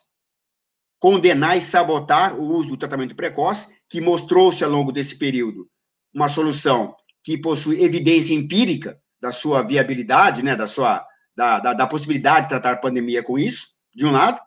condenar 1.00 1.58
e 1.58 1.62
sabotar 1.62 2.40
o 2.40 2.44
uso 2.44 2.70
do 2.70 2.78
tratamento 2.78 3.16
precoce, 3.16 3.76
que 3.90 4.00
mostrou-se 4.00 4.64
ao 4.64 4.70
longo 4.70 4.92
desse 4.92 5.18
período 5.18 5.68
uma 6.14 6.28
solução 6.28 6.96
que 7.24 7.40
possui 7.40 7.84
evidência 7.84 8.36
empírica 8.36 9.02
da 9.20 9.32
sua 9.32 9.64
viabilidade, 9.64 10.44
né, 10.44 10.56
da 10.56 10.68
sua 10.68 11.04
da, 11.38 11.60
da, 11.60 11.74
da 11.74 11.88
possibilidade 11.88 12.44
de 12.44 12.50
tratar 12.50 12.72
a 12.72 12.78
pandemia 12.78 13.22
com 13.22 13.38
isso, 13.38 13.68
de 13.96 14.08
um 14.08 14.12
lado. 14.12 14.42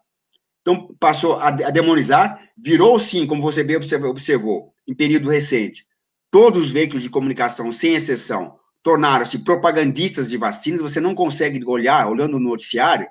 Então, 0.60 0.92
passou 0.98 1.36
a, 1.36 1.48
a 1.48 1.70
demonizar, 1.70 2.40
virou 2.58 2.98
sim, 2.98 3.28
como 3.28 3.40
você 3.40 3.62
bem 3.62 3.76
observou, 3.76 4.10
observou, 4.10 4.74
em 4.88 4.94
período 4.94 5.30
recente, 5.30 5.86
todos 6.30 6.66
os 6.66 6.72
veículos 6.72 7.02
de 7.02 7.08
comunicação, 7.08 7.70
sem 7.70 7.94
exceção, 7.94 8.58
tornaram-se 8.82 9.38
propagandistas 9.44 10.30
de 10.30 10.36
vacinas. 10.36 10.80
Você 10.80 11.00
não 11.00 11.14
consegue 11.14 11.64
olhar, 11.64 12.08
olhando 12.08 12.32
no 12.32 12.50
noticiário, 12.50 13.06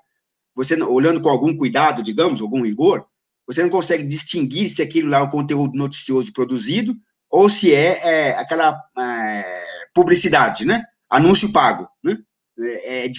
você 0.53 0.81
olhando 0.83 1.21
com 1.21 1.29
algum 1.29 1.55
cuidado, 1.55 2.03
digamos, 2.03 2.41
algum 2.41 2.61
rigor, 2.61 3.05
você 3.47 3.63
não 3.63 3.69
consegue 3.69 4.05
distinguir 4.05 4.67
se 4.69 4.81
aquilo 4.81 5.09
lá 5.09 5.19
é 5.19 5.23
um 5.23 5.29
conteúdo 5.29 5.75
noticioso 5.75 6.33
produzido 6.33 6.95
ou 7.29 7.47
se 7.49 7.73
é, 7.73 7.99
é 8.03 8.31
aquela 8.37 8.77
é, 8.97 9.63
publicidade, 9.93 10.65
né? 10.65 10.83
Anúncio 11.09 11.51
pago, 11.51 11.87
né? 12.03 12.17
É, 12.59 13.05
é 13.05 13.11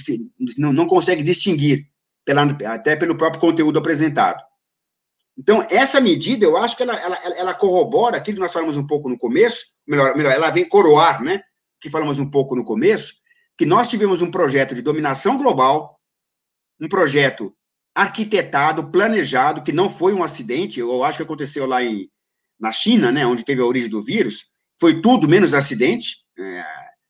não, 0.59 0.73
não 0.73 0.87
consegue 0.87 1.23
distinguir, 1.23 1.87
pela, 2.25 2.43
até 2.73 2.97
pelo 2.97 3.17
próprio 3.17 3.41
conteúdo 3.41 3.79
apresentado. 3.79 4.43
Então, 5.39 5.63
essa 5.71 6.01
medida, 6.01 6.45
eu 6.45 6.57
acho 6.57 6.77
que 6.77 6.83
ela, 6.83 6.95
ela, 6.95 7.17
ela 7.37 7.55
corrobora 7.55 8.17
aquilo 8.17 8.37
que 8.37 8.43
nós 8.43 8.53
falamos 8.53 8.77
um 8.77 8.87
pouco 8.87 9.09
no 9.09 9.17
começo, 9.17 9.67
melhor, 9.87 10.15
melhor, 10.17 10.33
ela 10.33 10.51
vem 10.51 10.69
coroar, 10.69 11.23
né? 11.23 11.43
Que 11.81 11.89
falamos 11.89 12.19
um 12.19 12.31
pouco 12.31 12.55
no 12.55 12.65
começo, 12.65 13.15
que 13.57 13.65
nós 13.65 13.89
tivemos 13.89 14.21
um 14.21 14.31
projeto 14.31 14.75
de 14.75 14.83
dominação 14.83 15.39
global, 15.39 15.99
um 16.81 16.89
projeto 16.89 17.55
arquitetado, 17.95 18.91
planejado, 18.91 19.63
que 19.63 19.73
não 19.73 19.89
foi 19.89 20.15
um 20.15 20.23
acidente, 20.23 20.79
eu 20.79 21.03
acho 21.03 21.19
que 21.19 21.25
aconteceu 21.25 21.67
lá 21.67 21.83
em, 21.83 22.09
na 22.59 22.71
China, 22.71 23.11
né, 23.11 23.27
onde 23.27 23.45
teve 23.45 23.61
a 23.61 23.67
origem 23.67 23.91
do 23.91 24.03
vírus, 24.03 24.51
foi 24.79 25.01
tudo 25.01 25.29
menos 25.29 25.55
acidente, 25.55 26.25
é, 26.39 26.65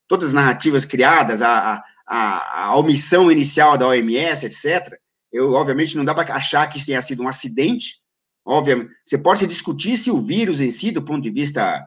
todas 0.08 0.28
as 0.28 0.34
narrativas 0.34 0.84
criadas, 0.84 1.42
a, 1.42 1.74
a, 1.74 1.84
a 2.12 2.76
omissão 2.76 3.30
inicial 3.30 3.78
da 3.78 3.86
OMS, 3.86 4.44
etc., 4.44 4.98
eu, 5.32 5.52
obviamente, 5.52 5.96
não 5.96 6.04
dá 6.04 6.12
para 6.12 6.34
achar 6.34 6.66
que 6.66 6.76
isso 6.76 6.86
tenha 6.86 7.00
sido 7.00 7.22
um 7.22 7.28
acidente, 7.28 8.00
obviamente, 8.44 8.90
você 9.04 9.16
pode 9.16 9.46
discutir 9.46 9.96
se 9.96 10.10
o 10.10 10.20
vírus 10.20 10.60
em 10.60 10.70
si, 10.70 10.90
do 10.90 11.02
ponto 11.02 11.22
de 11.22 11.30
vista, 11.30 11.86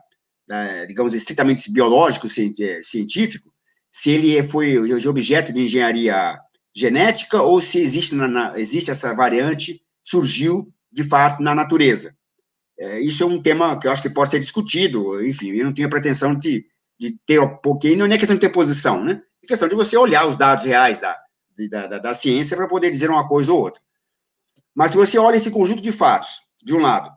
é, 0.50 0.86
digamos, 0.86 1.14
estritamente 1.14 1.70
biológico, 1.70 2.26
é, 2.26 2.82
científico, 2.82 3.52
se 3.90 4.10
ele 4.10 4.42
foi 4.42 4.78
objeto 5.06 5.52
de 5.52 5.60
engenharia 5.60 6.38
genética 6.74 7.42
ou 7.42 7.60
se 7.60 7.78
existe, 7.78 8.14
na, 8.14 8.58
existe 8.58 8.90
essa 8.90 9.14
variante, 9.14 9.82
surgiu, 10.02 10.72
de 10.90 11.04
fato, 11.04 11.42
na 11.42 11.54
natureza. 11.54 12.16
É, 12.78 12.98
isso 13.00 13.22
é 13.22 13.26
um 13.26 13.40
tema 13.40 13.78
que 13.78 13.86
eu 13.86 13.92
acho 13.92 14.02
que 14.02 14.10
pode 14.10 14.30
ser 14.30 14.40
discutido, 14.40 15.24
enfim, 15.24 15.50
eu 15.50 15.66
não 15.66 15.74
tenho 15.74 15.86
a 15.86 15.90
pretensão 15.90 16.34
de, 16.34 16.64
de 16.98 17.16
ter 17.26 17.40
pouquinho, 17.62 17.98
não 17.98 18.06
é 18.06 18.18
questão 18.18 18.34
de 18.34 18.40
ter 18.40 18.48
posição, 18.48 19.04
né? 19.04 19.22
É 19.44 19.46
questão 19.46 19.68
de 19.68 19.74
você 19.74 19.96
olhar 19.96 20.26
os 20.26 20.36
dados 20.36 20.64
reais 20.64 21.00
da, 21.00 21.16
da, 21.70 21.86
da, 21.86 21.98
da 21.98 22.14
ciência 22.14 22.56
para 22.56 22.66
poder 22.66 22.90
dizer 22.90 23.10
uma 23.10 23.26
coisa 23.26 23.52
ou 23.52 23.60
outra. 23.60 23.80
Mas 24.74 24.90
se 24.90 24.96
você 24.96 25.18
olha 25.18 25.36
esse 25.36 25.50
conjunto 25.50 25.82
de 25.82 25.92
fatos, 25.92 26.40
de 26.62 26.74
um 26.74 26.80
lado, 26.80 27.10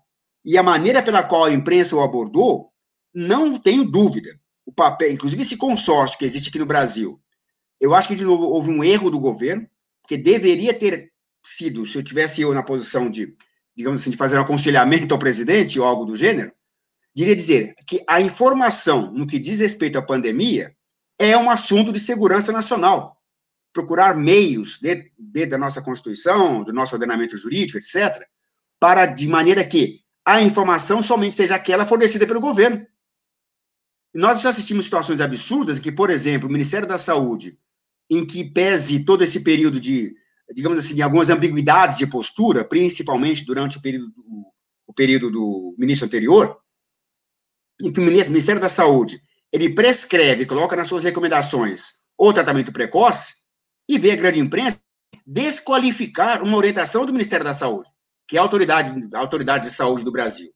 e 0.43 0.57
a 0.57 0.63
maneira 0.63 1.01
pela 1.01 1.23
qual 1.23 1.45
a 1.45 1.51
imprensa 1.51 1.95
o 1.95 2.01
abordou, 2.01 2.71
não 3.13 3.57
tenho 3.57 3.83
dúvida. 3.83 4.37
O 4.65 4.71
papel, 4.71 5.11
inclusive 5.11 5.41
esse 5.41 5.57
consórcio 5.57 6.19
que 6.19 6.25
existe 6.25 6.49
aqui 6.49 6.59
no 6.59 6.65
Brasil, 6.65 7.19
eu 7.79 7.95
acho 7.95 8.09
que, 8.09 8.15
de 8.15 8.25
novo, 8.25 8.43
houve 8.43 8.69
um 8.69 8.83
erro 8.83 9.09
do 9.09 9.19
governo, 9.19 9.67
porque 10.01 10.17
deveria 10.17 10.73
ter 10.73 11.11
sido, 11.43 11.85
se 11.85 11.97
eu 11.97 12.03
tivesse 12.03 12.41
eu 12.41 12.53
na 12.53 12.61
posição 12.61 13.09
de 13.09 13.35
digamos 13.77 14.01
assim, 14.01 14.09
de 14.09 14.17
fazer 14.17 14.39
um 14.39 14.41
aconselhamento 14.41 15.13
ao 15.13 15.19
presidente 15.19 15.79
ou 15.79 15.85
algo 15.85 16.03
do 16.03 16.15
gênero, 16.15 16.51
diria 17.15 17.35
dizer 17.35 17.75
que 17.87 18.03
a 18.09 18.19
informação 18.19 19.11
no 19.11 19.27
que 19.27 19.37
diz 19.37 19.59
respeito 19.59 19.99
à 19.99 20.01
pandemia 20.01 20.75
é 21.19 21.37
um 21.37 21.49
assunto 21.49 21.91
de 21.91 21.99
segurança 21.99 22.51
nacional. 22.51 23.17
Procurar 23.73 24.15
meios 24.15 24.79
dentro 24.79 25.09
de, 25.17 25.45
da 25.45 25.57
nossa 25.57 25.81
Constituição, 25.81 26.63
do 26.63 26.73
nosso 26.73 26.95
ordenamento 26.95 27.37
jurídico, 27.37 27.77
etc., 27.77 28.25
para 28.79 29.05
de 29.05 29.27
maneira 29.27 29.63
que 29.63 30.01
a 30.25 30.41
informação 30.41 31.01
somente 31.01 31.35
seja 31.35 31.55
aquela 31.55 31.85
fornecida 31.85 32.27
pelo 32.27 32.41
governo. 32.41 32.85
Nós 34.13 34.41
já 34.41 34.49
assistimos 34.49 34.85
situações 34.85 35.21
absurdas 35.21 35.79
que, 35.79 35.91
por 35.91 36.09
exemplo, 36.09 36.47
o 36.47 36.51
Ministério 36.51 36.87
da 36.87 36.97
Saúde, 36.97 37.57
em 38.09 38.25
que 38.25 38.43
pese 38.43 39.03
todo 39.05 39.23
esse 39.23 39.41
período 39.41 39.79
de 39.79 40.15
digamos 40.53 40.79
assim, 40.79 41.01
algumas 41.01 41.29
ambiguidades 41.29 41.97
de 41.97 42.07
postura, 42.07 42.63
principalmente 42.63 43.45
durante 43.45 43.77
o 43.77 43.81
período 43.81 44.09
do, 44.11 44.45
o 44.87 44.93
período 44.93 45.29
do 45.29 45.75
ministro 45.77 46.05
anterior, 46.05 46.57
em 47.81 47.91
que 47.91 47.99
o 47.99 48.03
Ministério 48.03 48.61
da 48.61 48.69
Saúde 48.69 49.21
ele 49.51 49.73
prescreve, 49.73 50.45
coloca 50.45 50.75
nas 50.75 50.87
suas 50.87 51.03
recomendações 51.03 51.95
o 52.17 52.33
tratamento 52.33 52.71
precoce, 52.71 53.35
e 53.89 53.97
vê 53.97 54.11
a 54.11 54.15
grande 54.15 54.39
imprensa 54.39 54.81
desqualificar 55.25 56.43
uma 56.43 56.57
orientação 56.57 57.05
do 57.05 57.13
Ministério 57.13 57.45
da 57.45 57.53
Saúde, 57.53 57.89
que 58.27 58.35
é 58.35 58.39
a 58.39 58.43
autoridade, 58.43 58.91
a 59.13 59.19
autoridade 59.19 59.67
de 59.67 59.73
saúde 59.73 60.03
do 60.03 60.11
Brasil. 60.11 60.51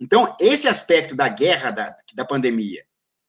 Então, 0.00 0.34
esse 0.40 0.68
aspecto 0.68 1.14
da 1.14 1.28
guerra 1.28 1.70
da, 1.70 1.96
da 2.14 2.24
pandemia 2.24 2.84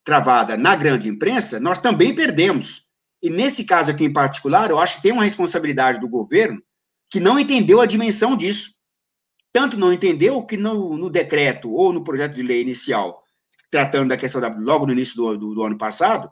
travada 0.06 0.56
na 0.56 0.76
grande 0.76 1.10
imprensa, 1.10 1.60
nós 1.60 1.80
também 1.80 2.16
perdemos 2.16 2.90
e 3.22 3.30
nesse 3.30 3.66
caso 3.66 3.92
aqui 3.92 4.06
em 4.06 4.14
particular, 4.14 4.70
eu 4.70 4.80
acho 4.80 4.96
que 4.96 5.04
tem 5.04 5.12
uma 5.12 5.24
responsabilidade 5.24 6.00
do 6.00 6.08
governo 6.08 6.62
que 7.10 7.20
não 7.20 7.38
entendeu 7.38 7.82
a 7.82 7.86
dimensão 7.86 8.36
disso. 8.36 8.72
Tanto 9.52 9.78
não 9.78 9.92
entendeu 9.92 10.42
que 10.46 10.56
no, 10.56 10.96
no 10.96 11.10
decreto 11.10 11.74
ou 11.74 11.92
no 11.92 12.04
projeto 12.04 12.36
de 12.36 12.44
lei 12.44 12.62
inicial, 12.62 13.24
tratando 13.70 14.10
da 14.10 14.18
questão 14.18 14.42
da, 14.42 14.50
logo 14.50 14.86
no 14.86 14.94
início 14.94 15.16
do, 15.16 15.38
do, 15.38 15.56
do 15.56 15.64
ano 15.64 15.78
passado, 15.78 16.32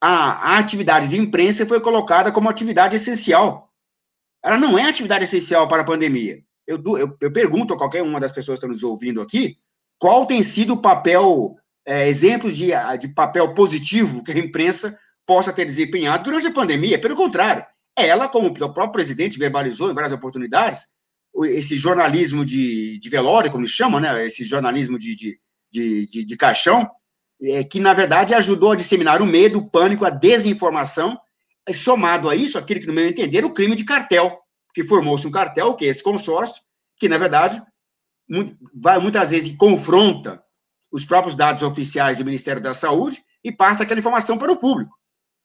a, 0.00 0.52
a, 0.52 0.58
atividade 0.58 1.08
de 1.08 1.18
imprensa 1.18 1.66
foi 1.66 1.80
colocada 1.80 2.30
como 2.30 2.48
atividade 2.48 2.96
essencial. 2.96 3.72
Ela 4.44 4.58
não 4.58 4.78
é 4.78 4.88
atividade 4.88 5.24
essencial 5.24 5.66
para 5.66 5.82
a 5.82 5.86
pandemia. 5.86 6.42
Eu, 6.66 6.82
eu, 6.98 7.16
eu 7.20 7.32
pergunto 7.32 7.74
a 7.74 7.78
qualquer 7.78 8.02
uma 8.02 8.20
das 8.20 8.32
pessoas 8.32 8.58
que 8.58 8.66
estão 8.66 8.70
nos 8.70 8.82
ouvindo 8.82 9.20
aqui, 9.20 9.56
qual 9.98 10.26
tem 10.26 10.42
sido 10.42 10.74
o 10.74 10.82
papel, 10.82 11.56
é, 11.84 12.08
exemplos 12.08 12.56
de, 12.56 12.70
de 13.00 13.08
papel 13.08 13.54
positivo 13.54 14.22
que 14.22 14.32
a 14.32 14.38
imprensa 14.38 14.98
possa 15.24 15.52
ter 15.52 15.64
desempenhado 15.64 16.24
durante 16.24 16.46
a 16.46 16.52
pandemia. 16.52 17.00
Pelo 17.00 17.16
contrário, 17.16 17.64
ela, 17.96 18.28
como 18.28 18.48
o 18.48 18.52
próprio 18.54 18.92
presidente 18.92 19.38
verbalizou 19.38 19.90
em 19.90 19.94
várias 19.94 20.12
oportunidades, 20.12 20.96
esse 21.44 21.76
jornalismo 21.76 22.44
de, 22.44 22.98
de 22.98 23.08
velório, 23.08 23.50
como 23.50 23.66
chama, 23.66 24.00
né? 24.00 24.24
esse 24.24 24.44
jornalismo 24.44 24.98
de, 24.98 25.14
de, 25.14 25.40
de, 25.80 26.24
de 26.24 26.36
caixão, 26.36 26.90
é, 27.42 27.64
que, 27.64 27.80
na 27.80 27.92
verdade, 27.92 28.34
ajudou 28.34 28.72
a 28.72 28.76
disseminar 28.76 29.20
o 29.20 29.26
medo, 29.26 29.58
o 29.58 29.70
pânico, 29.70 30.04
a 30.04 30.10
desinformação, 30.10 31.18
somado 31.72 32.28
a 32.28 32.36
isso, 32.36 32.58
aquilo 32.58 32.80
que, 32.80 32.86
no 32.86 32.92
meu 32.92 33.06
entender, 33.06 33.44
o 33.44 33.52
crime 33.52 33.74
de 33.74 33.84
cartel, 33.84 34.38
que 34.72 34.84
formou-se 34.84 35.26
um 35.26 35.30
cartel, 35.30 35.74
que 35.74 35.84
é 35.84 35.88
esse 35.88 36.02
consórcio, 36.02 36.62
que, 36.98 37.08
na 37.08 37.18
verdade, 37.18 37.60
muitas 39.00 39.30
vezes 39.30 39.56
confronta 39.56 40.42
os 40.90 41.04
próprios 41.04 41.34
dados 41.34 41.62
oficiais 41.62 42.16
do 42.16 42.24
Ministério 42.24 42.62
da 42.62 42.72
Saúde 42.72 43.24
e 43.42 43.52
passa 43.52 43.82
aquela 43.82 44.00
informação 44.00 44.38
para 44.38 44.50
o 44.50 44.56
público. 44.56 44.96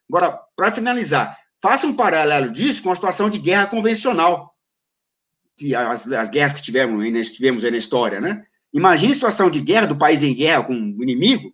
Agora, 0.10 0.40
para 0.56 0.72
finalizar, 0.72 1.38
faça 1.62 1.88
um 1.88 1.96
paralelo 1.96 2.52
disso 2.52 2.84
com 2.84 2.92
a 2.92 2.96
situação 2.96 3.30
de 3.30 3.38
guerra 3.38 3.68
convencional, 3.68 4.54
que 5.56 5.76
as, 5.76 6.10
as 6.12 6.30
guerras 6.30 6.54
que 6.54 6.62
tivemos, 6.62 7.32
tivemos 7.32 7.64
aí 7.64 7.72
na 7.72 7.78
história, 7.78 8.22
né? 8.22 8.46
Imagine 8.74 9.14
situação 9.14 9.50
de 9.50 9.62
guerra, 9.62 9.88
do 9.88 9.98
país 9.98 10.24
em 10.24 10.34
guerra 10.34 10.64
com 10.64 10.74
o 10.74 11.04
inimigo, 11.04 11.54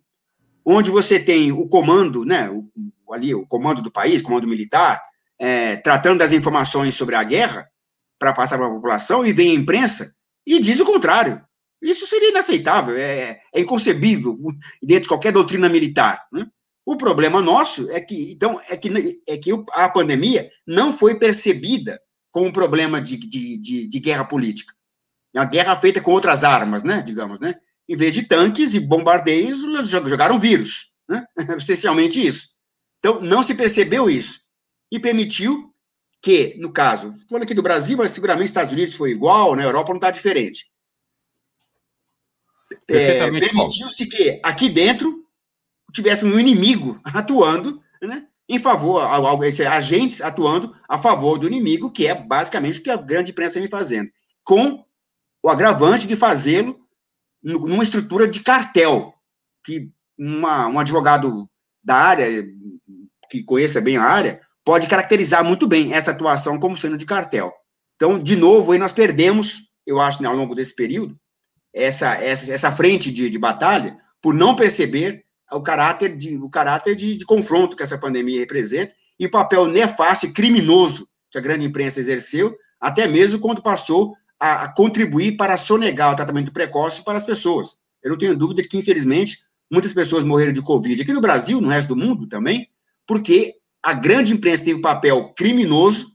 onde 0.64 0.90
você 0.90 1.18
tem 1.18 1.50
o 1.50 1.66
comando, 1.66 2.24
né, 2.24 2.48
o, 2.50 3.12
ali, 3.12 3.34
o 3.34 3.46
comando 3.46 3.82
do 3.82 3.90
país, 3.90 4.22
comando 4.22 4.46
militar, 4.46 5.00
é, 5.38 5.76
tratando 5.76 6.18
das 6.18 6.32
informações 6.32 6.94
sobre 6.94 7.14
a 7.14 7.24
guerra 7.24 7.66
para 8.18 8.32
passar 8.32 8.58
para 8.58 8.66
a 8.66 8.70
população, 8.70 9.24
e 9.24 9.32
vem 9.32 9.52
a 9.52 9.60
imprensa 9.60 10.14
e 10.46 10.60
diz 10.60 10.80
o 10.80 10.84
contrário. 10.84 11.40
Isso 11.80 12.06
seria 12.06 12.30
inaceitável, 12.30 12.96
é, 12.96 13.40
é 13.54 13.60
inconcebível 13.60 14.36
dentro 14.82 15.02
de 15.02 15.08
qualquer 15.08 15.32
doutrina 15.32 15.68
militar. 15.68 16.26
Né? 16.32 16.46
O 16.84 16.96
problema 16.96 17.40
nosso 17.40 17.90
é 17.90 18.00
que, 18.00 18.32
então, 18.32 18.58
é 18.68 18.76
que, 18.76 19.20
é 19.26 19.36
que 19.36 19.50
a 19.72 19.88
pandemia 19.88 20.50
não 20.66 20.92
foi 20.92 21.18
percebida 21.18 22.00
como 22.32 22.46
um 22.46 22.52
problema 22.52 23.00
de, 23.00 23.16
de, 23.16 23.58
de, 23.58 23.88
de 23.88 24.00
guerra 24.00 24.24
política. 24.24 24.74
É 25.38 25.40
uma 25.40 25.46
guerra 25.46 25.80
feita 25.80 26.00
com 26.00 26.10
outras 26.10 26.42
armas, 26.42 26.82
né, 26.82 27.00
digamos, 27.00 27.38
né? 27.38 27.54
Em 27.88 27.96
vez 27.96 28.12
de 28.12 28.24
tanques 28.24 28.74
e 28.74 28.80
bombardeios, 28.80 29.60
jogaram 29.88 30.36
vírus, 30.36 30.90
né? 31.08 31.24
Essencialmente 31.56 32.26
isso. 32.26 32.48
Então, 32.98 33.20
não 33.20 33.40
se 33.40 33.54
percebeu 33.54 34.10
isso. 34.10 34.40
E 34.90 34.98
permitiu 34.98 35.72
que, 36.20 36.56
no 36.58 36.72
caso, 36.72 37.12
falando 37.28 37.44
aqui 37.44 37.54
do 37.54 37.62
Brasil, 37.62 37.96
mas 37.96 38.10
seguramente 38.10 38.48
Estados 38.48 38.72
Unidos 38.72 38.96
foi 38.96 39.12
igual, 39.12 39.52
na 39.52 39.62
né? 39.62 39.68
Europa 39.68 39.90
não 39.90 39.98
está 39.98 40.10
diferente. 40.10 40.66
É, 42.88 43.30
Permitiu-se 43.30 44.06
que 44.06 44.40
aqui 44.42 44.68
dentro 44.68 45.24
tivesse 45.92 46.24
um 46.24 46.38
inimigo 46.38 47.00
atuando, 47.04 47.80
né, 48.02 48.26
em 48.48 48.58
favor, 48.58 49.02
agentes 49.70 50.20
atuando 50.20 50.74
a 50.88 50.98
favor 50.98 51.38
do 51.38 51.46
inimigo, 51.46 51.92
que 51.92 52.08
é 52.08 52.14
basicamente 52.14 52.80
o 52.80 52.82
que 52.82 52.90
a 52.90 52.96
grande 52.96 53.30
imprensa 53.30 53.60
vem 53.60 53.68
fazendo, 53.68 54.10
com 54.44 54.84
o 55.42 55.48
agravante 55.48 56.06
de 56.06 56.16
fazê-lo 56.16 56.78
numa 57.42 57.82
estrutura 57.82 58.26
de 58.26 58.40
cartel, 58.40 59.14
que 59.64 59.90
uma, 60.18 60.66
um 60.66 60.78
advogado 60.78 61.48
da 61.82 61.96
área, 61.96 62.26
que 63.30 63.44
conheça 63.44 63.80
bem 63.80 63.96
a 63.96 64.02
área, 64.02 64.40
pode 64.64 64.88
caracterizar 64.88 65.44
muito 65.44 65.66
bem 65.66 65.94
essa 65.94 66.10
atuação 66.10 66.58
como 66.58 66.76
sendo 66.76 66.96
de 66.96 67.06
cartel. 67.06 67.52
Então, 67.96 68.18
de 68.18 68.36
novo, 68.36 68.72
aí 68.72 68.78
nós 68.78 68.92
perdemos, 68.92 69.62
eu 69.86 70.00
acho, 70.00 70.26
ao 70.26 70.34
longo 70.34 70.54
desse 70.54 70.74
período, 70.74 71.18
essa, 71.72 72.14
essa, 72.16 72.52
essa 72.52 72.72
frente 72.72 73.12
de, 73.12 73.30
de 73.30 73.38
batalha, 73.38 73.96
por 74.20 74.34
não 74.34 74.56
perceber 74.56 75.24
o 75.50 75.62
caráter 75.62 76.16
de, 76.16 76.36
o 76.36 76.50
caráter 76.50 76.94
de, 76.94 77.16
de 77.16 77.24
confronto 77.24 77.76
que 77.76 77.82
essa 77.82 77.98
pandemia 77.98 78.40
representa 78.40 78.94
e 79.18 79.26
o 79.26 79.30
papel 79.30 79.66
nefasto 79.66 80.26
e 80.26 80.32
criminoso 80.32 81.08
que 81.30 81.38
a 81.38 81.40
grande 81.40 81.64
imprensa 81.64 82.00
exerceu, 82.00 82.56
até 82.80 83.06
mesmo 83.06 83.40
quando 83.40 83.62
passou 83.62 84.14
a, 84.38 84.64
a, 84.64 84.74
contribuir 84.74 85.36
para 85.36 85.56
sonegar 85.56 86.12
o 86.12 86.16
tratamento 86.16 86.52
precoce 86.52 87.04
para 87.04 87.16
as 87.16 87.24
pessoas. 87.24 87.78
Eu 88.02 88.10
não 88.10 88.18
tenho 88.18 88.36
dúvida 88.36 88.62
de 88.62 88.68
que, 88.68 88.78
infelizmente, 88.78 89.38
muitas 89.70 89.92
pessoas 89.92 90.24
morreram 90.24 90.52
de 90.52 90.62
Covid 90.62 91.00
aqui 91.00 91.12
no 91.12 91.20
Brasil, 91.20 91.60
no 91.60 91.68
resto 91.68 91.88
do 91.88 91.96
mundo 91.96 92.26
também, 92.26 92.68
porque 93.06 93.54
a 93.82 93.92
grande 93.92 94.32
imprensa 94.32 94.64
teve 94.64 94.78
um 94.78 94.82
papel 94.82 95.32
criminoso, 95.36 96.06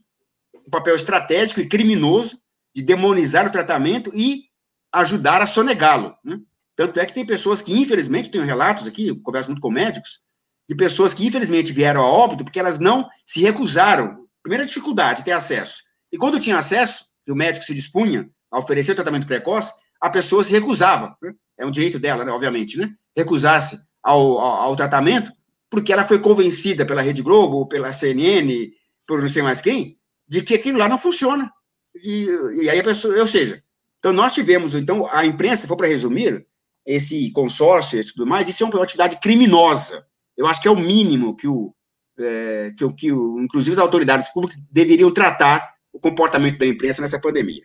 um 0.66 0.70
papel 0.70 0.94
estratégico 0.94 1.60
e 1.60 1.68
criminoso 1.68 2.38
de 2.74 2.82
demonizar 2.82 3.46
o 3.46 3.50
tratamento 3.50 4.10
e 4.14 4.44
ajudar 4.92 5.42
a 5.42 5.46
sonegá-lo. 5.46 6.14
Né? 6.24 6.40
Tanto 6.76 6.98
é 6.98 7.06
que 7.06 7.14
tem 7.14 7.24
pessoas 7.24 7.62
que, 7.62 7.72
infelizmente, 7.72 8.30
tenho 8.30 8.44
relatos 8.44 8.86
aqui, 8.86 9.08
eu 9.08 9.20
converso 9.20 9.50
muito 9.50 9.60
com 9.60 9.70
médicos, 9.70 10.20
de 10.68 10.74
pessoas 10.74 11.12
que, 11.12 11.26
infelizmente, 11.26 11.72
vieram 11.72 12.00
a 12.00 12.08
óbito 12.08 12.44
porque 12.44 12.58
elas 12.58 12.78
não 12.78 13.08
se 13.24 13.42
recusaram. 13.42 14.26
Primeira 14.42 14.64
dificuldade, 14.64 15.24
ter 15.24 15.32
acesso. 15.32 15.82
E 16.10 16.16
quando 16.16 16.40
tinha 16.40 16.58
acesso, 16.58 17.06
e 17.26 17.32
o 17.32 17.36
médico 17.36 17.64
se 17.64 17.74
dispunha 17.74 18.28
a 18.50 18.58
oferecer 18.58 18.92
o 18.92 18.94
tratamento 18.94 19.26
precoce, 19.26 19.72
a 20.00 20.10
pessoa 20.10 20.44
se 20.44 20.52
recusava. 20.52 21.16
Né? 21.22 21.32
É 21.58 21.66
um 21.66 21.70
direito 21.70 21.98
dela, 21.98 22.24
né, 22.24 22.32
obviamente, 22.32 22.78
né? 22.78 22.92
Recusar-se 23.16 23.88
ao, 24.02 24.38
ao, 24.38 24.62
ao, 24.62 24.76
tratamento, 24.76 25.32
porque 25.70 25.92
ela 25.92 26.04
foi 26.04 26.18
convencida 26.18 26.84
pela 26.84 27.02
Rede 27.02 27.22
Globo, 27.22 27.66
pela 27.66 27.92
CNN, 27.92 28.70
por 29.06 29.20
não 29.20 29.28
sei 29.28 29.42
mais 29.42 29.60
quem, 29.60 29.98
de 30.28 30.42
que 30.42 30.54
aquilo 30.54 30.78
lá 30.78 30.88
não 30.88 30.98
funciona. 30.98 31.50
E, 32.02 32.26
e 32.62 32.70
aí 32.70 32.78
a 32.78 32.84
pessoa, 32.84 33.18
ou 33.18 33.26
seja, 33.26 33.62
então 33.98 34.12
nós 34.12 34.34
tivemos, 34.34 34.74
então, 34.74 35.08
a 35.10 35.24
imprensa, 35.24 35.62
se 35.62 35.68
for 35.68 35.76
para 35.76 35.88
resumir, 35.88 36.46
esse 36.86 37.32
consórcio 37.32 37.98
e 37.98 38.04
tudo 38.04 38.26
mais, 38.26 38.48
isso 38.48 38.62
é 38.62 38.66
uma 38.66 38.82
atividade 38.82 39.18
criminosa. 39.20 40.06
Eu 40.36 40.46
acho 40.46 40.60
que 40.60 40.68
é 40.68 40.70
o 40.70 40.76
mínimo 40.76 41.34
que 41.34 41.48
o, 41.48 41.74
é, 42.18 42.72
que, 42.76 42.92
que 42.92 43.06
inclusive 43.08 43.72
as 43.72 43.78
autoridades 43.78 44.28
públicas 44.28 44.60
deveriam 44.70 45.10
tratar 45.12 45.73
o 45.94 46.00
comportamento 46.00 46.58
da 46.58 46.66
imprensa 46.66 47.00
nessa 47.00 47.20
pandemia. 47.20 47.62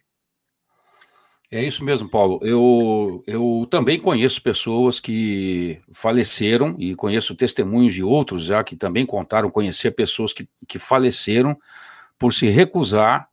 É 1.51 1.63
isso 1.63 1.83
mesmo, 1.83 2.07
Paulo. 2.07 2.39
Eu, 2.43 3.23
eu 3.25 3.67
também 3.71 3.99
conheço 3.99 4.39
pessoas 4.39 4.99
que 4.99 5.81
faleceram 5.91 6.75
e 6.77 6.93
conheço 6.93 7.33
testemunhos 7.33 7.95
de 7.95 8.03
outros 8.03 8.43
já 8.43 8.63
que 8.63 8.75
também 8.75 9.03
contaram 9.03 9.49
conhecer 9.49 9.91
pessoas 9.91 10.31
que, 10.31 10.47
que 10.67 10.77
faleceram 10.77 11.57
por 12.19 12.33
se 12.33 12.47
recusar 12.49 13.27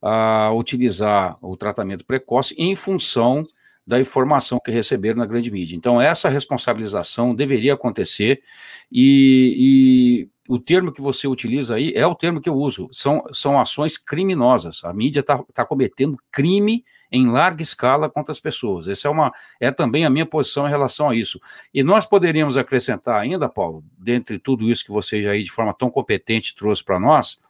a 0.00 0.52
utilizar 0.52 1.36
o 1.42 1.56
tratamento 1.56 2.04
precoce 2.04 2.54
em 2.56 2.76
função 2.76 3.42
da 3.84 3.98
informação 3.98 4.60
que 4.64 4.70
receberam 4.70 5.18
na 5.18 5.26
grande 5.26 5.50
mídia. 5.50 5.74
Então, 5.74 6.00
essa 6.00 6.28
responsabilização 6.28 7.34
deveria 7.34 7.74
acontecer 7.74 8.42
e, 8.92 10.28
o 10.48 10.58
termo 10.58 10.92
que 10.92 11.00
você 11.00 11.26
utiliza 11.26 11.74
aí 11.76 11.92
é 11.94 12.06
o 12.06 12.14
termo 12.14 12.40
que 12.40 12.48
eu 12.48 12.54
uso, 12.54 12.88
são, 12.92 13.24
são 13.32 13.60
ações 13.60 13.98
criminosas. 13.98 14.82
A 14.84 14.92
mídia 14.92 15.20
está 15.20 15.42
tá 15.52 15.64
cometendo 15.64 16.16
crime 16.30 16.84
em 17.10 17.28
larga 17.28 17.62
escala 17.62 18.10
contra 18.10 18.32
as 18.32 18.40
pessoas. 18.40 18.88
Essa 18.88 19.08
é, 19.08 19.10
uma, 19.10 19.32
é 19.60 19.70
também 19.70 20.04
a 20.04 20.10
minha 20.10 20.26
posição 20.26 20.66
em 20.66 20.70
relação 20.70 21.10
a 21.10 21.14
isso. 21.14 21.40
E 21.72 21.82
nós 21.82 22.04
poderíamos 22.04 22.56
acrescentar 22.56 23.20
ainda, 23.20 23.48
Paulo, 23.48 23.84
dentre 23.98 24.38
tudo 24.38 24.70
isso 24.70 24.84
que 24.84 24.90
você 24.90 25.22
já 25.22 25.30
aí 25.30 25.42
de 25.42 25.50
forma 25.50 25.74
tão 25.74 25.90
competente 25.90 26.54
trouxe 26.54 26.82
para 26.82 26.98
nós, 26.98 27.40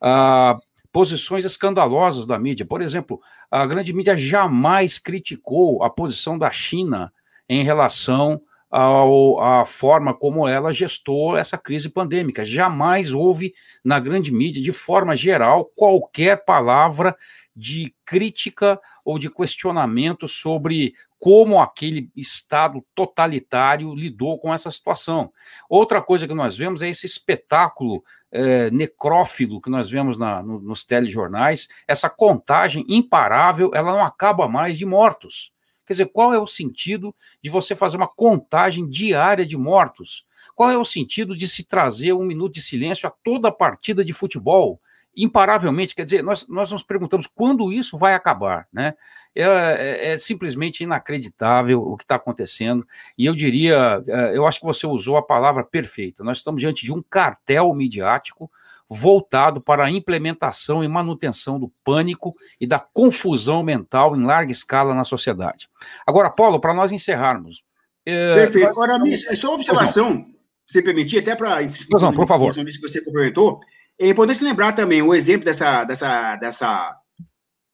a 0.00 0.58
posições 0.92 1.44
escandalosas 1.44 2.26
da 2.26 2.38
mídia. 2.38 2.66
Por 2.66 2.80
exemplo, 2.80 3.20
a 3.50 3.64
grande 3.66 3.92
mídia 3.92 4.16
jamais 4.16 4.98
criticou 4.98 5.82
a 5.82 5.90
posição 5.90 6.38
da 6.38 6.50
China 6.50 7.12
em 7.48 7.62
relação 7.62 8.40
à 8.70 9.64
forma 9.64 10.12
como 10.12 10.46
ela 10.46 10.72
gestou 10.72 11.36
essa 11.36 11.56
crise 11.56 11.88
pandêmica. 11.88 12.44
Jamais 12.44 13.12
houve 13.12 13.54
na 13.82 13.98
grande 13.98 14.32
mídia, 14.32 14.62
de 14.62 14.72
forma 14.72 15.16
geral, 15.16 15.64
qualquer 15.76 16.44
palavra 16.44 17.16
de 17.56 17.94
crítica 18.04 18.80
ou 19.04 19.18
de 19.18 19.30
questionamento 19.30 20.28
sobre 20.28 20.94
como 21.18 21.60
aquele 21.60 22.10
Estado 22.16 22.80
totalitário 22.94 23.94
lidou 23.94 24.38
com 24.38 24.54
essa 24.54 24.70
situação. 24.70 25.32
Outra 25.68 26.00
coisa 26.00 26.28
que 26.28 26.34
nós 26.34 26.56
vemos 26.56 26.80
é 26.82 26.88
esse 26.88 27.06
espetáculo 27.06 28.04
é, 28.30 28.70
necrófilo 28.70 29.60
que 29.60 29.70
nós 29.70 29.90
vemos 29.90 30.18
na, 30.18 30.42
no, 30.42 30.60
nos 30.60 30.84
telejornais, 30.84 31.68
essa 31.86 32.08
contagem 32.08 32.84
imparável, 32.88 33.70
ela 33.74 33.90
não 33.90 34.04
acaba 34.04 34.46
mais 34.46 34.78
de 34.78 34.84
mortos. 34.86 35.52
Quer 35.88 35.94
dizer, 35.94 36.06
qual 36.12 36.34
é 36.34 36.38
o 36.38 36.46
sentido 36.46 37.14
de 37.42 37.48
você 37.48 37.74
fazer 37.74 37.96
uma 37.96 38.06
contagem 38.06 38.86
diária 38.86 39.46
de 39.46 39.56
mortos? 39.56 40.26
Qual 40.54 40.70
é 40.70 40.76
o 40.76 40.84
sentido 40.84 41.34
de 41.34 41.48
se 41.48 41.64
trazer 41.64 42.12
um 42.12 42.24
minuto 42.24 42.52
de 42.52 42.60
silêncio 42.60 43.08
a 43.08 43.12
toda 43.24 43.50
partida 43.50 44.04
de 44.04 44.12
futebol? 44.12 44.78
Imparavelmente, 45.16 45.94
quer 45.94 46.04
dizer, 46.04 46.22
nós, 46.22 46.46
nós 46.46 46.70
nos 46.70 46.82
perguntamos 46.82 47.26
quando 47.26 47.72
isso 47.72 47.96
vai 47.96 48.14
acabar, 48.14 48.68
né? 48.70 48.94
É, 49.34 49.42
é, 49.42 50.12
é, 50.12 50.18
simplesmente 50.18 50.82
inacreditável 50.82 51.80
o 51.80 51.96
que 51.96 52.04
está 52.04 52.16
acontecendo. 52.16 52.86
E 53.16 53.24
eu 53.24 53.34
diria, 53.34 54.02
é, 54.06 54.36
eu 54.36 54.46
acho 54.46 54.60
que 54.60 54.66
você 54.66 54.86
usou 54.86 55.16
a 55.16 55.22
palavra 55.22 55.64
perfeita. 55.64 56.22
Nós 56.22 56.38
estamos 56.38 56.60
diante 56.60 56.84
de 56.84 56.92
um 56.92 57.02
cartel 57.02 57.72
midiático 57.72 58.50
voltado 58.88 59.60
para 59.60 59.84
a 59.84 59.90
implementação 59.90 60.82
e 60.82 60.88
manutenção 60.88 61.60
do 61.60 61.70
pânico 61.84 62.34
e 62.60 62.66
da 62.66 62.78
confusão 62.78 63.62
mental 63.62 64.16
em 64.16 64.24
larga 64.24 64.50
escala 64.50 64.94
na 64.94 65.04
sociedade. 65.04 65.68
Agora, 66.06 66.30
Paulo, 66.30 66.60
para 66.60 66.72
nós 66.72 66.90
encerrarmos. 66.90 67.60
É, 68.06 68.34
Perfeito. 68.34 68.68
Agora, 68.68 68.98
só 69.34 69.48
uma 69.48 69.56
observação, 69.56 70.26
se 70.66 70.80
permitir, 70.82 71.18
até 71.18 71.36
para. 71.36 71.60
Não, 72.00 72.12
por 72.12 72.26
favor. 72.26 72.54
Que 72.54 72.80
você 72.80 73.04
complementou. 73.04 73.60
É 74.00 74.08
importante 74.08 74.44
lembrar 74.44 74.72
também 74.72 75.02
o 75.02 75.14
exemplo 75.14 75.44
dessa, 75.44 75.84
dessa, 75.84 76.36
dessa 76.36 76.96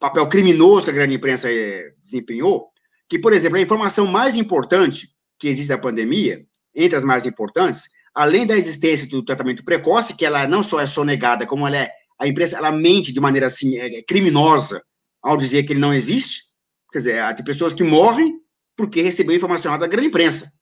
papel 0.01 0.27
criminoso 0.27 0.85
que 0.85 0.91
a 0.91 0.95
grande 0.95 1.15
imprensa 1.15 1.51
eh, 1.53 1.93
desempenhou, 2.03 2.69
que, 3.09 3.19
por 3.19 3.33
exemplo, 3.33 3.59
a 3.59 3.61
informação 3.61 4.07
mais 4.07 4.35
importante 4.35 5.15
que 5.39 5.49
existe 5.49 5.69
da 5.69 5.79
pandemia, 5.79 6.45
entre 6.75 6.97
as 6.97 7.05
mais 7.05 7.27
importantes, 7.27 7.89
além 8.15 8.47
da 8.47 8.57
existência 8.57 9.09
do 9.09 9.23
tratamento 9.23 9.65
precoce, 9.65 10.17
que 10.17 10.25
ela 10.25 10.47
não 10.47 10.63
só 10.63 10.81
é 10.81 10.87
sonegada, 10.87 11.47
como 11.47 11.67
ela 11.67 11.77
é, 11.77 11.91
a 12.21 12.29
imprensa, 12.29 12.57
ela 12.57 12.71
mente 12.71 13.13
de 13.13 13.21
maneira 13.21 13.47
assim, 13.47 13.77
é, 13.77 14.03
criminosa, 14.03 14.83
ao 15.23 15.37
dizer 15.37 15.65
que 15.65 15.73
ele 15.73 15.81
não 15.81 15.93
existe, 15.93 16.45
quer 16.93 16.99
dizer, 16.99 17.35
tem 17.35 17.45
pessoas 17.45 17.73
que 17.73 17.83
morrem 17.83 18.39
porque 18.77 19.03
recebeu 19.03 19.35
informação 19.35 19.77
da 19.79 19.87
grande 19.87 20.09
imprensa. 20.09 20.53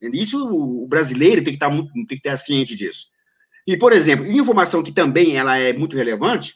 Isso 0.00 0.48
o 0.48 0.86
brasileiro 0.86 1.42
tem 1.42 1.52
que 1.52 1.56
estar 1.56 1.70
muito, 1.70 1.92
tem 1.92 2.06
que 2.06 2.14
estar 2.16 2.36
ciente 2.36 2.76
disso. 2.76 3.06
E, 3.66 3.76
por 3.76 3.92
exemplo, 3.92 4.26
informação 4.26 4.82
que 4.82 4.92
também 4.92 5.36
ela 5.36 5.58
é 5.58 5.72
muito 5.72 5.96
relevante 5.96 6.54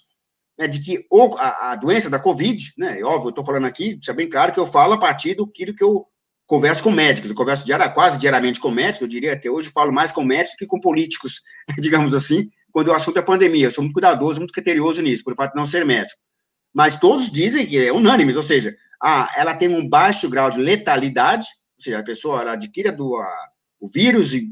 é 0.58 0.66
de 0.66 0.80
que 0.80 1.06
a, 1.38 1.72
a, 1.72 1.76
doença 1.76 2.08
da 2.08 2.18
Covid, 2.18 2.72
né, 2.76 3.00
é 3.00 3.04
óbvio, 3.04 3.26
eu 3.26 3.30
estou 3.30 3.44
falando 3.44 3.66
aqui, 3.66 3.94
deixa 3.94 4.12
bem 4.12 4.28
claro 4.28 4.52
que 4.52 4.60
eu 4.60 4.66
falo 4.66 4.92
a 4.92 4.98
partir 4.98 5.34
do 5.34 5.46
que 5.46 5.82
eu 5.82 6.06
converso 6.52 6.82
com 6.82 6.90
médicos, 6.90 7.30
eu 7.30 7.34
converso 7.34 7.64
diária, 7.64 7.88
quase 7.88 8.18
diariamente 8.18 8.60
com 8.60 8.70
médicos, 8.70 9.00
eu 9.00 9.08
diria 9.08 9.32
até 9.32 9.50
hoje, 9.50 9.70
falo 9.70 9.90
mais 9.90 10.12
com 10.12 10.22
médicos 10.22 10.54
que 10.58 10.66
com 10.66 10.78
políticos, 10.78 11.40
digamos 11.80 12.14
assim, 12.14 12.50
quando 12.70 12.88
o 12.88 12.92
assunto 12.92 13.18
é 13.18 13.22
pandemia. 13.22 13.68
Eu 13.68 13.70
sou 13.70 13.82
muito 13.82 13.94
cuidadoso, 13.94 14.38
muito 14.38 14.52
criterioso 14.52 15.00
nisso, 15.00 15.24
por 15.24 15.34
fato 15.34 15.52
de 15.52 15.56
não 15.56 15.64
ser 15.64 15.86
médico. 15.86 16.20
Mas 16.70 16.96
todos 16.96 17.32
dizem 17.32 17.64
que 17.64 17.78
é 17.78 17.90
unânimes, 17.90 18.36
ou 18.36 18.42
seja, 18.42 18.76
a, 19.02 19.32
ela 19.34 19.54
tem 19.54 19.66
um 19.66 19.88
baixo 19.88 20.28
grau 20.28 20.50
de 20.50 20.60
letalidade, 20.60 21.46
ou 21.78 21.84
seja, 21.84 22.00
a 22.00 22.04
pessoa 22.04 22.52
adquire 22.52 22.90
do, 22.90 23.16
a, 23.16 23.48
o 23.80 23.88
vírus 23.88 24.34
e, 24.34 24.46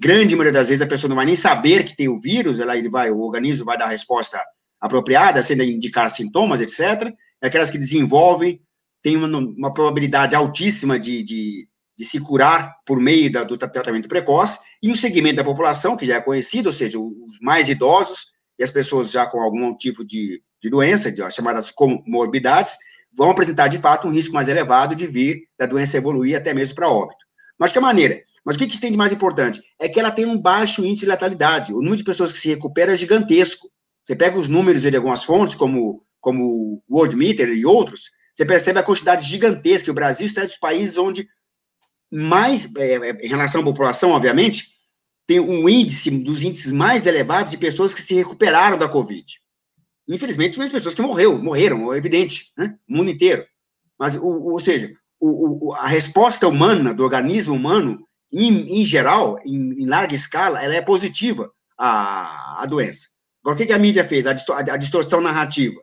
grande 0.00 0.34
maioria 0.34 0.58
das 0.58 0.70
vezes, 0.70 0.80
a 0.80 0.86
pessoa 0.86 1.10
não 1.10 1.16
vai 1.16 1.26
nem 1.26 1.34
saber 1.34 1.84
que 1.84 1.94
tem 1.94 2.08
o 2.08 2.18
vírus, 2.18 2.60
ela, 2.60 2.78
ele 2.78 2.88
vai, 2.88 3.10
o 3.10 3.20
organismo 3.20 3.66
vai 3.66 3.76
dar 3.76 3.84
a 3.84 3.90
resposta 3.90 4.42
apropriada, 4.80 5.42
sendo 5.42 5.64
indicar 5.64 6.08
sintomas, 6.08 6.62
etc. 6.62 7.12
É 7.42 7.48
aquelas 7.48 7.70
que 7.70 7.76
desenvolvem, 7.76 8.58
têm 9.02 9.16
uma, 9.16 9.26
uma 9.38 9.74
probabilidade 9.74 10.34
altíssima 10.34 10.98
de, 10.98 11.22
de, 11.22 11.68
de, 11.98 12.04
se 12.04 12.20
curar 12.20 12.74
por 12.86 13.00
meio 13.00 13.30
da, 13.30 13.44
do 13.44 13.58
tratamento 13.58 14.08
precoce, 14.08 14.60
e 14.82 14.90
o 14.90 14.96
segmento 14.96 15.36
da 15.36 15.44
população, 15.44 15.96
que 15.96 16.06
já 16.06 16.16
é 16.16 16.20
conhecido, 16.20 16.66
ou 16.66 16.72
seja, 16.72 16.98
os 16.98 17.38
mais 17.40 17.68
idosos 17.68 18.26
e 18.58 18.62
as 18.62 18.70
pessoas 18.70 19.10
já 19.10 19.26
com 19.26 19.40
algum 19.40 19.76
tipo 19.76 20.04
de, 20.04 20.42
de 20.62 20.70
doença, 20.70 21.10
de, 21.10 21.22
as 21.22 21.34
chamadas 21.34 21.70
comorbidades, 21.70 22.76
vão 23.14 23.30
apresentar, 23.30 23.68
de 23.68 23.78
fato, 23.78 24.08
um 24.08 24.12
risco 24.12 24.34
mais 24.34 24.48
elevado 24.48 24.94
de 24.94 25.06
vir 25.06 25.42
da 25.58 25.66
doença 25.66 25.96
evoluir 25.96 26.36
até 26.36 26.54
mesmo 26.54 26.74
para 26.74 26.88
óbito. 26.88 27.26
Mas, 27.58 27.72
que 27.72 27.80
maneira? 27.80 28.22
Mas 28.44 28.56
o 28.56 28.58
que, 28.58 28.66
que 28.66 28.80
tem 28.80 28.90
de 28.90 28.98
mais 28.98 29.12
importante? 29.12 29.60
É 29.78 29.88
que 29.88 30.00
ela 30.00 30.10
tem 30.10 30.26
um 30.26 30.40
baixo 30.40 30.84
índice 30.84 31.02
de 31.02 31.10
letalidade. 31.10 31.72
O 31.72 31.76
número 31.76 31.96
de 31.96 32.04
pessoas 32.04 32.32
que 32.32 32.38
se 32.38 32.48
recupera 32.48 32.92
é 32.92 32.96
gigantesco. 32.96 33.70
Você 34.02 34.16
pega 34.16 34.38
os 34.38 34.48
números 34.48 34.82
de 34.82 34.96
algumas 34.96 35.24
fontes, 35.24 35.54
como, 35.54 36.04
como 36.20 36.82
World 36.90 37.14
Meter 37.14 37.48
e 37.48 37.64
outros, 37.64 38.10
você 38.42 38.46
percebe 38.46 38.78
a 38.80 38.82
quantidade 38.82 39.24
gigantesca. 39.24 39.90
O 39.90 39.94
Brasil 39.94 40.26
está 40.26 40.42
entre 40.42 40.54
os 40.54 40.58
países 40.58 40.98
onde 40.98 41.28
mais, 42.10 42.74
é, 42.76 42.94
é, 42.94 43.10
em 43.24 43.28
relação 43.28 43.60
à 43.60 43.64
população, 43.64 44.10
obviamente, 44.10 44.74
tem 45.26 45.38
um 45.40 45.68
índice, 45.68 46.10
dos 46.10 46.42
índices 46.42 46.72
mais 46.72 47.06
elevados 47.06 47.52
de 47.52 47.58
pessoas 47.58 47.94
que 47.94 48.02
se 48.02 48.14
recuperaram 48.14 48.76
da 48.76 48.88
Covid. 48.88 49.24
Infelizmente, 50.08 50.60
as 50.60 50.70
pessoas 50.70 50.94
que 50.94 51.00
morreram, 51.00 51.38
morreram, 51.38 51.92
é 51.92 51.96
evidente, 51.96 52.52
né? 52.56 52.76
O 52.88 52.96
mundo 52.96 53.10
inteiro. 53.10 53.46
Mas, 53.98 54.16
o, 54.16 54.26
ou 54.26 54.60
seja, 54.60 54.92
o, 55.20 55.68
o, 55.68 55.74
a 55.74 55.86
resposta 55.86 56.48
humana, 56.48 56.92
do 56.92 57.04
organismo 57.04 57.54
humano, 57.54 58.04
em, 58.32 58.80
em 58.80 58.84
geral, 58.84 59.38
em, 59.44 59.82
em, 59.82 59.86
larga 59.86 60.14
escala, 60.14 60.62
ela 60.62 60.74
é 60.74 60.82
positiva 60.82 61.50
à, 61.78 62.62
à 62.62 62.66
doença. 62.66 63.08
Agora, 63.42 63.62
o 63.62 63.66
que, 63.66 63.72
a 63.72 63.78
mídia 63.78 64.04
fez? 64.04 64.26
A, 64.26 64.32
a, 64.32 64.76
distorção 64.76 65.20
narrativa. 65.20 65.80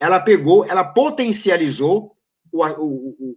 Ela 0.00 0.20
pegou, 0.20 0.64
ela 0.64 0.84
potencializou 0.84 2.16
o, 2.52 2.64
o, 2.64 3.08
o, 3.18 3.36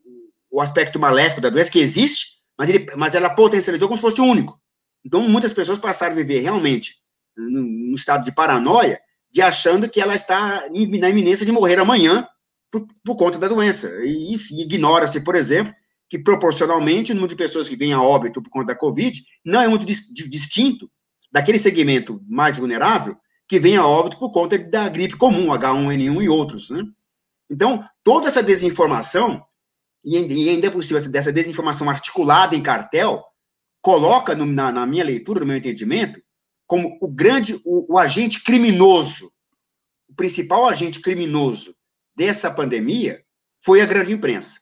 o 0.52 0.62
aspecto 0.62 1.00
maléfico 1.00 1.42
da 1.42 1.50
doença, 1.50 1.72
que 1.72 1.80
existe, 1.80 2.38
mas, 2.58 2.70
ele, 2.70 2.86
mas 2.96 3.16
ela 3.16 3.30
potencializou 3.30 3.88
como 3.88 3.98
se 3.98 4.02
fosse 4.02 4.22
único. 4.22 4.60
Então, 5.04 5.22
muitas 5.22 5.54
pessoas 5.54 5.80
passaram 5.80 6.14
a 6.14 6.18
viver 6.18 6.40
realmente 6.40 7.02
num 7.36 7.94
estado 7.96 8.24
de 8.24 8.34
paranoia, 8.34 9.00
de 9.32 9.42
achando 9.42 9.90
que 9.90 10.02
ela 10.02 10.14
está 10.14 10.70
na 10.70 11.10
iminência 11.10 11.46
de 11.46 11.52
morrer 11.52 11.80
amanhã, 11.80 12.28
por, 12.72 12.86
por 13.04 13.16
conta 13.16 13.38
da 13.38 13.48
doença. 13.48 13.90
E, 14.04 14.34
e 14.34 14.62
ignora-se, 14.62 15.24
por 15.24 15.36
exemplo, 15.36 15.74
que 16.10 16.20
proporcionalmente 16.20 17.12
o 17.12 17.16
número 17.16 17.30
de 17.30 17.38
pessoas 17.38 17.70
que 17.70 17.76
vêm 17.76 17.94
a 17.94 18.02
óbito 18.02 18.42
por 18.42 18.50
conta 18.50 18.68
da 18.68 18.76
Covid 18.76 19.22
não 19.46 19.62
é 19.62 19.68
muito 19.68 19.86
dis, 19.86 20.14
distinto 20.14 20.90
daquele 21.32 21.58
segmento 21.58 22.22
mais 22.28 22.58
vulnerável 22.58 23.16
que 23.52 23.60
vem 23.60 23.76
a 23.76 23.86
óbito 23.86 24.18
por 24.18 24.32
conta 24.32 24.58
da 24.58 24.88
gripe 24.88 25.18
comum, 25.18 25.48
H1N1 25.48 26.24
e 26.24 26.30
outros, 26.30 26.70
né? 26.70 26.86
Então, 27.50 27.84
toda 28.02 28.30
essa 28.30 28.42
desinformação, 28.42 29.46
e 30.06 30.16
ainda 30.16 30.68
é 30.68 30.70
possível 30.70 31.12
dessa 31.12 31.34
desinformação 31.34 31.90
articulada 31.90 32.56
em 32.56 32.64
cartel, 32.64 33.22
coloca 33.82 34.34
no, 34.34 34.46
na, 34.46 34.72
na, 34.72 34.88
minha 34.88 35.04
leitura, 35.04 35.42
no 35.42 35.46
meu 35.48 35.58
entendimento, 35.58 36.22
como 36.66 36.98
o 37.02 37.10
grande, 37.10 37.60
o, 37.66 37.96
o 37.96 37.98
agente 38.00 38.42
criminoso, 38.42 39.30
o 40.08 40.16
principal 40.16 40.70
agente 40.70 41.02
criminoso 41.02 41.76
dessa 42.16 42.52
pandemia 42.52 43.22
foi 43.60 43.82
a 43.82 43.86
grande 43.86 44.14
imprensa. 44.14 44.62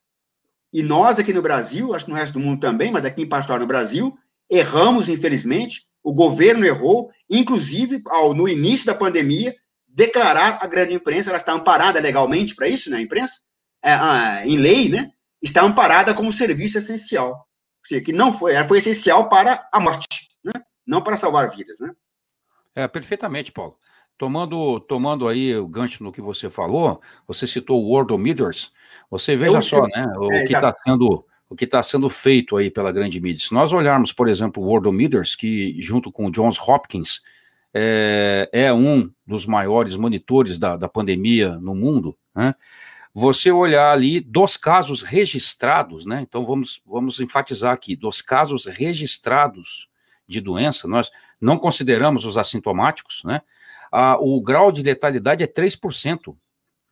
E 0.74 0.82
nós 0.82 1.20
aqui 1.20 1.32
no 1.32 1.44
Brasil, 1.44 1.94
acho 1.94 2.06
que 2.06 2.12
no 2.12 2.18
resto 2.18 2.34
do 2.34 2.40
mundo 2.40 2.60
também, 2.60 2.92
mas 2.92 3.06
aqui 3.06 3.22
em 3.22 3.30
particular 3.30 3.60
no 3.60 3.68
Brasil, 3.68 4.18
erramos, 4.50 5.10
infelizmente, 5.10 5.88
o 6.04 6.14
governo 6.14 6.66
errou, 6.66 7.12
inclusive, 7.30 8.02
ao, 8.08 8.34
no 8.34 8.48
início 8.48 8.86
da 8.86 8.96
pandemia, 8.96 9.56
declarar 9.88 10.60
a 10.62 10.68
grande 10.68 10.94
imprensa, 10.94 11.30
ela 11.30 11.38
está 11.38 11.52
amparada 11.52 12.00
legalmente 12.00 12.56
para 12.56 12.68
isso, 12.68 12.90
né, 12.90 12.98
a 12.98 13.02
imprensa, 13.02 13.42
é, 13.84 13.92
a, 13.92 14.46
em 14.46 14.58
lei, 14.58 14.90
né, 14.90 15.12
está 15.42 15.62
amparada 15.62 16.14
como 16.14 16.32
serviço 16.32 16.78
essencial. 16.78 17.32
Ou 17.32 17.86
seja, 17.86 18.04
que 18.04 18.14
não 18.14 18.32
foi, 18.32 18.54
ela 18.54 18.68
foi 18.68 18.78
essencial 18.78 19.30
para 19.30 19.68
a 19.72 19.80
morte, 19.80 20.08
né, 20.44 20.54
não 20.86 21.02
para 21.02 21.18
salvar 21.18 21.50
vidas, 21.50 21.80
né. 21.80 21.92
É, 22.76 22.88
perfeitamente, 22.88 23.52
Paulo. 23.52 23.78
Tomando, 24.18 24.80
tomando 24.82 25.28
aí 25.28 25.56
o 25.56 25.68
gancho 25.68 26.04
no 26.04 26.12
que 26.12 26.22
você 26.22 26.50
falou, 26.50 27.02
você 27.26 27.48
citou 27.48 27.82
o 27.82 27.90
Worldometers, 27.90 28.72
você 29.10 29.36
veja 29.36 29.58
Eu, 29.58 29.62
só, 29.62 29.88
né, 29.88 30.06
o 30.18 30.32
é, 30.32 30.46
que 30.46 30.54
está 30.54 30.74
sendo 30.86 31.26
o 31.50 31.56
que 31.56 31.66
está 31.66 31.82
sendo 31.82 32.10
feito 32.10 32.56
aí 32.56 32.70
pela 32.70 32.92
grande 32.92 33.20
mídia. 33.20 33.46
Se 33.46 33.54
nós 33.54 33.74
olharmos, 33.74 34.14
por 34.14 34.28
exemplo, 34.28 34.62
o 34.62 34.68
Worldometers, 34.68 35.36
que 35.36 35.76
junto 35.82 36.12
com 36.12 36.28
o 36.28 36.32
Johns 36.32 36.60
Hopkins 36.60 37.22
é, 37.74 38.50
é 38.52 38.74
um 38.74 39.12
dos 39.26 39.46
maiores 39.46 39.96
monitores 39.96 40.60
da, 40.60 40.78
da 40.78 40.88
pandemia 40.88 41.58
no 41.58 41.74
mundo, 41.74 42.16
né? 42.36 42.54
Você 43.12 43.52
olhar 43.52 43.92
ali 43.92 44.20
dos 44.20 44.56
casos 44.56 45.02
registrados, 45.02 46.06
né? 46.06 46.22
Então 46.22 46.46
vamos, 46.46 46.82
vamos 46.86 47.20
enfatizar 47.20 47.74
aqui, 47.74 47.96
dos 47.96 48.22
casos 48.22 48.66
registrados 48.66 49.90
de 50.28 50.40
doença, 50.40 50.88
nós 50.88 51.10
não 51.42 51.58
consideramos 51.58 52.24
os 52.24 52.38
assintomáticos, 52.38 53.24
né? 53.26 53.42
a, 53.92 54.18
o 54.20 54.42
grau 54.42 54.72
de 54.72 54.84
letalidade 54.84 55.44
é 55.44 55.48
3%. 55.48 56.36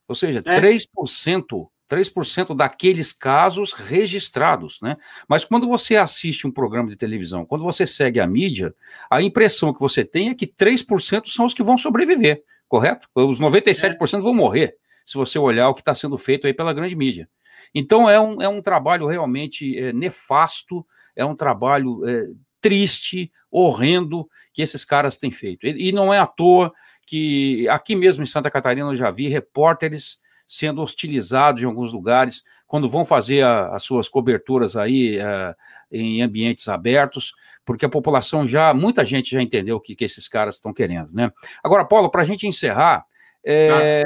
Ou 0.08 0.16
seja, 0.16 0.40
é. 0.46 0.60
3%, 0.60 1.68
3% 1.90 2.56
daqueles 2.56 3.14
casos 3.14 3.74
registrados, 3.74 4.80
né? 4.82 4.98
Mas 5.28 5.46
quando 5.46 5.68
você 5.68 5.96
assiste 5.96 6.46
um 6.46 6.52
programa 6.52 6.90
de 6.90 6.96
televisão, 6.96 7.46
quando 7.46 7.64
você 7.64 7.88
segue 7.88 8.20
a 8.20 8.28
mídia, 8.28 8.76
a 9.10 9.22
impressão 9.22 9.74
que 9.74 9.80
você 9.80 10.04
tem 10.04 10.30
é 10.30 10.36
que 10.36 10.46
3% 10.46 11.28
são 11.28 11.46
os 11.46 11.54
que 11.54 11.64
vão 11.64 11.78
sobreviver, 11.78 12.44
correto? 12.68 13.08
Os 13.16 13.40
97% 13.40 14.18
é. 14.18 14.22
vão 14.22 14.34
morrer, 14.34 14.76
se 15.06 15.16
você 15.16 15.40
olhar 15.40 15.70
o 15.70 15.74
que 15.74 15.82
está 15.82 15.96
sendo 15.96 16.18
feito 16.18 16.46
aí 16.46 16.54
pela 16.54 16.74
grande 16.74 16.96
mídia. 16.96 17.30
Então 17.74 18.10
é 18.10 18.20
um, 18.20 18.42
é 18.42 18.48
um 18.48 18.62
trabalho 18.62 19.08
realmente 19.08 19.78
é, 19.78 19.94
nefasto, 19.94 20.86
é 21.16 21.26
um 21.26 21.36
trabalho 21.36 22.08
é, 22.08 22.28
triste, 22.62 23.32
horrendo 23.50 24.30
que 24.54 24.62
esses 24.62 24.84
caras 24.84 25.18
têm 25.18 25.32
feito. 25.32 25.66
E, 25.66 25.90
e 25.90 25.92
não 25.92 26.14
é 26.14 26.20
à 26.20 26.28
toa 26.28 26.74
que 27.06 27.68
aqui 27.70 27.96
mesmo 27.96 28.24
em 28.24 28.28
Santa 28.28 28.52
Catarina 28.52 28.90
eu 28.90 28.96
já 28.96 29.10
vi 29.10 29.30
repórteres 29.30 30.20
sendo 30.48 30.82
hostilizados 30.82 31.62
em 31.62 31.66
alguns 31.66 31.92
lugares 31.92 32.44
quando 32.66 32.90
vão 32.90 33.06
fazer 33.06 33.44
a, 33.44 33.70
as 33.70 33.84
suas 33.84 34.10
coberturas 34.10 34.76
aí 34.76 35.18
uh, 35.18 35.56
em 35.92 36.22
ambientes 36.22 36.68
abertos, 36.68 37.34
porque 37.66 37.86
a 37.86 37.90
população 37.90 38.48
já, 38.48 38.74
muita 38.74 39.06
gente 39.06 39.32
já 39.32 39.42
entendeu 39.42 39.78
o 39.78 39.80
que, 39.80 39.96
que 39.96 40.06
esses 40.06 40.28
caras 40.28 40.56
estão 40.56 40.74
querendo, 40.74 41.10
né? 41.12 41.32
Agora, 41.64 41.86
Paulo, 41.86 42.10
para 42.10 42.22
a 42.22 42.26
gente 42.26 42.48
encerrar, 42.48 43.04
é, 43.44 44.04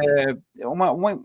ah. 0.64 0.70
uma, 0.70 0.92
uma, 0.92 1.24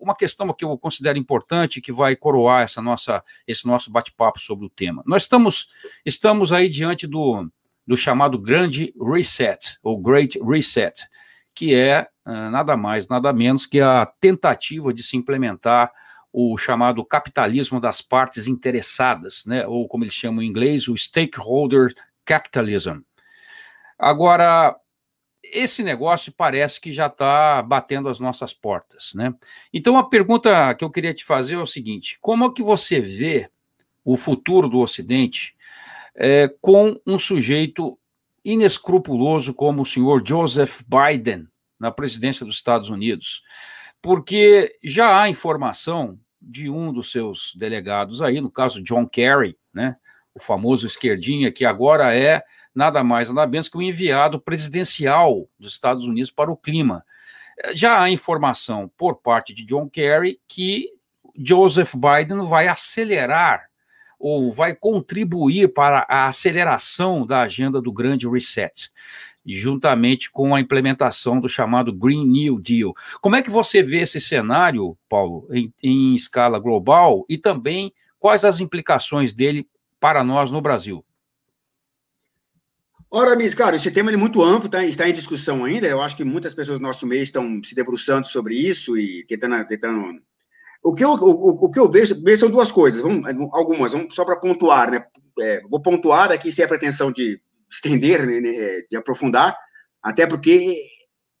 uma 0.00 0.16
questão 0.16 0.52
que 0.52 0.64
eu 0.64 0.76
considero 0.76 1.18
importante 1.18 1.80
que 1.80 1.92
vai 1.92 2.16
coroar 2.16 2.62
essa 2.62 2.82
nossa, 2.82 3.22
esse 3.46 3.66
nosso 3.66 3.90
bate-papo 3.90 4.40
sobre 4.40 4.66
o 4.66 4.70
tema. 4.70 5.02
Nós 5.06 5.22
estamos, 5.22 5.68
estamos 6.04 6.52
aí 6.52 6.68
diante 6.68 7.06
do, 7.06 7.48
do 7.86 7.96
chamado 7.96 8.38
Grande 8.38 8.92
Reset, 9.00 9.78
ou 9.82 10.00
Great 10.00 10.38
Reset, 10.42 11.06
que 11.54 11.74
é 11.74 12.08
nada 12.24 12.76
mais, 12.76 13.08
nada 13.08 13.32
menos 13.32 13.66
que 13.66 13.80
a 13.80 14.06
tentativa 14.20 14.92
de 14.92 15.02
se 15.02 15.16
implementar 15.16 15.92
o 16.32 16.56
chamado 16.56 17.04
capitalismo 17.04 17.78
das 17.78 18.00
partes 18.00 18.46
interessadas, 18.46 19.44
né, 19.44 19.66
ou 19.66 19.86
como 19.86 20.04
eles 20.04 20.14
chamam 20.14 20.42
em 20.42 20.46
inglês, 20.46 20.88
o 20.88 20.96
stakeholder 20.96 21.92
capitalism. 22.24 23.00
Agora, 23.98 24.74
esse 25.42 25.82
negócio 25.82 26.32
parece 26.32 26.80
que 26.80 26.90
já 26.90 27.06
está 27.06 27.60
batendo 27.62 28.08
as 28.08 28.18
nossas 28.18 28.54
portas, 28.54 29.12
né? 29.14 29.34
Então 29.72 29.98
a 29.98 30.08
pergunta 30.08 30.74
que 30.74 30.84
eu 30.84 30.90
queria 30.90 31.12
te 31.12 31.24
fazer 31.24 31.54
é 31.54 31.58
o 31.58 31.66
seguinte: 31.66 32.16
como 32.20 32.46
é 32.46 32.52
que 32.52 32.62
você 32.62 33.00
vê 33.00 33.50
o 34.04 34.16
futuro 34.16 34.68
do 34.68 34.78
Ocidente 34.78 35.54
é, 36.16 36.48
com 36.60 36.98
um 37.06 37.18
sujeito 37.18 37.98
inescrupuloso 38.44 39.52
como 39.52 39.82
o 39.82 39.86
senhor 39.86 40.22
Joseph 40.26 40.80
Biden 40.86 41.46
na 41.82 41.90
presidência 41.90 42.46
dos 42.46 42.54
Estados 42.54 42.90
Unidos, 42.90 43.42
porque 44.00 44.78
já 44.84 45.20
há 45.20 45.28
informação 45.28 46.16
de 46.40 46.70
um 46.70 46.92
dos 46.92 47.10
seus 47.10 47.52
delegados 47.56 48.22
aí, 48.22 48.40
no 48.40 48.52
caso 48.52 48.80
John 48.80 49.04
Kerry, 49.04 49.58
né, 49.74 49.96
o 50.32 50.38
famoso 50.38 50.86
esquerdinha, 50.86 51.50
que 51.50 51.64
agora 51.64 52.14
é 52.16 52.40
nada 52.72 53.02
mais 53.02 53.30
nada 53.30 53.50
menos 53.50 53.68
que 53.68 53.76
o 53.76 53.82
enviado 53.82 54.40
presidencial 54.40 55.48
dos 55.58 55.72
Estados 55.72 56.06
Unidos 56.06 56.30
para 56.30 56.52
o 56.52 56.56
clima. 56.56 57.04
Já 57.74 58.00
há 58.00 58.08
informação 58.08 58.88
por 58.96 59.16
parte 59.16 59.52
de 59.52 59.64
John 59.64 59.88
Kerry 59.88 60.40
que 60.46 60.88
Joseph 61.36 61.94
Biden 61.94 62.46
vai 62.48 62.68
acelerar 62.68 63.68
ou 64.20 64.52
vai 64.52 64.72
contribuir 64.72 65.74
para 65.74 66.06
a 66.08 66.28
aceleração 66.28 67.26
da 67.26 67.40
agenda 67.40 67.82
do 67.82 67.92
grande 67.92 68.28
reset, 68.28 68.88
juntamente 69.44 70.30
com 70.30 70.54
a 70.54 70.60
implementação 70.60 71.40
do 71.40 71.48
chamado 71.48 71.92
Green 71.92 72.26
New 72.26 72.60
Deal. 72.60 72.94
Como 73.20 73.36
é 73.36 73.42
que 73.42 73.50
você 73.50 73.82
vê 73.82 74.02
esse 74.02 74.20
cenário, 74.20 74.96
Paulo, 75.08 75.46
em, 75.50 75.72
em 75.82 76.14
escala 76.14 76.58
global 76.58 77.24
e 77.28 77.36
também 77.36 77.92
quais 78.18 78.44
as 78.44 78.60
implicações 78.60 79.32
dele 79.32 79.66
para 79.98 80.22
nós 80.22 80.50
no 80.50 80.60
Brasil? 80.60 81.04
Ora, 83.10 83.36
Miss, 83.36 83.54
cara, 83.54 83.76
esse 83.76 83.90
tema 83.90 84.10
é 84.10 84.16
muito 84.16 84.42
amplo, 84.42 84.70
tá, 84.70 84.82
está 84.86 85.06
em 85.06 85.12
discussão 85.12 85.64
ainda. 85.64 85.86
Eu 85.86 86.00
acho 86.00 86.16
que 86.16 86.24
muitas 86.24 86.54
pessoas 86.54 86.78
do 86.78 86.82
nosso 86.82 87.06
meio 87.06 87.22
estão 87.22 87.62
se 87.62 87.74
debruçando 87.74 88.26
sobre 88.26 88.54
isso 88.54 88.96
e 88.96 89.24
tentando, 89.26 89.66
tentando 89.66 90.22
o 90.82 90.94
que 90.94 91.04
eu, 91.04 91.10
o, 91.10 91.66
o 91.66 91.70
que 91.70 91.78
eu 91.78 91.90
vejo, 91.90 92.16
são 92.36 92.50
duas 92.50 92.72
coisas, 92.72 93.02
vamos, 93.02 93.28
algumas, 93.52 93.92
vamos, 93.92 94.14
só 94.14 94.24
para 94.24 94.36
pontuar, 94.36 94.90
né? 94.90 95.04
É, 95.38 95.60
vou 95.68 95.80
pontuar 95.80 96.32
aqui 96.32 96.50
sem 96.50 96.64
a 96.64 96.68
pretensão 96.68 97.12
de 97.12 97.40
estender, 97.72 98.26
né, 98.26 98.40
né, 98.40 98.54
é, 98.54 98.86
de 98.88 98.96
aprofundar, 98.96 99.56
até 100.02 100.26
porque 100.26 100.76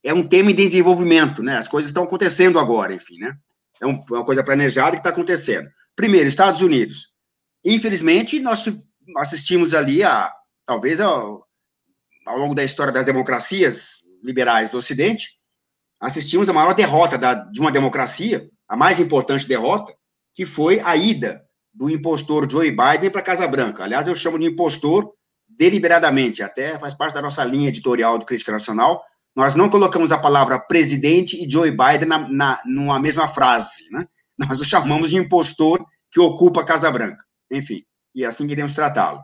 é 0.04 0.14
um 0.14 0.26
tema 0.26 0.50
em 0.50 0.54
desenvolvimento, 0.54 1.42
né? 1.42 1.58
As 1.58 1.68
coisas 1.68 1.90
estão 1.90 2.04
acontecendo 2.04 2.58
agora, 2.58 2.94
enfim, 2.94 3.18
né? 3.18 3.34
É 3.80 3.86
uma 3.86 4.24
coisa 4.24 4.42
planejada 4.42 4.92
que 4.92 4.98
está 4.98 5.10
acontecendo. 5.10 5.68
Primeiro, 5.94 6.26
Estados 6.26 6.62
Unidos. 6.62 7.08
Infelizmente, 7.64 8.40
nós 8.40 8.66
assistimos 9.18 9.74
ali 9.74 10.02
a, 10.02 10.32
talvez, 10.64 11.00
ao, 11.00 11.40
ao 12.26 12.38
longo 12.38 12.54
da 12.54 12.64
história 12.64 12.92
das 12.92 13.04
democracias 13.04 13.96
liberais 14.22 14.70
do 14.70 14.78
Ocidente, 14.78 15.38
assistimos 16.00 16.48
a 16.48 16.52
maior 16.52 16.74
derrota 16.74 17.18
da, 17.18 17.34
de 17.34 17.60
uma 17.60 17.70
democracia, 17.70 18.48
a 18.68 18.76
mais 18.76 18.98
importante 19.00 19.46
derrota, 19.46 19.94
que 20.34 20.46
foi 20.46 20.80
a 20.80 20.96
ida 20.96 21.42
do 21.72 21.90
impostor 21.90 22.50
Joe 22.50 22.70
Biden 22.70 23.10
para 23.10 23.22
Casa 23.22 23.46
Branca. 23.46 23.84
Aliás, 23.84 24.06
eu 24.06 24.16
chamo 24.16 24.38
de 24.38 24.46
impostor 24.46 25.12
deliberadamente, 25.62 26.42
até 26.42 26.76
faz 26.76 26.92
parte 26.92 27.14
da 27.14 27.22
nossa 27.22 27.44
linha 27.44 27.68
editorial 27.68 28.18
do 28.18 28.26
Crítica 28.26 28.50
Nacional. 28.50 29.00
Nós 29.34 29.54
não 29.54 29.68
colocamos 29.68 30.10
a 30.10 30.18
palavra 30.18 30.58
presidente 30.58 31.40
e 31.40 31.48
Joe 31.48 31.70
Biden 31.70 32.08
na, 32.08 32.28
na, 32.28 32.62
numa 32.66 32.98
mesma 32.98 33.28
frase, 33.28 33.88
né? 33.92 34.04
Nós 34.36 34.60
o 34.60 34.64
chamamos 34.64 35.10
de 35.10 35.16
impostor 35.16 35.86
que 36.10 36.18
ocupa 36.18 36.62
a 36.62 36.64
Casa 36.64 36.90
Branca. 36.90 37.24
Enfim, 37.48 37.84
e 38.12 38.24
assim 38.24 38.48
queremos 38.48 38.72
tratá-lo. 38.72 39.22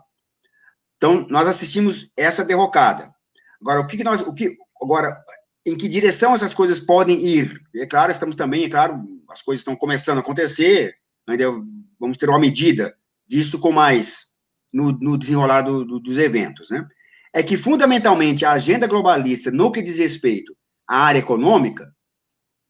Então, 0.95 1.27
nós 1.29 1.45
assistimos 1.45 2.09
essa 2.15 2.45
derrocada. 2.45 3.13
Agora, 3.59 3.81
o 3.81 3.87
que, 3.87 3.97
que 3.97 4.03
nós, 4.05 4.21
o 4.21 4.33
que, 4.33 4.55
agora, 4.81 5.21
em 5.65 5.75
que 5.75 5.89
direção 5.89 6.33
essas 6.33 6.53
coisas 6.53 6.79
podem 6.79 7.19
ir? 7.21 7.61
É 7.75 7.85
claro, 7.85 8.13
estamos 8.13 8.37
também, 8.37 8.63
é 8.63 8.69
claro, 8.69 9.03
as 9.29 9.41
coisas 9.41 9.59
estão 9.59 9.75
começando 9.75 10.19
a 10.19 10.21
acontecer, 10.21 10.95
ainda 11.27 11.51
vamos 11.99 12.17
ter 12.17 12.29
uma 12.29 12.39
medida 12.39 12.95
disso 13.27 13.59
com 13.59 13.73
mais 13.73 14.28
no, 14.71 14.91
no 14.91 15.17
desenrolar 15.17 15.61
do, 15.61 15.85
do, 15.85 15.99
dos 15.99 16.17
eventos, 16.17 16.69
né? 16.69 16.87
É 17.33 17.43
que, 17.43 17.57
fundamentalmente, 17.57 18.45
a 18.45 18.53
agenda 18.53 18.87
globalista, 18.87 19.51
no 19.51 19.71
que 19.71 19.81
diz 19.81 19.97
respeito 19.97 20.55
à 20.87 20.97
área 20.97 21.19
econômica, 21.19 21.93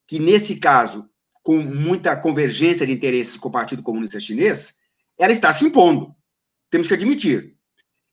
que 0.08 0.20
nesse 0.20 0.58
caso, 0.58 1.10
com 1.42 1.58
muita 1.58 2.16
convergência 2.18 2.86
de 2.86 2.92
interesses 2.92 3.38
com 3.38 3.48
o 3.48 3.52
Partido 3.52 3.82
Comunista 3.82 4.20
Chinês, 4.20 4.76
ela 5.18 5.32
está 5.32 5.54
se 5.54 5.66
impondo. 5.66 6.14
Temos 6.70 6.88
que 6.88 6.94
admitir. 6.94 7.56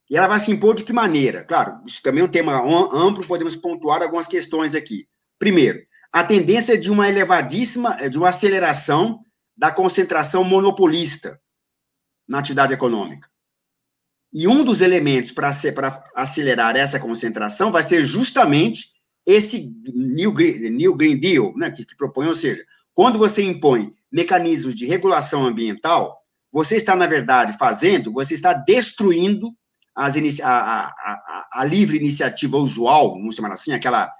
E 0.09 0.17
ela 0.17 0.29
vai 0.29 0.39
se 0.39 0.53
impor 0.53 0.75
de 0.75 0.85
que 0.85 0.93
maneira? 0.93 1.43
Claro, 1.43 1.81
isso 1.85 2.01
também 2.01 2.23
é 2.23 2.25
um 2.25 2.31
tema 2.31 2.61
amplo, 2.61 3.27
podemos 3.27 3.57
pontuar 3.57 4.03
algumas 4.03 4.29
questões 4.29 4.75
aqui. 4.75 5.09
Primeiro, 5.39 5.81
a 6.13 6.23
tendência 6.23 6.79
de 6.79 6.91
uma 6.91 7.09
elevadíssima, 7.09 8.09
de 8.09 8.17
uma 8.17 8.29
aceleração 8.29 9.21
da 9.57 9.73
concentração 9.73 10.45
monopolista 10.45 11.41
na 12.29 12.39
atividade 12.39 12.73
econômica. 12.73 13.29
E 14.39 14.47
um 14.47 14.63
dos 14.63 14.83
elementos 14.83 15.33
para 15.33 15.51
acelerar 16.15 16.77
essa 16.77 17.01
concentração 17.01 17.73
vai 17.73 17.83
ser 17.83 18.05
justamente 18.05 18.91
esse 19.25 19.75
New 19.95 20.31
Green, 20.31 20.69
New 20.69 20.95
Green 20.95 21.19
Deal, 21.19 21.57
né, 21.57 21.71
que, 21.71 21.87
que 21.87 21.97
propõe, 21.97 22.27
ou 22.27 22.35
seja, 22.35 22.63
quando 22.93 23.19
você 23.19 23.43
impõe 23.43 23.89
mecanismos 24.13 24.75
de 24.75 24.85
regulação 24.85 25.47
ambiental, 25.47 26.15
você 26.53 26.77
está, 26.77 26.95
na 26.95 27.07
verdade, 27.07 27.57
fazendo, 27.57 28.13
você 28.13 28.35
está 28.35 28.53
destruindo 28.53 29.57
as 29.95 30.19
a, 30.43 30.47
a, 30.47 30.87
a, 30.89 31.49
a, 31.55 31.65
livre 31.65 31.97
iniciativa 31.97 32.59
usual, 32.59 33.13
vamos 33.13 33.37
chamar 33.37 33.53
assim, 33.53 33.73
aquela 33.73 34.13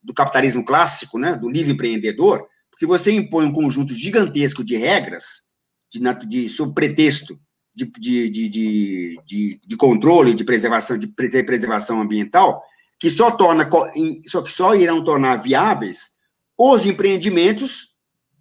do 0.00 0.14
capitalismo 0.14 0.64
clássico, 0.64 1.18
né, 1.18 1.34
do 1.34 1.50
livre 1.50 1.72
empreendedor, 1.72 2.46
porque 2.70 2.86
você 2.86 3.10
impõe 3.10 3.46
um 3.46 3.52
conjunto 3.52 3.92
gigantesco 3.92 4.62
de 4.62 4.76
regras, 4.76 5.48
de, 5.92 6.00
de, 6.28 6.48
sob 6.48 6.72
pretexto 6.74 7.36
de, 7.74 7.90
de, 7.98 8.30
de, 8.30 9.20
de, 9.26 9.60
de 9.66 9.76
controle, 9.76 10.34
de 10.34 10.44
preservação, 10.44 10.96
de 10.96 11.08
preservação 11.08 12.00
ambiental, 12.00 12.62
que 12.98 13.10
só, 13.10 13.30
torna, 13.30 13.68
só, 14.26 14.42
que 14.42 14.50
só 14.50 14.74
irão 14.74 15.02
tornar 15.02 15.36
viáveis 15.36 16.12
os 16.56 16.86
empreendimentos 16.86 17.88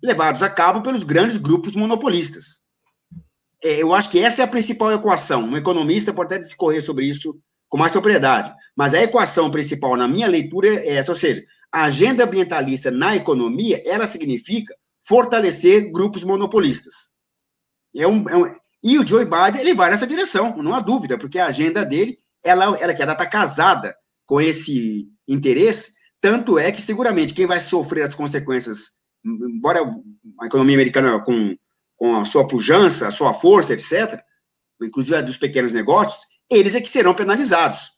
levados 0.01 0.43
a 0.43 0.49
cabo 0.49 0.81
pelos 0.81 1.03
grandes 1.03 1.37
grupos 1.37 1.75
monopolistas. 1.75 2.61
É, 3.63 3.81
eu 3.81 3.93
acho 3.93 4.09
que 4.09 4.19
essa 4.19 4.41
é 4.41 4.45
a 4.45 4.47
principal 4.47 4.91
equação. 4.91 5.43
Um 5.43 5.57
economista 5.57 6.13
pode 6.13 6.33
até 6.33 6.43
discorrer 6.43 6.81
sobre 6.81 7.07
isso 7.07 7.39
com 7.69 7.77
mais 7.77 7.91
propriedade, 7.91 8.53
mas 8.75 8.93
a 8.93 9.01
equação 9.01 9.49
principal, 9.49 9.97
na 9.97 10.07
minha 10.07 10.27
leitura, 10.27 10.67
é 10.67 10.95
essa, 10.95 11.11
ou 11.11 11.17
seja, 11.17 11.43
a 11.71 11.85
agenda 11.85 12.25
ambientalista 12.25 12.91
na 12.91 13.15
economia, 13.15 13.81
ela 13.83 14.05
significa 14.05 14.75
fortalecer 15.01 15.91
grupos 15.91 16.23
monopolistas. 16.23 17.11
É 17.95 18.07
um, 18.07 18.29
é 18.29 18.37
um, 18.37 18.45
e 18.83 18.99
o 18.99 19.07
Joe 19.07 19.25
Biden, 19.25 19.61
ele 19.61 19.73
vai 19.73 19.89
nessa 19.89 20.07
direção, 20.07 20.57
não 20.57 20.73
há 20.73 20.79
dúvida, 20.79 21.17
porque 21.17 21.39
a 21.39 21.47
agenda 21.47 21.85
dele, 21.85 22.17
ela, 22.43 22.65
ela, 22.77 22.91
ela 22.91 23.13
está 23.13 23.25
casada 23.25 23.95
com 24.25 24.41
esse 24.41 25.07
interesse, 25.27 25.93
tanto 26.19 26.59
é 26.59 26.71
que, 26.71 26.81
seguramente, 26.81 27.33
quem 27.33 27.45
vai 27.45 27.59
sofrer 27.59 28.03
as 28.03 28.15
consequências, 28.15 28.91
embora 29.23 29.79
a 30.41 30.45
economia 30.45 30.75
americana 30.75 31.21
com 31.21 31.55
com 32.03 32.17
a 32.17 32.25
sua 32.25 32.45
pujança, 32.45 33.07
a 33.07 33.11
sua 33.11 33.33
força, 33.33 33.71
etc., 33.73 34.21
inclusive 34.81 35.15
a 35.15 35.21
dos 35.21 35.37
pequenos 35.37 35.71
negócios, 35.71 36.27
eles 36.51 36.75
é 36.75 36.81
que 36.81 36.89
serão 36.89 37.13
penalizados. 37.13 37.91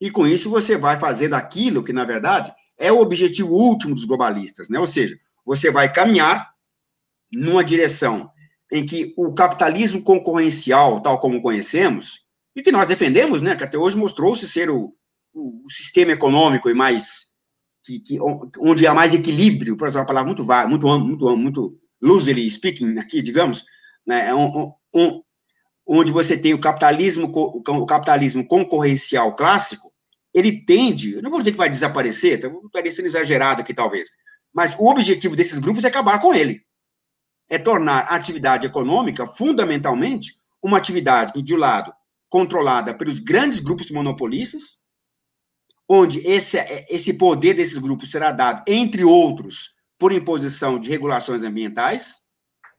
E 0.00 0.10
com 0.10 0.26
isso 0.26 0.50
você 0.50 0.76
vai 0.76 0.98
fazendo 0.98 1.34
aquilo 1.34 1.84
que, 1.84 1.92
na 1.92 2.04
verdade, 2.04 2.52
é 2.76 2.90
o 2.90 2.98
objetivo 2.98 3.52
último 3.52 3.94
dos 3.94 4.04
globalistas, 4.04 4.68
né? 4.68 4.80
Ou 4.80 4.86
seja, 4.86 5.16
você 5.46 5.70
vai 5.70 5.92
caminhar 5.92 6.52
numa 7.32 7.62
direção 7.62 8.31
em 8.72 8.86
que 8.86 9.12
o 9.18 9.34
capitalismo 9.34 10.02
concorrencial, 10.02 11.02
tal 11.02 11.20
como 11.20 11.42
conhecemos, 11.42 12.24
e 12.56 12.62
que 12.62 12.72
nós 12.72 12.88
defendemos, 12.88 13.42
né, 13.42 13.54
que 13.54 13.62
até 13.62 13.76
hoje 13.76 13.98
mostrou-se 13.98 14.48
ser 14.48 14.70
o, 14.70 14.94
o, 15.34 15.66
sistema 15.68 16.12
econômico 16.12 16.70
e 16.70 16.74
mais 16.74 17.32
que, 17.84 18.00
que, 18.00 18.18
onde 18.58 18.86
há 18.86 18.94
mais 18.94 19.12
equilíbrio, 19.12 19.76
por 19.76 19.86
exemplo, 19.86 20.00
uma 20.00 20.06
palavra 20.06 20.28
muito 20.28 20.44
muito 20.68 20.98
muito 20.98 21.36
muito 21.36 21.78
loosely 22.00 22.50
speaking, 22.50 22.98
aqui, 22.98 23.20
digamos, 23.20 23.64
né, 24.06 24.28
é 24.28 24.34
um, 24.34 24.72
um, 24.94 25.22
onde 25.86 26.10
você 26.10 26.36
tem 26.36 26.54
o 26.54 26.60
capitalismo, 26.60 27.30
o 27.30 27.86
capitalismo 27.86 28.46
concorrencial 28.46 29.36
clássico, 29.36 29.92
ele 30.34 30.64
tende, 30.64 31.20
não 31.20 31.30
vou 31.30 31.40
dizer 31.40 31.52
que 31.52 31.58
vai 31.58 31.68
desaparecer, 31.68 32.34
estou 32.36 32.50
tá 32.50 32.68
parecendo 32.72 33.06
exagerado 33.06 33.60
aqui 33.60 33.74
talvez, 33.74 34.08
mas 34.52 34.74
o 34.78 34.88
objetivo 34.88 35.36
desses 35.36 35.58
grupos 35.58 35.84
é 35.84 35.88
acabar 35.88 36.18
com 36.20 36.32
ele. 36.32 36.62
É 37.52 37.58
tornar 37.58 38.06
a 38.08 38.14
atividade 38.14 38.66
econômica, 38.66 39.26
fundamentalmente, 39.26 40.36
uma 40.62 40.78
atividade 40.78 41.34
que, 41.34 41.42
de 41.42 41.54
um 41.54 41.58
lado, 41.58 41.92
controlada 42.30 42.94
pelos 42.94 43.18
grandes 43.18 43.60
grupos 43.60 43.90
monopolistas, 43.90 44.82
onde 45.86 46.26
esse, 46.26 46.56
esse 46.88 47.18
poder 47.18 47.52
desses 47.52 47.76
grupos 47.76 48.10
será 48.10 48.32
dado, 48.32 48.62
entre 48.66 49.04
outros, 49.04 49.74
por 49.98 50.12
imposição 50.12 50.78
de 50.78 50.88
regulações 50.88 51.44
ambientais. 51.44 52.22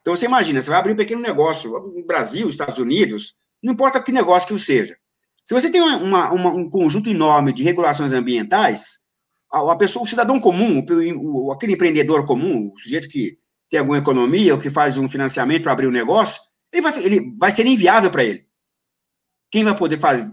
Então, 0.01 0.15
você 0.15 0.25
imagina, 0.25 0.59
você 0.59 0.71
vai 0.71 0.79
abrir 0.79 0.93
um 0.93 0.97
pequeno 0.97 1.21
negócio 1.21 1.71
no 1.95 2.03
Brasil, 2.07 2.49
Estados 2.49 2.79
Unidos, 2.79 3.35
não 3.61 3.73
importa 3.73 4.01
que 4.01 4.11
negócio 4.11 4.47
que 4.47 4.59
seja. 4.59 4.97
Se 5.45 5.53
você 5.53 5.69
tem 5.69 5.81
uma, 5.81 6.31
uma, 6.31 6.49
um 6.49 6.67
conjunto 6.67 7.11
enorme 7.11 7.53
de 7.53 7.61
regulações 7.61 8.11
ambientais, 8.11 9.03
a, 9.51 9.71
a 9.71 9.75
pessoa, 9.75 10.03
o 10.03 10.07
cidadão 10.07 10.39
comum, 10.39 10.83
o, 10.83 11.45
o, 11.45 11.51
aquele 11.51 11.73
empreendedor 11.73 12.25
comum, 12.25 12.71
o 12.73 12.79
sujeito 12.79 13.07
que 13.07 13.37
tem 13.73 13.79
alguma 13.79 13.97
economia 13.97 14.53
ou 14.53 14.59
que 14.59 14.69
faz 14.69 14.99
um 14.99 15.09
financiamento 15.09 15.63
para 15.63 15.71
abrir 15.71 15.87
um 15.87 15.91
negócio, 15.91 16.43
ele 16.71 16.83
vai, 16.83 17.03
ele 17.03 17.35
vai 17.39 17.49
ser 17.49 17.65
inviável 17.65 18.11
para 18.11 18.23
ele. 18.23 18.45
Quem 19.49 19.63
vai 19.63 19.75
poder 19.75 19.97
fazer, 19.97 20.31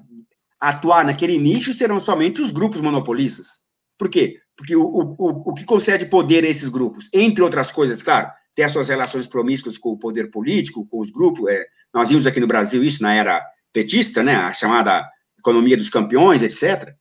atuar 0.60 1.06
naquele 1.06 1.38
nicho 1.38 1.72
serão 1.72 1.98
somente 1.98 2.42
os 2.42 2.50
grupos 2.50 2.82
monopolistas. 2.82 3.62
Por 3.96 4.10
quê? 4.10 4.38
Porque 4.54 4.76
o, 4.76 4.82
o, 4.84 5.16
o 5.18 5.54
que 5.54 5.64
concede 5.64 6.04
poder 6.04 6.44
a 6.44 6.48
esses 6.48 6.68
grupos, 6.68 7.08
entre 7.14 7.42
outras 7.42 7.72
coisas, 7.72 8.02
claro, 8.02 8.30
tem 8.54 8.62
as 8.62 8.72
suas 8.72 8.90
relações 8.90 9.26
promíscuas 9.26 9.78
com 9.78 9.88
o 9.88 9.98
poder 9.98 10.30
político, 10.30 10.86
com 10.86 11.00
os 11.00 11.10
grupos. 11.10 11.48
É, 11.48 11.64
nós 11.94 12.10
vimos 12.10 12.26
aqui 12.26 12.40
no 12.40 12.46
Brasil 12.46 12.84
isso 12.84 13.02
na 13.02 13.14
era 13.14 13.42
petista, 13.72 14.22
né, 14.22 14.34
a 14.34 14.52
chamada 14.52 15.08
economia 15.38 15.78
dos 15.78 15.88
campeões, 15.88 16.42
etc. 16.42 16.94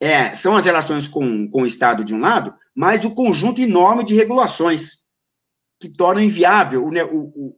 É, 0.00 0.34
são 0.34 0.56
as 0.56 0.66
relações 0.66 1.06
com, 1.06 1.48
com 1.48 1.62
o 1.62 1.66
Estado 1.66 2.02
de 2.02 2.12
um 2.12 2.18
lado, 2.18 2.52
mas 2.74 3.04
o 3.04 3.14
conjunto 3.14 3.60
enorme 3.60 4.02
de 4.02 4.16
regulações 4.16 5.05
que 5.80 5.92
tornam 5.92 6.22
inviável 6.22 6.84
o, 6.84 6.90
o, 6.90 7.56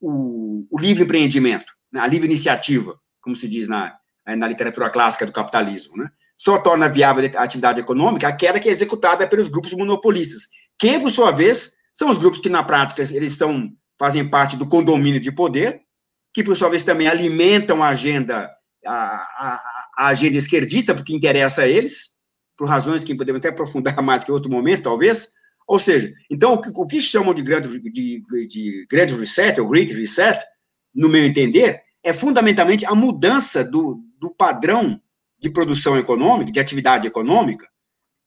o, 0.00 0.66
o 0.70 0.80
livre 0.80 1.04
empreendimento, 1.04 1.72
né, 1.92 2.00
a 2.00 2.06
livre 2.06 2.26
iniciativa, 2.26 2.98
como 3.20 3.34
se 3.34 3.48
diz 3.48 3.66
na, 3.66 3.96
na 4.26 4.48
literatura 4.48 4.90
clássica 4.90 5.26
do 5.26 5.32
capitalismo, 5.32 5.96
né? 5.96 6.08
só 6.36 6.58
torna 6.58 6.88
viável 6.88 7.30
a 7.36 7.42
atividade 7.42 7.80
econômica 7.80 8.28
aquela 8.28 8.60
que 8.60 8.68
é 8.68 8.72
executada 8.72 9.26
pelos 9.26 9.48
grupos 9.48 9.72
monopolistas, 9.72 10.48
que, 10.78 10.98
por 10.98 11.10
sua 11.10 11.30
vez, 11.30 11.74
são 11.94 12.10
os 12.10 12.18
grupos 12.18 12.40
que, 12.40 12.48
na 12.48 12.62
prática, 12.62 13.00
eles 13.00 13.32
estão, 13.32 13.70
fazem 13.98 14.28
parte 14.28 14.56
do 14.56 14.68
condomínio 14.68 15.20
de 15.20 15.32
poder, 15.32 15.80
que, 16.34 16.44
por 16.44 16.54
sua 16.54 16.68
vez, 16.68 16.84
também 16.84 17.08
alimentam 17.08 17.82
a 17.82 17.88
agenda, 17.88 18.50
a, 18.84 18.94
a, 18.94 19.62
a 19.98 20.06
agenda 20.08 20.36
esquerdista, 20.36 20.94
porque 20.94 21.14
interessa 21.14 21.62
a 21.62 21.68
eles, 21.68 22.10
por 22.56 22.68
razões 22.68 23.02
que 23.02 23.14
podemos 23.14 23.38
até 23.38 23.48
aprofundar 23.48 23.96
mais 24.02 24.24
que 24.24 24.32
outro 24.32 24.50
momento, 24.50 24.82
talvez. 24.82 25.30
Ou 25.66 25.78
seja, 25.78 26.12
então, 26.30 26.54
o 26.54 26.60
que, 26.60 26.70
o 26.74 26.86
que 26.86 27.00
chamam 27.00 27.34
de 27.34 27.42
grande, 27.42 27.80
de, 27.90 28.22
de 28.46 28.86
grande 28.88 29.14
reset, 29.14 29.60
ou 29.60 29.68
Great 29.68 29.92
Reset, 29.92 30.38
no 30.94 31.08
meu 31.08 31.24
entender, 31.24 31.82
é 32.04 32.12
fundamentalmente 32.12 32.86
a 32.86 32.94
mudança 32.94 33.64
do, 33.64 34.00
do 34.18 34.32
padrão 34.32 35.00
de 35.38 35.50
produção 35.50 35.98
econômica, 35.98 36.52
de 36.52 36.60
atividade 36.60 37.08
econômica, 37.08 37.68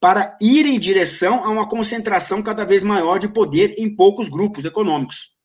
para 0.02 0.38
ir 0.42 0.66
em 0.66 0.80
direção 0.80 1.44
a 1.44 1.50
uma 1.50 1.68
concentração 1.68 2.44
cada 2.44 2.66
vez 2.66 2.84
maior 2.84 3.18
de 3.18 3.28
poder 3.28 3.76
em 3.78 3.94
poucos 3.94 4.30
grupos 4.30 4.66
econômicos. 4.66 5.36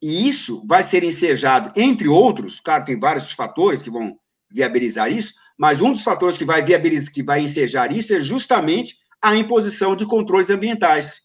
E 0.00 0.28
isso 0.28 0.64
vai 0.66 0.82
ser 0.82 1.02
ensejado, 1.02 1.72
entre 1.76 2.08
outros, 2.08 2.60
claro, 2.60 2.84
tem 2.84 2.98
vários 2.98 3.32
fatores 3.32 3.82
que 3.82 3.90
vão 3.90 4.16
viabilizar 4.50 5.10
isso, 5.10 5.34
mas 5.58 5.82
um 5.82 5.92
dos 5.92 6.04
fatores 6.04 6.36
que 6.36 6.44
vai 6.44 6.62
viabilizar, 6.62 7.12
que 7.12 7.22
vai 7.22 7.40
ensejar 7.40 7.90
isso 7.90 8.14
é 8.14 8.20
justamente 8.20 8.96
a 9.22 9.36
imposição 9.36 9.96
de 9.96 10.06
controles 10.06 10.50
ambientais. 10.50 11.22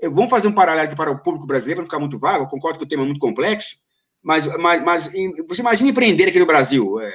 Eu, 0.00 0.12
vamos 0.12 0.30
fazer 0.30 0.48
um 0.48 0.52
paralelo 0.52 0.86
aqui 0.86 0.96
para 0.96 1.10
o 1.10 1.22
público 1.22 1.46
brasileiro, 1.46 1.76
para 1.76 1.82
não 1.82 1.90
ficar 1.90 1.98
muito 1.98 2.18
vago, 2.18 2.48
concordo 2.48 2.78
que 2.78 2.84
o 2.84 2.88
tema 2.88 3.02
é 3.02 3.06
muito 3.06 3.20
complexo, 3.20 3.76
mas, 4.24 4.46
mas, 4.58 4.82
mas 4.82 5.12
você 5.48 5.60
imagina 5.60 5.90
empreender 5.90 6.28
aqui 6.28 6.38
no 6.38 6.46
Brasil. 6.46 7.00
É, 7.00 7.12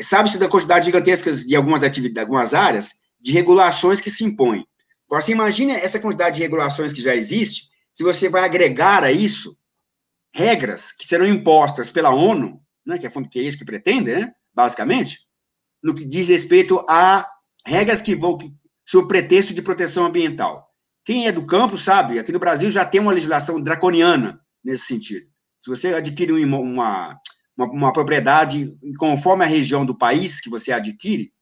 Sabe-se 0.00 0.38
da 0.38 0.48
quantidade 0.48 0.86
gigantesca 0.86 1.30
de 1.32 1.54
algumas 1.54 1.82
atividades, 1.82 2.22
algumas 2.22 2.54
áreas, 2.54 2.94
de 3.20 3.32
regulações 3.32 4.00
que 4.00 4.10
se 4.10 4.24
impõem. 4.24 4.66
Agora, 5.06 5.22
você 5.22 5.32
imagina 5.32 5.74
essa 5.74 6.00
quantidade 6.00 6.36
de 6.36 6.42
regulações 6.42 6.92
que 6.92 7.02
já 7.02 7.14
existe, 7.14 7.68
se 7.92 8.02
você 8.02 8.28
vai 8.28 8.44
agregar 8.44 9.04
a 9.04 9.12
isso 9.12 9.56
regras 10.34 10.92
que 10.92 11.06
serão 11.06 11.26
impostas 11.26 11.90
pela 11.90 12.10
ONU, 12.10 12.60
né, 12.86 12.98
que 12.98 13.06
é, 13.06 13.10
que 13.10 13.38
é 13.38 13.42
isso 13.42 13.58
que 13.58 13.64
pretende, 13.64 14.14
né, 14.14 14.32
basicamente, 14.54 15.18
no 15.82 15.94
que 15.94 16.06
diz 16.06 16.28
respeito 16.28 16.84
a 16.88 17.28
regras 17.66 18.00
que 18.00 18.14
vão, 18.14 18.38
sob 18.86 19.08
pretexto 19.08 19.54
de 19.54 19.62
proteção 19.62 20.06
ambiental. 20.06 20.68
Quem 21.04 21.26
é 21.26 21.32
do 21.32 21.44
campo 21.44 21.76
sabe, 21.76 22.18
aqui 22.18 22.32
no 22.32 22.38
Brasil 22.38 22.70
já 22.70 22.84
tem 22.84 23.00
uma 23.00 23.12
legislação 23.12 23.60
draconiana 23.60 24.40
nesse 24.64 24.86
sentido. 24.86 25.26
Se 25.58 25.70
você 25.70 25.94
adquire 25.94 26.32
uma, 26.32 26.58
uma, 26.58 27.20
uma 27.56 27.92
propriedade 27.92 28.76
conforme 28.98 29.44
a 29.44 29.48
região 29.48 29.84
do 29.84 29.96
país 29.96 30.40
que 30.40 30.50
você 30.50 30.72
adquire, 30.72 31.32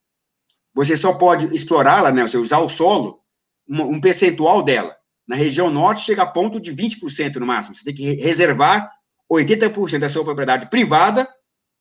você 0.74 0.96
só 0.96 1.14
pode 1.14 1.54
explorá-la, 1.54 2.12
né, 2.12 2.24
usar 2.24 2.58
o 2.58 2.68
solo, 2.68 3.20
um 3.68 4.00
percentual 4.00 4.62
dela. 4.62 4.96
Na 5.26 5.36
região 5.36 5.70
norte 5.70 6.02
chega 6.02 6.22
a 6.22 6.26
ponto 6.26 6.60
de 6.60 6.74
20% 6.74 7.36
no 7.36 7.46
máximo. 7.46 7.76
Você 7.76 7.84
tem 7.84 7.94
que 7.94 8.14
reservar 8.14 8.90
80% 9.30 9.98
da 9.98 10.08
sua 10.08 10.24
propriedade 10.24 10.68
privada 10.68 11.28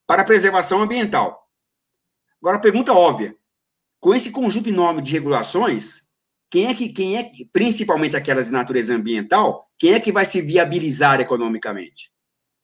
para 0.05 0.23
preservação 0.23 0.81
ambiental. 0.81 1.41
Agora, 2.41 2.57
a 2.57 2.61
pergunta 2.61 2.93
óbvia: 2.93 3.35
com 3.99 4.13
esse 4.13 4.31
conjunto 4.31 4.69
enorme 4.69 5.01
de 5.01 5.11
regulações, 5.11 6.07
quem 6.49 6.67
é 6.67 6.73
que, 6.73 6.89
quem 6.89 7.17
é, 7.17 7.29
principalmente 7.51 8.17
aquelas 8.17 8.47
de 8.47 8.53
natureza 8.53 8.95
ambiental, 8.95 9.67
quem 9.77 9.93
é 9.93 9.99
que 9.99 10.11
vai 10.11 10.25
se 10.25 10.41
viabilizar 10.41 11.19
economicamente? 11.21 12.11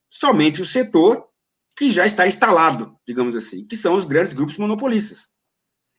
Somente 0.10 0.62
o 0.62 0.66
setor 0.66 1.28
que 1.78 1.92
já 1.92 2.06
está 2.06 2.26
instalado, 2.26 2.98
digamos 3.08 3.36
assim, 3.36 3.66
que 3.66 3.76
são 3.76 3.96
os 3.96 4.06
grandes 4.06 4.34
grupos 4.34 4.58
monopolistas. 4.58 5.30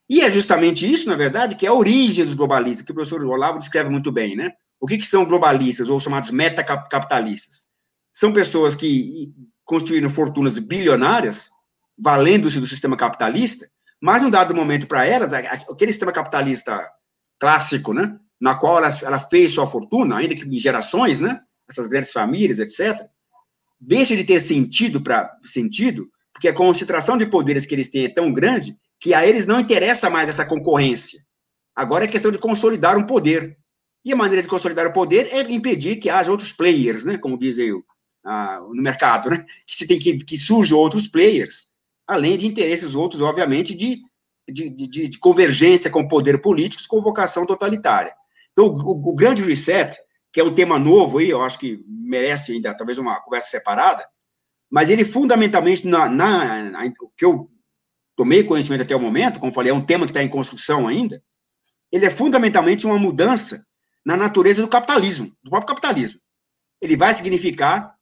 E 0.09 0.20
é 0.20 0.30
justamente 0.30 0.91
isso, 0.91 1.09
na 1.09 1.16
verdade, 1.16 1.57
que 1.57 1.66
é 1.66 1.68
a 1.68 1.74
origem 1.74 2.24
dos 2.24 2.34
globalistas, 2.34 2.84
que 2.84 2.93
o 2.93 2.95
professor 2.95 3.22
Olavo 3.24 3.59
descreve 3.59 3.91
muito 3.91 4.11
bem, 4.11 4.37
né? 4.37 4.53
O 4.80 4.87
que, 4.87 4.97
que 4.97 5.07
são 5.07 5.24
globalistas, 5.24 5.89
ou 5.89 5.99
chamados 6.01 6.30
metacapitalistas? 6.30 7.66
São 8.12 8.32
pessoas 8.32 8.74
que 8.74 9.32
construíram 9.64 10.09
fortunas 10.09 10.59
bilionárias 10.59 11.51
valendo-se 11.99 12.61
do 12.61 12.66
sistema 12.66 12.97
capitalista, 12.97 13.68
mas 14.01 14.22
num 14.22 14.30
dado 14.30 14.55
momento 14.55 14.86
para 14.86 15.07
elas, 15.07 15.32
aquele 15.32 15.90
sistema 15.90 16.12
capitalista 16.12 16.88
clássico, 17.38 17.92
né, 17.92 18.18
na 18.40 18.55
qual 18.55 18.78
ela, 18.78 18.88
ela 19.03 19.18
fez 19.18 19.53
sua 19.53 19.66
fortuna, 19.66 20.16
ainda 20.16 20.34
que 20.34 20.44
em 20.44 20.59
gerações, 20.59 21.20
né, 21.20 21.40
essas 21.68 21.86
grandes 21.88 22.12
famílias, 22.12 22.59
etc., 22.59 23.07
deixa 23.80 24.16
de 24.16 24.24
ter 24.24 24.40
sentido 24.40 25.03
para 25.03 25.30
sentido, 25.44 26.09
porque 26.32 26.49
a 26.49 26.55
concentração 26.55 27.16
de 27.16 27.26
poderes 27.26 27.66
que 27.66 27.74
eles 27.74 27.90
têm 27.90 28.05
é 28.05 28.12
tão 28.12 28.32
grande 28.32 28.76
que 29.01 29.14
a 29.14 29.26
eles 29.26 29.47
não 29.47 29.61
interessa 29.61 30.11
mais 30.11 30.28
essa 30.28 30.47
concorrência. 30.47 31.20
Agora 31.74 32.05
é 32.05 32.09
questão 32.09 32.30
de 32.30 32.38
consolidar 32.38 32.97
um 32.97 33.07
poder. 33.07 33.57
E 34.05 34.12
a 34.12 34.16
maneira 34.16 34.40
de 34.40 34.49
consolidar 34.49 34.86
o 34.86 34.92
poder 34.92 35.26
é 35.32 35.40
impedir 35.51 35.97
que 35.97 36.09
haja 36.09 36.30
outros 36.30 36.53
players, 36.53 37.05
né, 37.05 37.18
como 37.18 37.38
dizem 37.38 37.82
ah, 38.24 38.61
no 38.72 38.82
mercado, 38.82 39.30
né, 39.30 39.44
que 39.66 39.76
se 39.76 39.86
tem 39.86 39.99
que 39.99 40.24
que 40.24 40.36
surjam 40.36 40.78
outros 40.78 41.09
players 41.09 41.68
além 42.07 42.36
de 42.36 42.46
interesses 42.46 42.94
outros, 42.94 43.20
obviamente, 43.22 43.74
de, 43.74 44.00
de, 44.48 44.70
de, 44.70 45.09
de 45.09 45.18
convergência 45.18 45.90
com 45.90 46.07
poder 46.07 46.40
políticos 46.40 46.86
com 46.86 47.00
vocação 47.00 47.46
totalitária. 47.46 48.14
Então, 48.52 48.66
o, 48.66 49.11
o, 49.11 49.14
grande 49.14 49.42
reset, 49.42 49.96
que 50.32 50.40
é 50.40 50.44
um 50.44 50.54
tema 50.54 50.78
novo 50.78 51.18
aí, 51.18 51.28
eu 51.28 51.42
acho 51.42 51.59
que 51.59 51.80
merece 51.88 52.52
ainda 52.52 52.74
talvez 52.76 52.98
uma 52.98 53.20
conversa 53.20 53.50
separada, 53.50 54.07
mas 54.70 54.90
ele 54.90 55.04
fundamentalmente, 55.04 55.86
na, 55.86 56.09
na, 56.09 56.70
na 56.70 56.84
o 57.00 57.11
que 57.16 57.24
eu 57.24 57.50
tomei 58.16 58.44
conhecimento 58.44 58.82
até 58.82 58.94
o 58.94 59.00
momento, 59.00 59.38
como 59.38 59.52
falei, 59.52 59.70
é 59.70 59.74
um 59.74 59.84
tema 59.84 60.07
que 60.07 60.11
está 60.11 60.22
em 60.22 60.28
construção 60.28 60.88
ainda, 60.88 61.22
ele 61.92 62.07
é 62.07 62.11
fundamentalmente 62.11 62.86
uma 62.86 62.98
mudança 62.98 63.64
na 64.04 64.16
natureza 64.16 64.62
do 64.62 64.68
capitalismo, 64.68 65.32
do 65.42 65.50
próprio 65.50 65.74
capitalismo. 65.74 66.20
Ele 66.80 66.96
vai 66.96 67.12
significar 67.12 67.96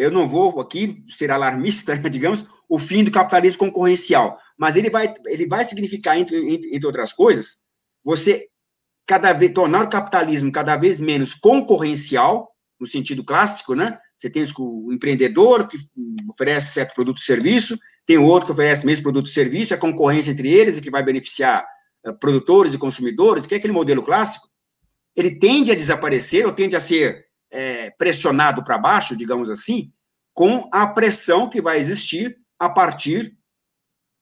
eu 0.00 0.10
não 0.10 0.26
vou 0.26 0.60
aqui 0.60 1.04
ser 1.08 1.30
alarmista, 1.30 1.96
digamos, 2.08 2.46
o 2.70 2.78
fim 2.78 3.02
do 3.02 3.10
capitalismo 3.10 3.58
concorrencial, 3.58 4.38
mas 4.56 4.76
ele 4.76 4.88
vai, 4.88 5.12
ele 5.26 5.48
vai 5.48 5.64
significar, 5.64 6.16
entre, 6.16 6.36
entre, 6.54 6.86
outras 6.86 7.12
coisas, 7.12 7.64
você 8.04 8.46
cada 9.04 9.32
vez 9.32 9.52
tornar 9.52 9.84
o 9.84 9.90
capitalismo 9.90 10.52
cada 10.52 10.76
vez 10.76 11.00
menos 11.00 11.34
concorrencial, 11.34 12.48
no 12.78 12.86
sentido 12.86 13.24
clássico, 13.24 13.74
né? 13.74 13.98
Você 14.16 14.30
tem 14.30 14.44
o 14.56 14.92
empreendedor 14.92 15.66
que 15.66 15.76
oferece 16.28 16.74
certo 16.74 16.94
produto 16.94 17.16
ou 17.16 17.22
serviço, 17.22 17.76
tem 18.06 18.18
o 18.18 18.24
outro 18.24 18.46
que 18.46 18.52
oferece 18.52 18.86
mesmo 18.86 19.02
produto 19.02 19.26
ou 19.26 19.32
serviço, 19.32 19.74
a 19.74 19.78
concorrência 19.78 20.30
entre 20.30 20.50
eles 20.50 20.78
e 20.78 20.80
que 20.80 20.90
vai 20.90 21.02
beneficiar 21.02 21.66
uh, 22.06 22.14
produtores 22.14 22.72
e 22.72 22.78
consumidores, 22.78 23.46
que 23.46 23.54
é 23.54 23.56
aquele 23.56 23.72
modelo 23.72 24.00
clássico, 24.00 24.48
ele 25.16 25.40
tende 25.40 25.72
a 25.72 25.74
desaparecer 25.74 26.46
ou 26.46 26.52
tende 26.52 26.76
a 26.76 26.80
ser 26.80 27.26
é, 27.50 27.90
pressionado 27.98 28.62
para 28.62 28.78
baixo, 28.78 29.16
digamos 29.16 29.50
assim, 29.50 29.92
com 30.32 30.68
a 30.72 30.86
pressão 30.86 31.48
que 31.48 31.60
vai 31.60 31.78
existir 31.78 32.39
a 32.60 32.68
partir 32.68 33.34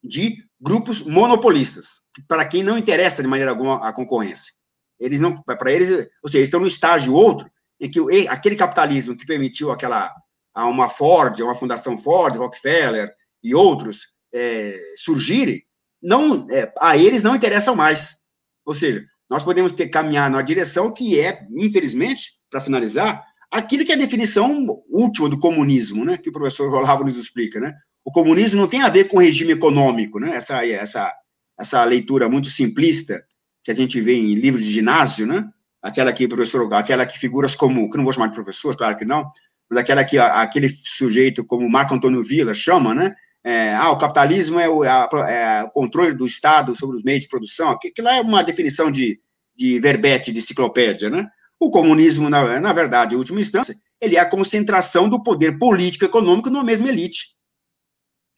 de 0.02 0.36
grupos 0.60 1.02
monopolistas, 1.02 2.00
para 2.28 2.46
quem 2.46 2.62
não 2.62 2.78
interessa 2.78 3.20
de 3.20 3.28
maneira 3.28 3.50
alguma 3.50 3.86
a 3.86 3.92
concorrência. 3.92 4.54
Eles 4.98 5.20
não, 5.20 5.36
para 5.42 5.72
eles, 5.72 5.90
ou 6.22 6.28
seja, 6.28 6.38
eles 6.38 6.48
estão 6.48 6.60
no 6.60 6.66
estágio 6.66 7.12
outro 7.12 7.50
em 7.80 7.90
que 7.90 8.00
aquele 8.28 8.56
capitalismo 8.56 9.16
que 9.16 9.26
permitiu 9.26 9.70
aquela 9.70 10.12
a 10.54 10.66
uma 10.66 10.88
Ford, 10.88 11.40
a 11.40 11.44
uma 11.44 11.54
fundação 11.54 11.96
Ford, 11.98 12.36
Rockefeller 12.36 13.12
e 13.42 13.54
outros 13.54 14.08
é, 14.34 14.76
surgirem, 14.96 15.62
não, 16.02 16.46
é, 16.50 16.72
a 16.80 16.96
eles 16.96 17.22
não 17.22 17.36
interessam 17.36 17.76
mais. 17.76 18.18
Ou 18.64 18.74
seja, 18.74 19.04
nós 19.30 19.42
podemos 19.42 19.72
ter 19.72 19.88
caminhar 19.88 20.30
na 20.30 20.42
direção 20.42 20.92
que 20.92 21.18
é, 21.20 21.46
infelizmente, 21.50 22.32
para 22.50 22.60
finalizar, 22.60 23.24
aquilo 23.50 23.84
que 23.84 23.92
é 23.92 23.94
a 23.94 23.98
definição 23.98 24.66
última 24.88 25.28
do 25.28 25.38
comunismo, 25.38 26.04
né, 26.04 26.16
que 26.16 26.28
o 26.28 26.32
professor 26.32 26.72
Olavo 26.72 27.04
nos 27.04 27.16
explica, 27.16 27.60
né? 27.60 27.74
O 28.08 28.10
comunismo 28.10 28.58
não 28.58 28.66
tem 28.66 28.80
a 28.80 28.88
ver 28.88 29.04
com 29.04 29.18
regime 29.18 29.52
econômico, 29.52 30.18
né? 30.18 30.34
Essa 30.34 30.64
essa 30.64 31.12
essa 31.60 31.84
leitura 31.84 32.26
muito 32.26 32.48
simplista 32.48 33.22
que 33.62 33.70
a 33.70 33.74
gente 33.74 34.00
vê 34.00 34.14
em 34.14 34.34
livros 34.34 34.64
de 34.64 34.72
ginásio, 34.72 35.26
né? 35.26 35.46
Aquela 35.82 36.10
que 36.10 36.26
professor, 36.26 36.72
aquela 36.72 37.04
que 37.04 37.18
figuras 37.18 37.54
como, 37.54 37.90
que 37.90 37.98
não 37.98 38.04
vou 38.04 38.12
chamar 38.14 38.28
de 38.28 38.34
professor, 38.34 38.74
claro 38.74 38.96
que 38.96 39.04
não, 39.04 39.30
mas 39.68 39.80
aquela 39.80 40.06
que 40.06 40.16
aquele 40.16 40.70
sujeito 40.70 41.44
como 41.44 41.68
Marco 41.68 41.94
Antônio 41.94 42.22
Villa 42.22 42.54
chama, 42.54 42.94
né? 42.94 43.14
É, 43.44 43.74
ah, 43.74 43.90
o 43.90 43.98
capitalismo 43.98 44.58
é 44.58 44.66
o, 44.70 44.84
a, 44.84 45.06
é 45.28 45.62
o, 45.64 45.68
controle 45.68 46.14
do 46.14 46.24
Estado 46.24 46.74
sobre 46.74 46.96
os 46.96 47.02
meios 47.02 47.24
de 47.24 47.28
produção. 47.28 47.72
Aquilo 47.72 48.08
é 48.08 48.22
uma 48.22 48.42
definição 48.42 48.90
de, 48.90 49.20
de 49.54 49.78
verbete, 49.80 50.32
de 50.32 50.38
enciclopédia, 50.38 51.10
né? 51.10 51.28
O 51.60 51.70
comunismo, 51.70 52.30
na, 52.30 52.58
na 52.58 52.72
verdade, 52.72 53.14
em 53.14 53.18
última 53.18 53.38
instância, 53.38 53.74
ele 54.00 54.16
é 54.16 54.20
a 54.20 54.30
concentração 54.30 55.10
do 55.10 55.22
poder 55.22 55.58
político 55.58 56.06
e 56.06 56.08
econômico 56.08 56.48
numa 56.48 56.64
mesma 56.64 56.88
elite. 56.88 57.36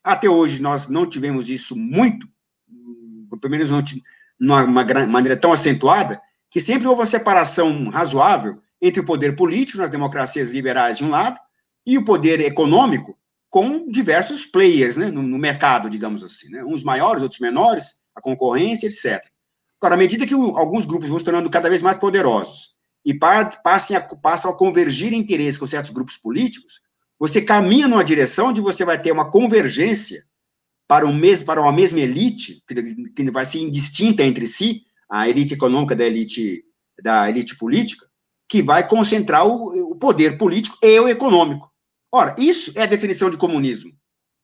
Até 0.03 0.29
hoje, 0.29 0.63
nós 0.63 0.89
não 0.89 1.07
tivemos 1.07 1.51
isso 1.51 1.77
muito, 1.77 2.27
pelo 3.41 3.51
menos 3.51 3.71
não 3.71 3.83
numa 4.39 4.67
maneira 5.07 5.37
tão 5.37 5.53
acentuada, 5.53 6.21
que 6.49 6.61
sempre 6.61 6.89
houve 6.89 7.01
uma 7.01 7.07
separação 7.07 7.91
razoável 7.91 8.61
entre 8.81 9.01
o 9.01 9.05
poder 9.05 9.37
político, 9.37 9.79
nas 9.79 9.91
democracias 9.91 10.49
liberais, 10.49 10.99
de 10.99 11.05
um 11.05 11.11
lado, 11.11 11.39
e 11.87 11.99
o 11.99 12.05
poder 12.05 12.41
econômico, 12.41 13.19
com 13.51 13.89
diversos 13.91 14.47
players 14.47 14.97
né, 14.97 15.11
no, 15.11 15.23
no 15.23 15.39
mercado, 15.39 15.91
digamos 15.91 16.25
assim, 16.25 16.49
né, 16.49 16.65
uns 16.65 16.83
maiores, 16.83 17.23
outros 17.23 17.41
menores, 17.41 18.01
a 18.15 18.21
concorrência, 18.21 18.87
etc. 18.87 19.21
Agora, 19.81 19.95
à 19.95 19.99
medida 19.99 20.27
que 20.27 20.35
o, 20.35 20.57
alguns 20.57 20.87
grupos 20.87 21.09
vão 21.09 21.19
se 21.19 21.25
tornando 21.25 21.51
cada 21.51 21.69
vez 21.69 21.83
mais 21.83 21.97
poderosos 21.97 22.75
e 23.05 23.13
passem 23.15 23.97
a, 23.97 24.01
passam 24.01 24.51
a 24.51 24.57
convergir 24.57 25.13
interesses 25.13 25.59
com 25.59 25.67
certos 25.67 25.91
grupos 25.91 26.17
políticos, 26.17 26.81
você 27.21 27.43
caminha 27.43 27.87
numa 27.87 28.03
direção 28.03 28.49
onde 28.49 28.63
você 28.63 28.83
vai 28.83 29.01
ter 29.01 29.13
uma 29.13 29.31
convergência 29.31 30.25
para, 30.89 31.07
um 31.07 31.13
mes, 31.13 31.43
para 31.43 31.61
uma 31.61 31.71
mesma 31.71 32.01
elite, 32.01 32.65
que, 33.15 33.31
vai 33.31 33.45
ser 33.45 33.59
indistinta 33.59 34.25
entre 34.25 34.47
si, 34.47 34.83
a 35.09 35.29
elite 35.29 35.53
econômica 35.53 35.95
da 35.95 36.05
elite, 36.05 36.65
da 37.03 37.29
elite 37.29 37.57
política, 37.59 38.07
que 38.49 38.63
vai 38.63 38.89
concentrar 38.89 39.47
o, 39.47 39.93
o 39.93 39.95
poder 39.97 40.39
político 40.39 40.79
e 40.83 40.99
o 40.99 41.09
econômico. 41.09 41.71
Ora, 42.11 42.35
isso 42.39 42.73
é 42.75 42.83
a 42.83 42.87
definição 42.87 43.31
de 43.31 43.37
comunismo. 43.37 43.93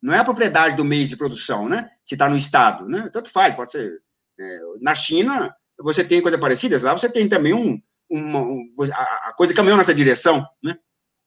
Não 0.01 0.12
é 0.12 0.18
a 0.18 0.24
propriedade 0.24 0.77
do 0.77 0.85
meio 0.85 1.05
de 1.05 1.16
produção, 1.16 1.68
né? 1.68 1.91
Se 2.05 2.14
está 2.14 2.29
no 2.29 2.37
Estado, 2.37 2.87
né? 2.87 3.09
Tanto 3.12 3.31
faz, 3.31 3.55
pode 3.55 3.72
ser. 3.72 4.01
É, 4.39 4.61
na 4.81 4.95
China, 4.95 5.53
você 5.81 6.05
tem 6.05 6.20
coisa 6.20 6.39
parecida, 6.39 6.79
lá 6.83 6.97
você 6.97 7.11
tem 7.11 7.27
também 7.27 7.55
um, 7.55 7.81
uma, 8.09 8.41
um, 8.41 8.68
a 8.93 9.33
coisa 9.35 9.55
caminhou 9.55 9.79
nessa 9.79 9.95
direção, 9.95 10.47
né? 10.62 10.77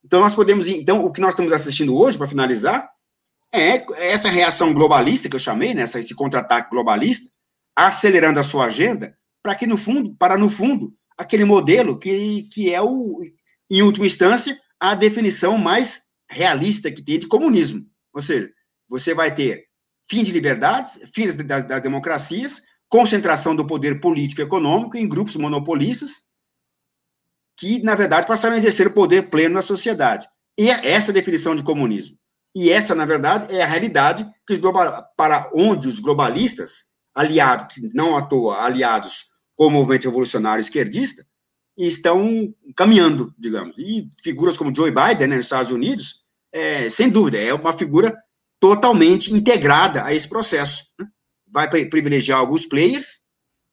Então, 0.04 0.22
nós 0.22 0.36
podemos. 0.36 0.68
Então, 0.68 1.04
o 1.04 1.12
que 1.12 1.22
nós 1.22 1.32
estamos 1.32 1.52
assistindo 1.52 1.95
hoje, 1.95 2.18
para 2.18 2.28
finalizar, 2.28 2.89
é 3.54 3.86
essa 4.12 4.30
reação 4.30 4.74
globalista 4.74 5.28
que 5.28 5.36
eu 5.36 5.39
chamei, 5.39 5.74
né, 5.74 5.84
esse 5.84 6.14
contra-ataque 6.14 6.70
globalista, 6.70 7.32
acelerando 7.76 8.39
a 8.39 8.43
sua 8.43 8.66
agenda, 8.66 9.18
para 9.41 9.56
que, 9.56 9.66
no 9.66 9.78
fundo, 9.78 10.16
para 10.16 10.38
no 10.38 10.50
fundo, 10.50 10.93
aquele 11.18 11.45
modelo 11.45 11.97
que, 11.97 12.43
que 12.54 12.74
é, 12.74 12.82
o, 12.82 13.22
em 13.70 13.82
última 13.82 14.06
instância, 14.06 14.58
a 14.80 14.95
definição 14.95 15.58
mais 15.58 16.10
realista 16.30 16.91
que 16.91 17.04
tem 17.04 17.20
de 17.20 17.28
comunismo. 17.28 17.86
Ou 18.14 18.22
seja, 18.22 18.50
você 18.88 19.14
vai 19.14 19.34
ter 19.34 19.66
fim 20.10 20.24
de 20.24 20.32
liberdades, 20.32 21.00
fim 21.14 21.28
das, 21.43 21.64
das 21.66 21.82
democracias, 21.82 22.62
concentração 22.88 23.56
do 23.56 23.68
poder 23.68 24.00
político 24.00 24.41
e 24.41 24.43
econômico 24.43 24.97
em 24.97 25.08
grupos 25.08 25.36
monopolistas, 25.36 26.29
que, 27.60 27.82
na 27.84 27.95
verdade, 27.95 28.26
passaram 28.26 28.55
a 28.55 28.57
exercer 28.57 28.88
o 28.88 28.93
poder 28.93 29.30
pleno 29.30 29.55
na 29.55 29.62
sociedade. 29.62 30.28
E 30.57 30.70
é 30.70 30.91
essa 30.91 31.12
a 31.12 31.14
definição 31.14 31.55
de 31.55 31.64
comunismo. 31.64 32.18
E 32.55 32.72
essa, 32.72 32.95
na 32.95 33.05
verdade, 33.05 33.53
é 33.53 33.62
a 33.62 33.68
realidade 33.68 34.26
global, 34.60 35.05
para 35.16 35.49
onde 35.53 35.88
os 35.88 35.99
globalistas, 35.99 36.86
aliados, 37.14 37.76
não 37.93 38.18
à 38.18 38.22
toa, 38.22 38.64
aliados 38.64 39.26
com 39.55 39.68
o 39.68 39.70
movimento 39.70 40.05
revolucionário 40.05 40.62
esquerdista, 40.62 41.24
estão 41.78 42.53
caminhando, 42.76 43.34
digamos. 43.38 43.78
E 43.78 44.10
figuras 44.24 44.57
como 44.57 44.74
Joe 44.76 44.89
Biden, 44.89 45.28
né, 45.28 45.36
nos 45.36 45.45
Estados 45.45 45.72
Unidos, 45.72 46.22
é, 46.51 46.89
sem 46.89 47.10
dúvida, 47.10 47.38
é 47.38 47.53
uma 47.53 47.74
figura 47.74 48.18
totalmente 48.60 49.34
integrada 49.34 50.03
a 50.03 50.14
esse 50.14 50.28
processo. 50.28 50.86
Né? 50.97 51.07
Vai 51.47 51.86
privilegiar 51.86 52.39
alguns 52.39 52.66
players 52.66 53.24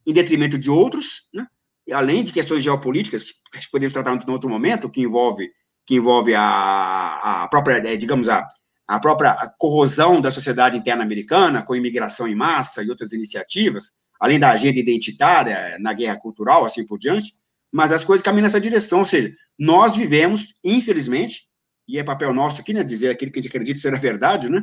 em 0.07 0.13
detrimento 0.13 0.59
de 0.59 0.71
outros, 0.71 1.29
né? 1.35 1.47
Além 1.93 2.25
de 2.25 2.33
questões 2.33 2.63
geopolíticas, 2.63 3.33
que 3.53 3.71
podemos 3.71 3.93
tratar 3.93 4.15
em 4.15 4.31
outro 4.31 4.51
momento, 4.51 4.91
que 4.91 5.01
envolve, 5.01 5.51
que 5.87 5.97
envolve 5.97 6.35
a, 6.35 7.45
a 7.45 7.49
própria, 7.49 7.77
é, 7.77 7.97
digamos, 7.97 8.29
a, 8.29 8.47
a 8.89 9.01
própria 9.01 9.37
corrosão 9.59 10.21
da 10.21 10.31
sociedade 10.31 10.77
interna 10.77 11.03
americana, 11.03 11.63
com 11.63 11.75
imigração 11.75 12.27
em 12.29 12.35
massa 12.35 12.83
e 12.83 12.91
outras 12.91 13.13
iniciativas, 13.13 13.93
além 14.21 14.39
da 14.39 14.51
agenda 14.51 14.79
identitária 14.79 15.77
na 15.81 15.93
guerra 15.93 16.19
cultural, 16.19 16.65
assim 16.65 16.87
por 16.87 16.99
diante, 16.99 17.35
mas 17.73 17.93
as 17.93 18.05
coisas 18.05 18.25
caminham 18.25 18.45
nessa 18.45 18.61
direção, 18.61 19.01
ou 19.01 19.05
seja, 19.05 19.35
nós 19.59 19.97
vivemos, 19.97 20.55
infelizmente, 20.65 21.49
e 21.89 21.99
é 21.99 22.05
papel 22.05 22.33
nosso 22.33 22.61
aqui, 22.61 22.73
né, 22.73 22.83
dizer 22.83 23.11
aquilo 23.11 23.31
que 23.31 23.39
a 23.39 23.43
gente 23.43 23.51
acredita 23.51 23.79
ser 23.79 23.95
a 23.95 23.99
verdade, 23.99 24.49
né, 24.49 24.63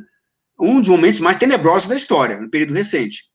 um 0.60 0.80
dos 0.80 0.90
momentos 0.90 1.20
mais 1.20 1.38
tenebrosos 1.38 1.88
da 1.88 1.96
história, 1.96 2.40
no 2.40 2.50
período 2.50 2.74
recente. 2.74 3.26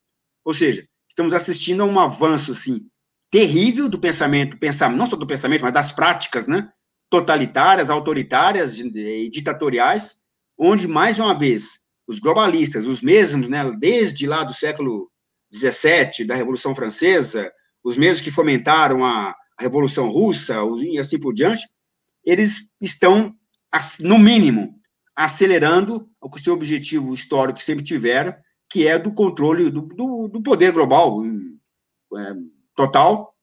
Ou 0.44 0.54
seja, 0.54 0.86
estamos 1.08 1.32
assistindo 1.32 1.82
a 1.82 1.86
um 1.86 1.98
avanço, 1.98 2.52
assim, 2.52 2.88
terrível 3.30 3.88
do 3.88 3.98
pensamento, 3.98 4.58
pensamento, 4.58 4.98
não 4.98 5.06
só 5.06 5.16
do 5.16 5.26
pensamento, 5.26 5.62
mas 5.62 5.72
das 5.72 5.92
práticas, 5.92 6.46
né, 6.46 6.70
totalitárias, 7.10 7.90
autoritárias 7.90 8.78
e 8.78 9.30
ditatoriais, 9.30 10.22
onde, 10.58 10.86
mais 10.86 11.18
uma 11.18 11.34
vez, 11.34 11.84
os 12.08 12.18
globalistas, 12.18 12.86
os 12.86 13.02
mesmos, 13.02 13.48
né, 13.48 13.70
desde 13.78 14.26
lá 14.26 14.44
do 14.44 14.54
século 14.54 15.10
XVII, 15.54 16.26
da 16.26 16.34
Revolução 16.34 16.74
Francesa, 16.74 17.50
os 17.84 17.96
mesmos 17.96 18.22
que 18.22 18.30
fomentaram 18.30 19.04
a, 19.04 19.34
Revolução 19.60 20.08
Russa, 20.08 20.54
e 20.80 20.98
assim 20.98 21.18
por 21.18 21.34
diante, 21.34 21.66
eles 22.24 22.72
estão, 22.80 23.34
no 24.00 24.18
mínimo, 24.18 24.78
acelerando 25.16 26.08
o 26.22 26.38
seu 26.38 26.54
objetivo 26.54 27.12
histórico 27.12 27.58
que 27.58 27.64
sempre 27.64 27.82
tiveram, 27.82 28.32
que 28.70 28.86
é 28.86 28.98
do 28.98 29.12
controle 29.12 29.68
do, 29.68 29.82
do, 29.82 30.28
do 30.28 30.42
poder 30.42 30.72
global 30.72 31.24
é, 31.24 32.34
total, 32.78 33.34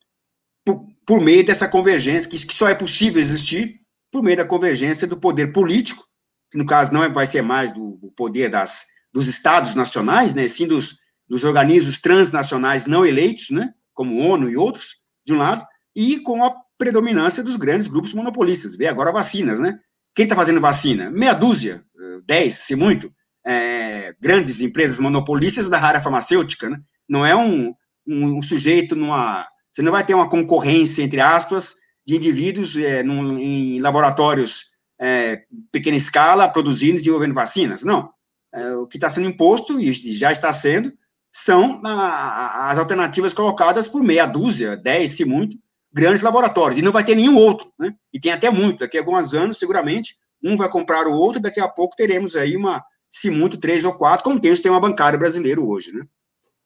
por, 0.63 0.86
por, 1.05 1.19
meio 1.19 1.45
dessa 1.45 1.67
convergência, 1.67 2.31
que, 2.31 2.47
que, 2.47 2.53
só 2.53 2.69
é 2.69 2.73
possível 2.73 3.19
existir 3.19 3.81
por 4.09 4.23
meio 4.23 4.38
da 4.38 4.45
convergência 4.45 5.05
do 5.05 5.19
poder 5.19 5.51
político, 5.51 6.05
que 6.49 6.57
no 6.57 6.65
caso 6.65 6.93
não 6.93 7.03
é, 7.03 7.09
vai 7.09 7.25
ser 7.25 7.41
mais 7.41 7.73
do, 7.73 7.97
do 7.97 8.09
poder 8.11 8.49
das, 8.49 8.86
dos 9.13 9.27
estados 9.27 9.75
nacionais, 9.75 10.33
né, 10.33 10.47
sim 10.47 10.65
dos, 10.65 10.95
dos 11.27 11.43
organismos 11.43 11.99
transnacionais 11.99 12.86
não 12.86 13.05
eleitos, 13.05 13.49
né, 13.49 13.73
como 13.93 14.21
ONU 14.21 14.49
e 14.49 14.55
outros, 14.55 15.01
de 15.27 15.33
um 15.33 15.38
lado, 15.38 15.65
e 15.93 16.21
com 16.21 16.41
a 16.45 16.55
predominância 16.77 17.43
dos 17.43 17.57
grandes 17.57 17.89
grupos 17.89 18.13
monopolistas. 18.13 18.77
Vê 18.77 18.88
agora 18.88 19.11
vacinas, 19.11 19.59
né? 19.59 19.79
Quem 20.13 20.23
está 20.23 20.36
fazendo 20.36 20.61
vacina? 20.61 21.09
Meia 21.09 21.33
dúzia, 21.33 21.83
dez, 22.25 22.55
se 22.55 22.75
muito, 22.75 23.11
é, 23.45 24.13
grandes 24.19 24.61
empresas 24.61 24.99
monopolistas 24.99 25.69
da 25.69 25.81
área 25.81 26.01
farmacêutica, 26.01 26.69
né? 26.69 26.79
Não 27.07 27.25
é 27.25 27.36
um, 27.36 27.73
um, 28.08 28.38
um, 28.38 28.41
sujeito 28.41 28.95
numa. 28.95 29.47
Você 29.72 29.82
não 29.82 29.91
vai 29.91 30.06
ter 30.06 30.14
uma 30.14 30.30
concorrência, 30.30 31.03
entre 31.03 31.20
aspas, 31.20 31.76
de 32.06 32.16
indivíduos 32.16 32.78
é, 32.78 33.03
num, 33.03 33.38
em 33.38 33.80
laboratórios 33.80 34.66
é, 34.99 35.41
pequena 35.72 35.97
escala, 35.97 36.47
produzindo 36.47 36.95
e 36.95 36.99
desenvolvendo 36.99 37.34
vacinas. 37.34 37.84
Não. 37.84 38.10
É, 38.53 38.76
o 38.76 38.88
que 38.88 38.97
está 38.97 39.10
sendo 39.10 39.28
imposto, 39.28 39.80
e 39.80 39.91
já 39.93 40.32
está 40.32 40.53
sendo, 40.53 40.93
são 41.34 41.82
a, 41.86 42.70
as 42.70 42.80
alternativas 42.80 43.34
colocadas 43.34 43.88
por 43.88 44.01
meia 44.01 44.26
dúzia, 44.26 44.78
dez, 44.78 45.12
se 45.12 45.26
muito, 45.26 45.58
grandes 45.91 46.22
laboratórios, 46.22 46.80
e 46.80 46.82
não 46.82 46.91
vai 46.91 47.03
ter 47.03 47.16
nenhum 47.16 47.36
outro, 47.38 47.72
né? 47.78 47.93
E 48.14 48.20
tem 48.20 48.32
até 48.32 48.49
muito, 48.49 48.80
daqui 48.80 48.97
a 48.97 49.01
alguns 49.01 49.34
anos, 49.34 49.58
seguramente, 49.58 50.16
um 50.43 50.56
vai 50.56 50.70
comprar 50.70 51.08
o 51.08 51.14
outro, 51.14 51.41
daqui 51.41 51.60
a 51.60 51.68
pouco 51.68 51.95
teremos 51.95 52.38
aí 52.38 52.56
uma, 52.56 52.84
se 53.12 53.30
muito, 53.30 53.58
três 53.58 53.84
ou 53.84 53.93
quatro, 53.93 54.24
como 54.24 54.39
tem 54.39 54.51
o 54.51 54.56
sistema 54.56 54.80
bancário 54.80 55.20
brasileiro 55.20 55.68
hoje, 55.68 55.93
né? 55.93 56.06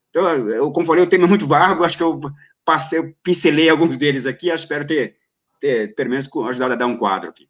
Então, 0.10 0.28
eu, 0.50 0.72
como 0.72 0.86
falei, 0.86 1.04
o 1.04 1.10
tema 1.10 1.26
é 1.26 1.28
muito 1.28 1.48
vago, 1.48 1.84
acho 1.84 1.98
que 1.98 2.04
eu 2.04 2.20
passei, 2.66 3.00
eu 3.00 3.14
pincelei 3.24 3.70
alguns 3.70 3.98
deles 3.98 4.26
aqui, 4.26 4.50
espero 4.50 4.86
ter, 4.86 5.16
ter, 5.60 5.94
pelo 5.96 6.10
menos, 6.10 6.30
ajudado 6.48 6.74
a 6.74 6.76
dar 6.76 6.88
um 6.88 6.98
quadro 6.98 7.30
aqui. 7.30 7.48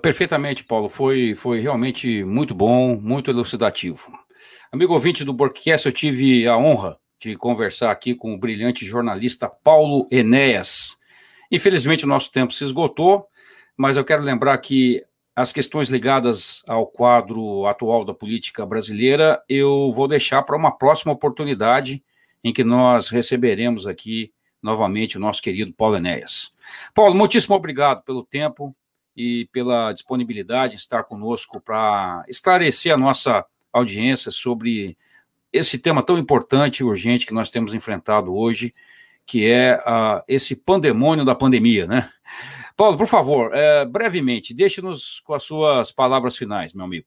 Perfeitamente, 0.00 0.64
Paulo, 0.64 0.88
foi, 0.88 1.34
foi 1.34 1.60
realmente 1.60 2.24
muito 2.24 2.54
bom, 2.54 2.96
muito 2.96 3.30
elucidativo. 3.30 4.12
Amigo 4.70 4.94
ouvinte 4.94 5.24
do 5.24 5.32
Borcast, 5.32 5.86
eu 5.86 5.92
tive 5.92 6.46
a 6.46 6.56
honra 6.56 6.96
de 7.20 7.36
conversar 7.36 7.90
aqui 7.90 8.14
com 8.14 8.32
o 8.32 8.38
brilhante 8.38 8.84
jornalista 8.84 9.48
Paulo 9.48 10.08
Enéas, 10.10 10.96
Infelizmente, 11.52 12.06
o 12.06 12.08
nosso 12.08 12.32
tempo 12.32 12.54
se 12.54 12.64
esgotou, 12.64 13.26
mas 13.76 13.98
eu 13.98 14.04
quero 14.04 14.22
lembrar 14.22 14.56
que 14.56 15.04
as 15.34 15.52
questões 15.52 15.88
ligadas 15.88 16.62
ao 16.66 16.86
quadro 16.86 17.66
atual 17.66 18.04
da 18.04 18.12
política 18.12 18.66
brasileira 18.66 19.42
eu 19.48 19.90
vou 19.92 20.06
deixar 20.06 20.42
para 20.42 20.56
uma 20.56 20.76
próxima 20.76 21.12
oportunidade 21.12 22.02
em 22.44 22.52
que 22.52 22.62
nós 22.62 23.08
receberemos 23.08 23.86
aqui 23.86 24.32
novamente 24.62 25.16
o 25.16 25.20
nosso 25.20 25.42
querido 25.42 25.72
Paulo 25.72 25.96
Enéas. 25.96 26.52
Paulo, 26.94 27.14
muitíssimo 27.14 27.54
obrigado 27.54 28.02
pelo 28.02 28.24
tempo 28.24 28.74
e 29.16 29.48
pela 29.52 29.92
disponibilidade 29.92 30.74
de 30.74 30.80
estar 30.80 31.04
conosco 31.04 31.60
para 31.60 32.24
esclarecer 32.28 32.92
a 32.94 32.98
nossa 32.98 33.44
audiência 33.72 34.30
sobre 34.30 34.96
esse 35.52 35.78
tema 35.78 36.02
tão 36.02 36.18
importante 36.18 36.80
e 36.80 36.84
urgente 36.84 37.26
que 37.26 37.34
nós 37.34 37.50
temos 37.50 37.74
enfrentado 37.74 38.34
hoje 38.34 38.70
que 39.26 39.46
é 39.46 39.76
uh, 39.76 40.22
esse 40.26 40.56
pandemônio 40.56 41.24
da 41.24 41.34
pandemia, 41.34 41.86
né? 41.86 42.10
Paulo, 42.76 42.96
por 42.96 43.06
favor, 43.06 43.50
é, 43.54 43.84
brevemente, 43.84 44.54
deixe-nos 44.54 45.20
com 45.20 45.34
as 45.34 45.42
suas 45.42 45.92
palavras 45.92 46.36
finais, 46.36 46.72
meu 46.72 46.84
amigo. 46.84 47.06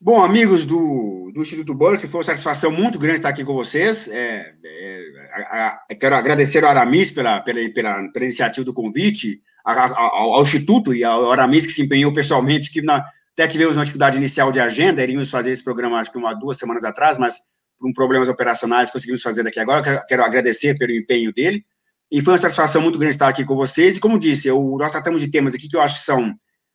Bom, 0.00 0.22
amigos 0.22 0.66
do, 0.66 1.30
do 1.32 1.40
Instituto 1.40 1.74
Burke, 1.74 2.06
foi 2.06 2.18
uma 2.18 2.24
satisfação 2.24 2.70
muito 2.70 2.98
grande 2.98 3.20
estar 3.20 3.30
aqui 3.30 3.44
com 3.44 3.54
vocês. 3.54 4.08
É, 4.08 4.54
é, 4.62 5.00
a, 5.32 5.68
a, 5.68 5.94
quero 5.98 6.14
agradecer 6.14 6.62
ao 6.62 6.70
Aramis 6.70 7.10
pela, 7.10 7.40
pela, 7.40 7.60
pela, 7.72 8.12
pela 8.12 8.24
iniciativa 8.24 8.64
do 8.64 8.74
convite, 8.74 9.40
a, 9.64 9.98
ao, 9.98 10.34
ao, 10.34 10.42
Instituto 10.42 10.94
e 10.94 11.02
ao 11.02 11.30
Aramis, 11.30 11.64
que 11.64 11.72
se 11.72 11.82
empenhou 11.82 12.12
pessoalmente, 12.12 12.70
que 12.70 12.82
na, 12.82 13.02
até 13.32 13.48
tivemos 13.48 13.76
uma 13.76 13.84
dificuldade 13.84 14.16
inicial 14.16 14.52
de 14.52 14.60
agenda, 14.60 15.02
iríamos 15.02 15.30
fazer 15.30 15.52
esse 15.52 15.64
programa, 15.64 15.98
acho 15.98 16.12
que 16.12 16.18
uma, 16.18 16.34
duas 16.34 16.58
semanas 16.58 16.84
atrás, 16.84 17.16
mas 17.16 17.38
por 17.78 17.88
um 17.88 17.92
problemas 17.92 18.28
operacionais, 18.28 18.90
conseguimos 18.90 19.22
fazer 19.22 19.42
daqui 19.42 19.58
agora. 19.58 20.04
Quero 20.06 20.22
agradecer 20.22 20.76
pelo 20.76 20.92
empenho 20.92 21.32
dele. 21.32 21.64
E 22.10 22.22
foi 22.22 22.34
uma 22.34 22.40
satisfação 22.40 22.82
muito 22.82 22.98
grande 22.98 23.14
estar 23.14 23.28
aqui 23.28 23.44
com 23.44 23.56
vocês. 23.56 23.96
E 23.96 24.00
como 24.00 24.18
disse, 24.18 24.48
eu, 24.48 24.76
nós 24.78 24.92
tratamos 24.92 25.20
de 25.20 25.30
temas 25.30 25.54
aqui 25.54 25.68
que 25.68 25.76
eu 25.76 25.80
acho 25.80 25.94
que 25.94 26.04
são 26.04 26.34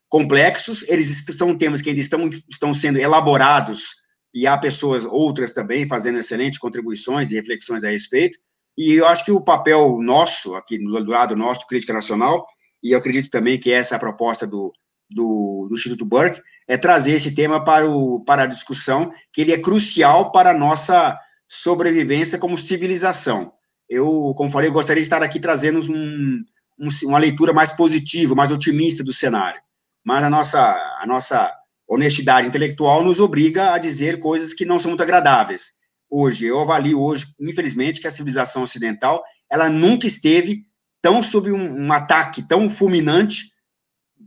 complexos, 0.09 0.83
eles 0.89 1.23
são 1.37 1.55
temas 1.55 1.81
que 1.81 1.89
ainda 1.89 2.01
estão, 2.01 2.29
estão 2.49 2.73
sendo 2.73 2.97
elaborados, 2.97 3.99
e 4.33 4.45
há 4.45 4.57
pessoas, 4.57 5.05
outras 5.05 5.53
também, 5.53 5.87
fazendo 5.87 6.19
excelentes 6.19 6.59
contribuições 6.59 7.31
e 7.31 7.35
reflexões 7.35 7.83
a 7.83 7.89
respeito. 7.89 8.39
E 8.77 8.93
eu 8.93 9.07
acho 9.07 9.25
que 9.25 9.31
o 9.31 9.41
papel 9.41 9.97
nosso, 10.01 10.55
aqui 10.55 10.77
do 10.77 11.09
lado 11.09 11.35
nosso, 11.35 11.65
Crítica 11.67 11.93
Nacional, 11.93 12.45
e 12.83 12.91
eu 12.91 12.97
acredito 12.97 13.29
também 13.29 13.59
que 13.59 13.71
essa 13.71 13.95
é 13.95 13.97
a 13.97 13.99
proposta 13.99 14.47
do, 14.47 14.71
do, 15.09 15.67
do 15.69 15.75
Instituto 15.75 16.05
Burke, 16.05 16.41
é 16.67 16.77
trazer 16.77 17.13
esse 17.13 17.33
tema 17.33 17.63
para, 17.63 17.89
o, 17.89 18.23
para 18.23 18.43
a 18.43 18.47
discussão, 18.47 19.11
que 19.33 19.41
ele 19.41 19.51
é 19.51 19.57
crucial 19.57 20.31
para 20.31 20.51
a 20.51 20.57
nossa 20.57 21.19
sobrevivência 21.47 22.37
como 22.37 22.57
civilização. 22.57 23.51
Eu, 23.89 24.33
como 24.37 24.49
falei, 24.49 24.69
eu 24.69 24.73
gostaria 24.73 25.01
de 25.01 25.05
estar 25.05 25.23
aqui 25.23 25.39
trazendo 25.39 25.79
um, 25.91 26.43
um, 26.79 26.87
uma 27.05 27.17
leitura 27.17 27.51
mais 27.51 27.71
positiva, 27.71 28.35
mais 28.35 28.51
otimista 28.51 29.03
do 29.03 29.13
cenário. 29.13 29.59
Mas 30.03 30.23
a 30.23 30.29
nossa, 30.29 30.97
a 30.99 31.05
nossa 31.07 31.51
honestidade 31.87 32.47
intelectual 32.47 33.03
nos 33.03 33.19
obriga 33.19 33.73
a 33.73 33.77
dizer 33.77 34.19
coisas 34.19 34.53
que 34.53 34.65
não 34.65 34.77
são 34.77 34.91
muito 34.91 35.03
agradáveis. 35.03 35.73
Hoje, 36.09 36.45
eu 36.45 36.59
avalio 36.59 37.01
hoje, 37.01 37.27
infelizmente, 37.39 37.99
que 37.99 38.07
a 38.07 38.11
civilização 38.11 38.63
ocidental, 38.63 39.23
ela 39.49 39.69
nunca 39.69 40.07
esteve 40.07 40.63
tão 41.01 41.23
sob 41.23 41.51
um, 41.51 41.85
um 41.87 41.91
ataque 41.91 42.47
tão 42.47 42.69
fulminante 42.69 43.51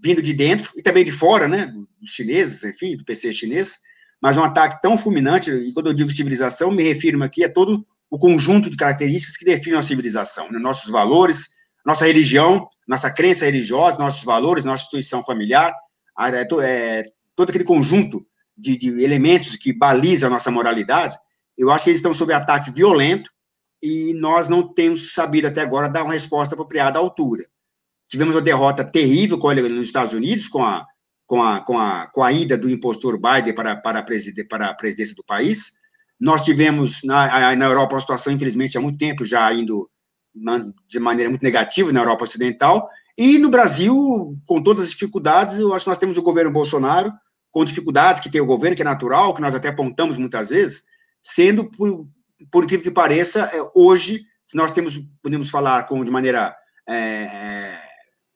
vindo 0.02 0.20
de 0.20 0.32
dentro 0.32 0.72
e 0.76 0.82
também 0.82 1.04
de 1.04 1.12
fora, 1.12 1.46
né, 1.46 1.72
dos 2.00 2.12
chineses, 2.12 2.64
enfim, 2.64 2.96
do 2.96 3.04
PC 3.04 3.32
chinês, 3.32 3.80
mas 4.20 4.36
um 4.36 4.42
ataque 4.42 4.82
tão 4.82 4.98
fulminante, 4.98 5.50
e 5.50 5.72
quando 5.72 5.88
eu 5.88 5.92
digo 5.92 6.10
civilização, 6.10 6.72
me 6.72 6.82
refiro 6.82 7.22
aqui 7.22 7.44
a 7.44 7.52
todo 7.52 7.86
o 8.12 8.18
conjunto 8.18 8.68
de 8.68 8.76
características 8.76 9.38
que 9.38 9.46
definem 9.46 9.78
a 9.78 9.82
civilização, 9.82 10.52
né, 10.52 10.58
nossos 10.58 10.92
valores, 10.92 11.48
nossa 11.84 12.04
religião, 12.06 12.68
nossa 12.86 13.10
crença 13.10 13.46
religiosa, 13.46 13.98
nossos 13.98 14.22
valores, 14.22 14.66
nossa 14.66 14.82
instituição 14.82 15.24
familiar, 15.24 15.74
é, 16.20 16.46
é, 16.62 17.04
todo 17.34 17.48
aquele 17.48 17.64
conjunto 17.64 18.22
de, 18.54 18.76
de 18.76 19.02
elementos 19.02 19.56
que 19.56 19.72
balizam 19.72 20.28
a 20.28 20.32
nossa 20.34 20.50
moralidade, 20.50 21.16
eu 21.56 21.70
acho 21.70 21.84
que 21.84 21.90
eles 21.90 22.00
estão 22.00 22.12
sob 22.12 22.34
ataque 22.34 22.70
violento 22.70 23.30
e 23.82 24.12
nós 24.14 24.46
não 24.46 24.62
temos 24.74 25.14
sabido 25.14 25.48
até 25.48 25.62
agora 25.62 25.88
dar 25.88 26.04
uma 26.04 26.12
resposta 26.12 26.54
apropriada 26.54 26.98
à 26.98 27.00
altura. 27.00 27.46
Tivemos 28.10 28.36
uma 28.36 28.42
derrota 28.42 28.84
terrível 28.84 29.38
nos 29.38 29.88
Estados 29.88 30.12
Unidos, 30.12 30.48
com 30.48 30.62
a, 30.62 30.86
com 31.26 31.42
a, 31.42 31.60
com 31.62 31.78
a, 31.78 32.06
com 32.08 32.22
a 32.22 32.30
ida 32.30 32.58
do 32.58 32.68
impostor 32.68 33.18
Biden 33.18 33.54
para, 33.54 33.74
para, 33.74 34.00
a, 34.00 34.02
presid 34.02 34.44
para 34.44 34.68
a 34.68 34.74
presidência 34.74 35.16
do 35.16 35.24
país. 35.24 35.80
Nós 36.22 36.44
tivemos 36.44 37.00
na, 37.02 37.56
na 37.56 37.66
Europa 37.66 37.96
uma 37.96 38.00
situação, 38.00 38.32
infelizmente, 38.32 38.78
há 38.78 38.80
muito 38.80 38.96
tempo 38.96 39.24
já 39.24 39.52
indo 39.52 39.90
de 40.88 41.00
maneira 41.00 41.28
muito 41.28 41.42
negativa 41.42 41.92
na 41.92 41.98
Europa 41.98 42.22
Ocidental, 42.22 42.88
e 43.18 43.38
no 43.38 43.50
Brasil, 43.50 43.92
com 44.46 44.62
todas 44.62 44.86
as 44.86 44.92
dificuldades, 44.92 45.58
eu 45.58 45.74
acho 45.74 45.84
que 45.84 45.88
nós 45.88 45.98
temos 45.98 46.16
o 46.16 46.22
governo 46.22 46.52
Bolsonaro, 46.52 47.12
com 47.50 47.64
dificuldades 47.64 48.22
que 48.22 48.30
tem 48.30 48.40
o 48.40 48.46
governo, 48.46 48.76
que 48.76 48.82
é 48.82 48.84
natural, 48.84 49.34
que 49.34 49.42
nós 49.42 49.52
até 49.52 49.68
apontamos 49.68 50.16
muitas 50.16 50.50
vezes, 50.50 50.84
sendo, 51.20 51.68
por, 51.68 52.06
por 52.52 52.62
incrível 52.62 52.84
que 52.84 52.90
pareça, 52.92 53.50
é, 53.52 53.60
hoje, 53.74 54.22
se 54.46 54.56
nós 54.56 54.70
temos, 54.70 55.00
podemos 55.20 55.50
falar 55.50 55.86
com, 55.86 56.04
de 56.04 56.10
maneira 56.12 56.54
é, 56.88 56.94
é, 56.94 57.80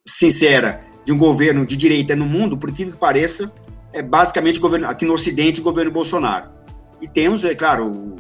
sincera, 0.05 0.85
de 1.05 1.13
um 1.13 1.19
governo 1.19 1.65
de 1.65 1.77
direita 1.77 2.17
no 2.17 2.27
mundo, 2.27 2.59
por 2.59 2.69
incrível 2.69 2.95
que 2.95 2.99
pareça, 2.99 3.55
é 3.93 4.03
basicamente 4.03 4.59
governo, 4.59 4.89
aqui 4.89 5.07
no 5.07 5.15
Ocidente, 5.15 5.61
o 5.61 5.65
governo 5.65 5.93
Bolsonaro. 5.93 6.57
E 7.01 7.09
temos, 7.09 7.45
é 7.45 7.55
claro, 7.55 7.87
o, 7.87 8.17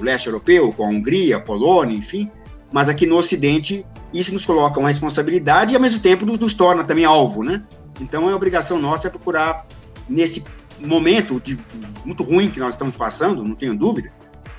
leste 0.00 0.26
europeu, 0.26 0.72
com 0.72 0.84
a 0.84 0.88
Hungria, 0.88 1.36
a 1.36 1.40
Polônia, 1.40 1.96
enfim, 1.96 2.30
mas 2.72 2.88
aqui 2.88 3.06
no 3.06 3.16
Ocidente, 3.16 3.86
isso 4.12 4.32
nos 4.32 4.44
coloca 4.44 4.80
uma 4.80 4.88
responsabilidade 4.88 5.72
e, 5.72 5.76
ao 5.76 5.82
mesmo 5.82 6.00
tempo, 6.00 6.26
nos 6.26 6.54
torna 6.54 6.82
também 6.84 7.04
alvo, 7.04 7.42
né? 7.42 7.62
Então, 8.00 8.28
é 8.28 8.34
obrigação 8.34 8.78
nossa 8.78 9.08
procurar, 9.08 9.66
nesse 10.08 10.44
momento 10.80 11.40
de, 11.40 11.58
muito 12.04 12.22
ruim 12.22 12.50
que 12.50 12.58
nós 12.58 12.74
estamos 12.74 12.96
passando, 12.96 13.44
não 13.44 13.54
tenho 13.54 13.76
dúvida, 13.76 14.10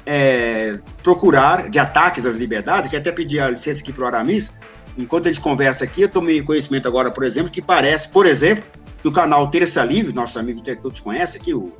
é, 0.05 0.77
procurar, 1.03 1.69
de 1.69 1.79
ataques 1.79 2.25
às 2.25 2.35
liberdades, 2.35 2.89
que 2.89 2.95
até 2.95 3.11
pedi 3.11 3.39
a 3.39 3.49
licença 3.49 3.81
aqui 3.81 3.91
para 3.91 4.03
o 4.03 4.07
Aramis, 4.07 4.57
enquanto 4.97 5.27
a 5.27 5.31
gente 5.31 5.41
conversa 5.41 5.83
aqui, 5.83 6.03
eu 6.03 6.09
tomei 6.09 6.41
conhecimento 6.41 6.87
agora, 6.87 7.11
por 7.11 7.23
exemplo, 7.23 7.51
que 7.51 7.61
parece, 7.61 8.09
por 8.09 8.25
exemplo, 8.25 8.63
que 9.01 9.07
o 9.07 9.11
canal 9.11 9.49
Terça 9.49 9.83
Livre, 9.83 10.13
nossos 10.13 10.37
amigos 10.37 10.61
que 10.61 10.75
todos 10.75 11.01
conhecem 11.01 11.41
aqui, 11.41 11.53
o, 11.53 11.73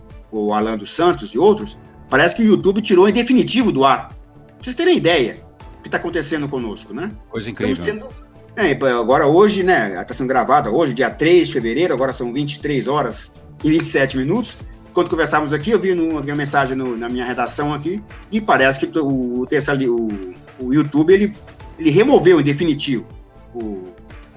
o 0.44 0.54
Alan 0.54 0.78
dos 0.78 0.92
Santos 0.92 1.34
e 1.34 1.38
outros, 1.38 1.78
parece 2.10 2.36
que 2.36 2.42
o 2.42 2.46
YouTube 2.46 2.82
tirou 2.82 3.08
em 3.08 3.14
definitivo 3.14 3.72
do 3.72 3.84
ar. 3.84 4.10
Pra 4.10 4.58
vocês 4.62 4.76
terem 4.76 4.98
ideia, 4.98 5.46
que 5.86 5.88
está 5.88 5.98
acontecendo 6.00 6.50
conosco, 6.50 6.96
né? 6.96 7.12
Coisa 7.30 7.48
incrível. 7.48 7.86
Tendo, 7.86 8.10
é, 8.56 8.72
agora 8.72 9.28
hoje, 9.28 9.62
né, 9.62 10.02
está 10.02 10.16
sendo 10.16 10.28
gravada 10.28 10.72
hoje, 10.72 10.96
dia 10.96 11.12
3 11.12 11.46
de 11.46 11.54
fevereiro, 11.54 11.94
agora 11.94 12.12
são 12.12 12.34
23 12.34 12.88
horas 12.88 13.36
e 13.64 13.70
27 13.70 14.18
minutos. 14.18 14.58
Quando 14.94 15.12
conversávamos 15.12 15.54
aqui, 15.54 15.70
eu 15.70 15.80
vi 15.80 15.92
uma 15.92 16.24
mensagem 16.36 16.76
no, 16.76 16.98
na 16.98 17.08
minha 17.08 17.24
redação 17.24 17.72
aqui, 17.72 18.02
e 18.32 18.42
parece 18.42 18.80
que 18.80 18.98
o, 18.98 19.06
o, 19.06 19.44
o, 19.44 20.34
o 20.60 20.74
YouTube, 20.74 21.14
ele, 21.14 21.34
ele 21.78 21.92
removeu 21.92 22.42
em 22.42 22.44
definitivo 22.44 23.06
o, 23.54 23.84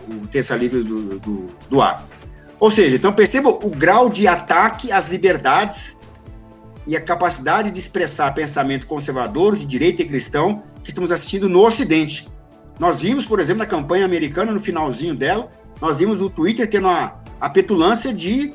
o 0.07 0.27
terça 0.31 0.55
livre 0.55 0.83
do, 0.83 1.19
do, 1.19 1.47
do 1.71 1.81
ar. 1.81 2.07
Ou 2.61 2.71
seja, 2.71 2.97
então 2.97 3.13
perceba 3.13 3.49
o 3.49 3.71
grau 3.71 4.09
de 4.09 4.27
ataque 4.27 4.91
às 4.91 5.09
liberdades 5.09 5.99
e 6.87 6.97
a 6.97 7.01
capacidade 7.01 7.71
de 7.71 7.79
expressar 7.79 8.33
pensamento 8.35 8.87
conservador, 8.87 9.55
de 9.55 9.65
direita 9.65 10.03
e 10.03 10.07
cristão 10.07 10.63
que 10.83 10.89
estamos 10.89 11.13
assistindo 11.13 11.49
no 11.49 11.61
Ocidente. 11.61 12.29
Nós 12.79 13.01
vimos, 13.01 13.27
por 13.27 13.39
exemplo, 13.41 13.61
na 13.61 13.67
campanha 13.67 14.05
americana, 14.05 14.53
no 14.53 14.61
finalzinho 14.61 15.15
dela, 15.15 15.51
nós 15.81 15.99
vimos 15.99 16.21
o 16.21 16.31
Twitter 16.31 16.69
tendo 16.69 16.89
a, 16.89 17.21
a 17.41 17.51
petulância 17.51 18.13
de, 18.13 18.55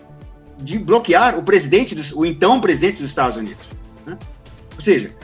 de 0.57 0.79
bloquear 0.79 1.37
o 1.37 1.43
presidente, 1.43 1.95
dos, 1.95 2.11
o 2.11 2.25
então 2.25 2.59
presidente 2.59 2.97
dos 2.97 3.05
Estados 3.05 3.37
Unidos. 3.37 3.71
Né? 4.05 4.17
Ou 4.75 4.81
seja, 4.81 5.15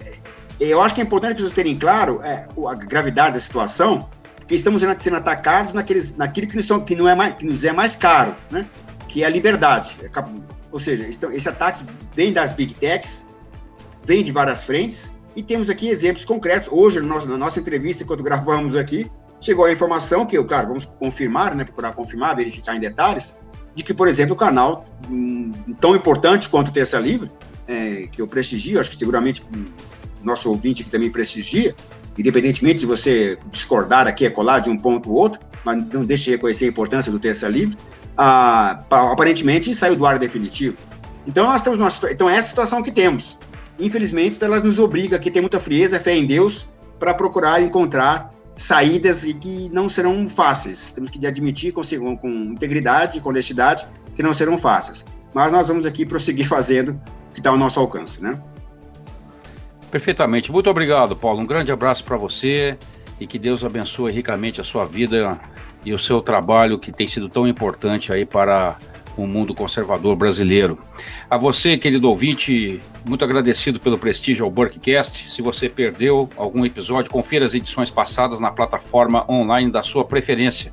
é, 0.00 0.18
eu 0.60 0.80
acho 0.80 0.94
que 0.94 1.00
é 1.00 1.04
importante 1.04 1.30
as 1.32 1.36
pessoas 1.36 1.52
terem 1.52 1.78
claro 1.78 2.22
é, 2.22 2.46
a 2.68 2.74
gravidade 2.74 3.34
da 3.34 3.40
situação, 3.40 4.08
porque 4.52 4.56
estamos 4.56 4.82
sendo 4.98 5.16
atacados 5.16 5.72
naqueles, 5.72 6.14
naquilo 6.14 6.46
que, 6.46 6.62
são, 6.62 6.80
que, 6.80 6.94
não 6.94 7.08
é 7.08 7.14
mais, 7.14 7.34
que 7.36 7.46
nos 7.46 7.64
é 7.64 7.72
mais 7.72 7.96
caro, 7.96 8.36
né? 8.50 8.68
que 9.08 9.22
é 9.22 9.26
a 9.26 9.30
liberdade. 9.30 9.96
É 10.02 10.24
ou 10.70 10.78
seja, 10.78 11.06
esse 11.06 11.48
ataque 11.48 11.82
vem 12.14 12.32
das 12.32 12.52
big 12.52 12.74
techs, 12.74 13.32
vem 14.04 14.22
de 14.22 14.30
várias 14.30 14.64
frentes, 14.64 15.16
e 15.34 15.42
temos 15.42 15.70
aqui 15.70 15.88
exemplos 15.88 16.24
concretos. 16.26 16.68
Hoje, 16.70 17.00
na 17.00 17.38
nossa 17.38 17.60
entrevista, 17.60 18.04
quando 18.04 18.22
gravamos 18.22 18.76
aqui, 18.76 19.10
chegou 19.40 19.64
a 19.64 19.72
informação 19.72 20.26
que, 20.26 20.42
claro, 20.44 20.68
vamos 20.68 20.84
confirmar, 20.84 21.54
né, 21.54 21.64
procurar 21.64 21.92
confirmar, 21.92 22.36
verificar 22.36 22.76
em 22.76 22.80
detalhes, 22.80 23.38
de 23.74 23.82
que, 23.82 23.94
por 23.94 24.06
exemplo, 24.06 24.34
o 24.34 24.36
canal 24.36 24.84
um, 25.10 25.50
tão 25.80 25.96
importante 25.96 26.50
quanto 26.50 26.68
o 26.68 26.72
Terça 26.72 26.98
Livre, 26.98 27.30
é, 27.66 28.06
que 28.12 28.20
eu 28.20 28.26
prestigio, 28.26 28.78
acho 28.78 28.90
que 28.90 28.96
seguramente 28.96 29.42
nosso 30.22 30.50
ouvinte 30.50 30.82
aqui 30.82 30.90
também 30.90 31.10
prestigia, 31.10 31.74
independentemente 32.18 32.80
de 32.80 32.86
você 32.86 33.38
discordar 33.50 34.06
aqui, 34.06 34.26
é 34.26 34.30
colar 34.30 34.58
de 34.58 34.70
um 34.70 34.76
ponto 34.76 35.10
ou 35.10 35.16
outro, 35.16 35.40
mas 35.64 35.84
não 35.92 36.04
deixe 36.04 36.24
de 36.24 36.30
reconhecer 36.32 36.66
a 36.66 36.68
importância 36.68 37.10
do 37.10 37.18
Terça 37.18 37.48
Livre, 37.48 37.76
ah, 38.16 38.82
aparentemente 38.90 39.74
saiu 39.74 39.96
do 39.96 40.04
ar 40.04 40.18
definitivo. 40.18 40.76
Então, 41.26 41.46
nós 41.46 41.62
temos 41.62 41.78
uma, 41.78 42.10
então, 42.10 42.28
essa 42.28 42.48
situação 42.48 42.82
que 42.82 42.90
temos. 42.90 43.38
Infelizmente, 43.78 44.42
ela 44.42 44.60
nos 44.60 44.78
obriga 44.78 45.16
aqui 45.16 45.28
a 45.28 45.32
ter 45.32 45.40
muita 45.40 45.58
frieza, 45.58 45.98
fé 45.98 46.14
em 46.14 46.26
Deus, 46.26 46.68
para 46.98 47.14
procurar 47.14 47.62
encontrar 47.62 48.32
saídas 48.54 49.24
e 49.24 49.34
que 49.34 49.70
não 49.72 49.88
serão 49.88 50.28
fáceis. 50.28 50.92
Temos 50.92 51.10
que 51.10 51.26
admitir 51.26 51.72
com, 51.72 51.82
com 52.16 52.28
integridade 52.28 53.18
e 53.18 53.20
com 53.20 53.30
honestidade 53.30 53.86
que 54.14 54.22
não 54.22 54.32
serão 54.32 54.58
fáceis. 54.58 55.04
Mas 55.32 55.52
nós 55.52 55.68
vamos 55.68 55.86
aqui 55.86 56.04
prosseguir 56.04 56.46
fazendo 56.48 56.90
o 56.90 57.32
que 57.32 57.40
está 57.40 57.50
ao 57.50 57.56
nosso 57.56 57.80
alcance, 57.80 58.22
né? 58.22 58.38
Perfeitamente. 59.92 60.50
Muito 60.50 60.70
obrigado, 60.70 61.14
Paulo. 61.14 61.40
Um 61.40 61.46
grande 61.46 61.70
abraço 61.70 62.02
para 62.02 62.16
você 62.16 62.78
e 63.20 63.26
que 63.26 63.38
Deus 63.38 63.62
abençoe 63.62 64.10
ricamente 64.10 64.58
a 64.58 64.64
sua 64.64 64.86
vida 64.86 65.38
e 65.84 65.92
o 65.92 65.98
seu 65.98 66.22
trabalho 66.22 66.78
que 66.78 66.90
tem 66.90 67.06
sido 67.06 67.28
tão 67.28 67.46
importante 67.46 68.10
aí 68.10 68.24
para 68.24 68.78
o 69.18 69.26
mundo 69.26 69.54
conservador 69.54 70.16
brasileiro. 70.16 70.78
A 71.28 71.36
você, 71.36 71.76
querido 71.76 72.08
ouvinte, 72.08 72.80
muito 73.06 73.22
agradecido 73.22 73.78
pelo 73.78 73.98
prestígio 73.98 74.46
ao 74.46 74.50
Burkcast. 74.50 75.30
Se 75.30 75.42
você 75.42 75.68
perdeu 75.68 76.26
algum 76.38 76.64
episódio, 76.64 77.10
confira 77.10 77.44
as 77.44 77.52
edições 77.52 77.90
passadas 77.90 78.40
na 78.40 78.50
plataforma 78.50 79.30
online 79.30 79.70
da 79.70 79.82
sua 79.82 80.06
preferência. 80.06 80.70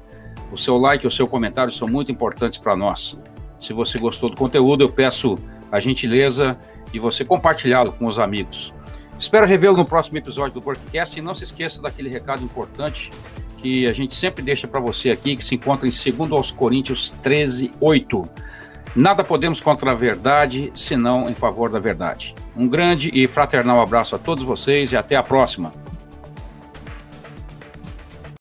O 0.50 0.58
seu 0.58 0.78
like 0.78 1.04
e 1.04 1.08
o 1.10 1.12
seu 1.12 1.28
comentário 1.28 1.74
são 1.74 1.90
muito 1.90 2.10
importantes 2.10 2.58
para 2.58 2.74
nós. 2.74 3.18
Se 3.60 3.74
você 3.74 4.00
gostou 4.00 4.30
do 4.30 4.38
conteúdo, 4.38 4.82
eu 4.82 4.90
peço 4.90 5.38
a 5.70 5.78
gentileza 5.78 6.58
de 6.90 7.00
você 7.00 7.26
compartilhá-lo 7.26 7.91
com 7.91 8.06
os 8.06 8.18
amigos. 8.18 8.74
Espero 9.20 9.46
revê-lo 9.46 9.76
no 9.76 9.86
próximo 9.86 10.18
episódio 10.18 10.54
do 10.54 10.62
Burkcast 10.62 11.20
e 11.20 11.22
não 11.22 11.36
se 11.36 11.44
esqueça 11.44 11.82
daquele 11.82 12.10
recado 12.10 12.41
importante 12.41 13.12
que 13.58 13.86
a 13.86 13.91
gente 13.91 14.16
sempre 14.16 14.41
deixa 14.41 14.66
para 14.66 14.80
você 14.80 15.10
aqui, 15.10 15.36
que 15.36 15.44
se 15.44 15.56
encontra 15.56 15.86
em 15.86 15.91
2 15.91 16.32
aos 16.32 16.50
Coríntios 16.50 17.12
13, 17.22 17.74
8. 17.82 18.30
Nada 18.96 19.22
podemos 19.22 19.60
contra 19.60 19.91
a 19.91 19.94
verdade, 19.94 20.72
senão 20.74 21.30
em 21.30 21.36
favor 21.36 21.70
da 21.70 21.80
verdade. 21.80 22.34
Um 22.56 22.68
grande 22.68 23.12
e 23.14 23.28
fraternal 23.28 23.82
abraço 23.82 24.16
a 24.16 24.20
todos 24.20 24.44
vocês 24.44 24.94
e 24.94 24.98
até 24.98 25.18
a 25.18 25.22
próxima. 25.22 25.74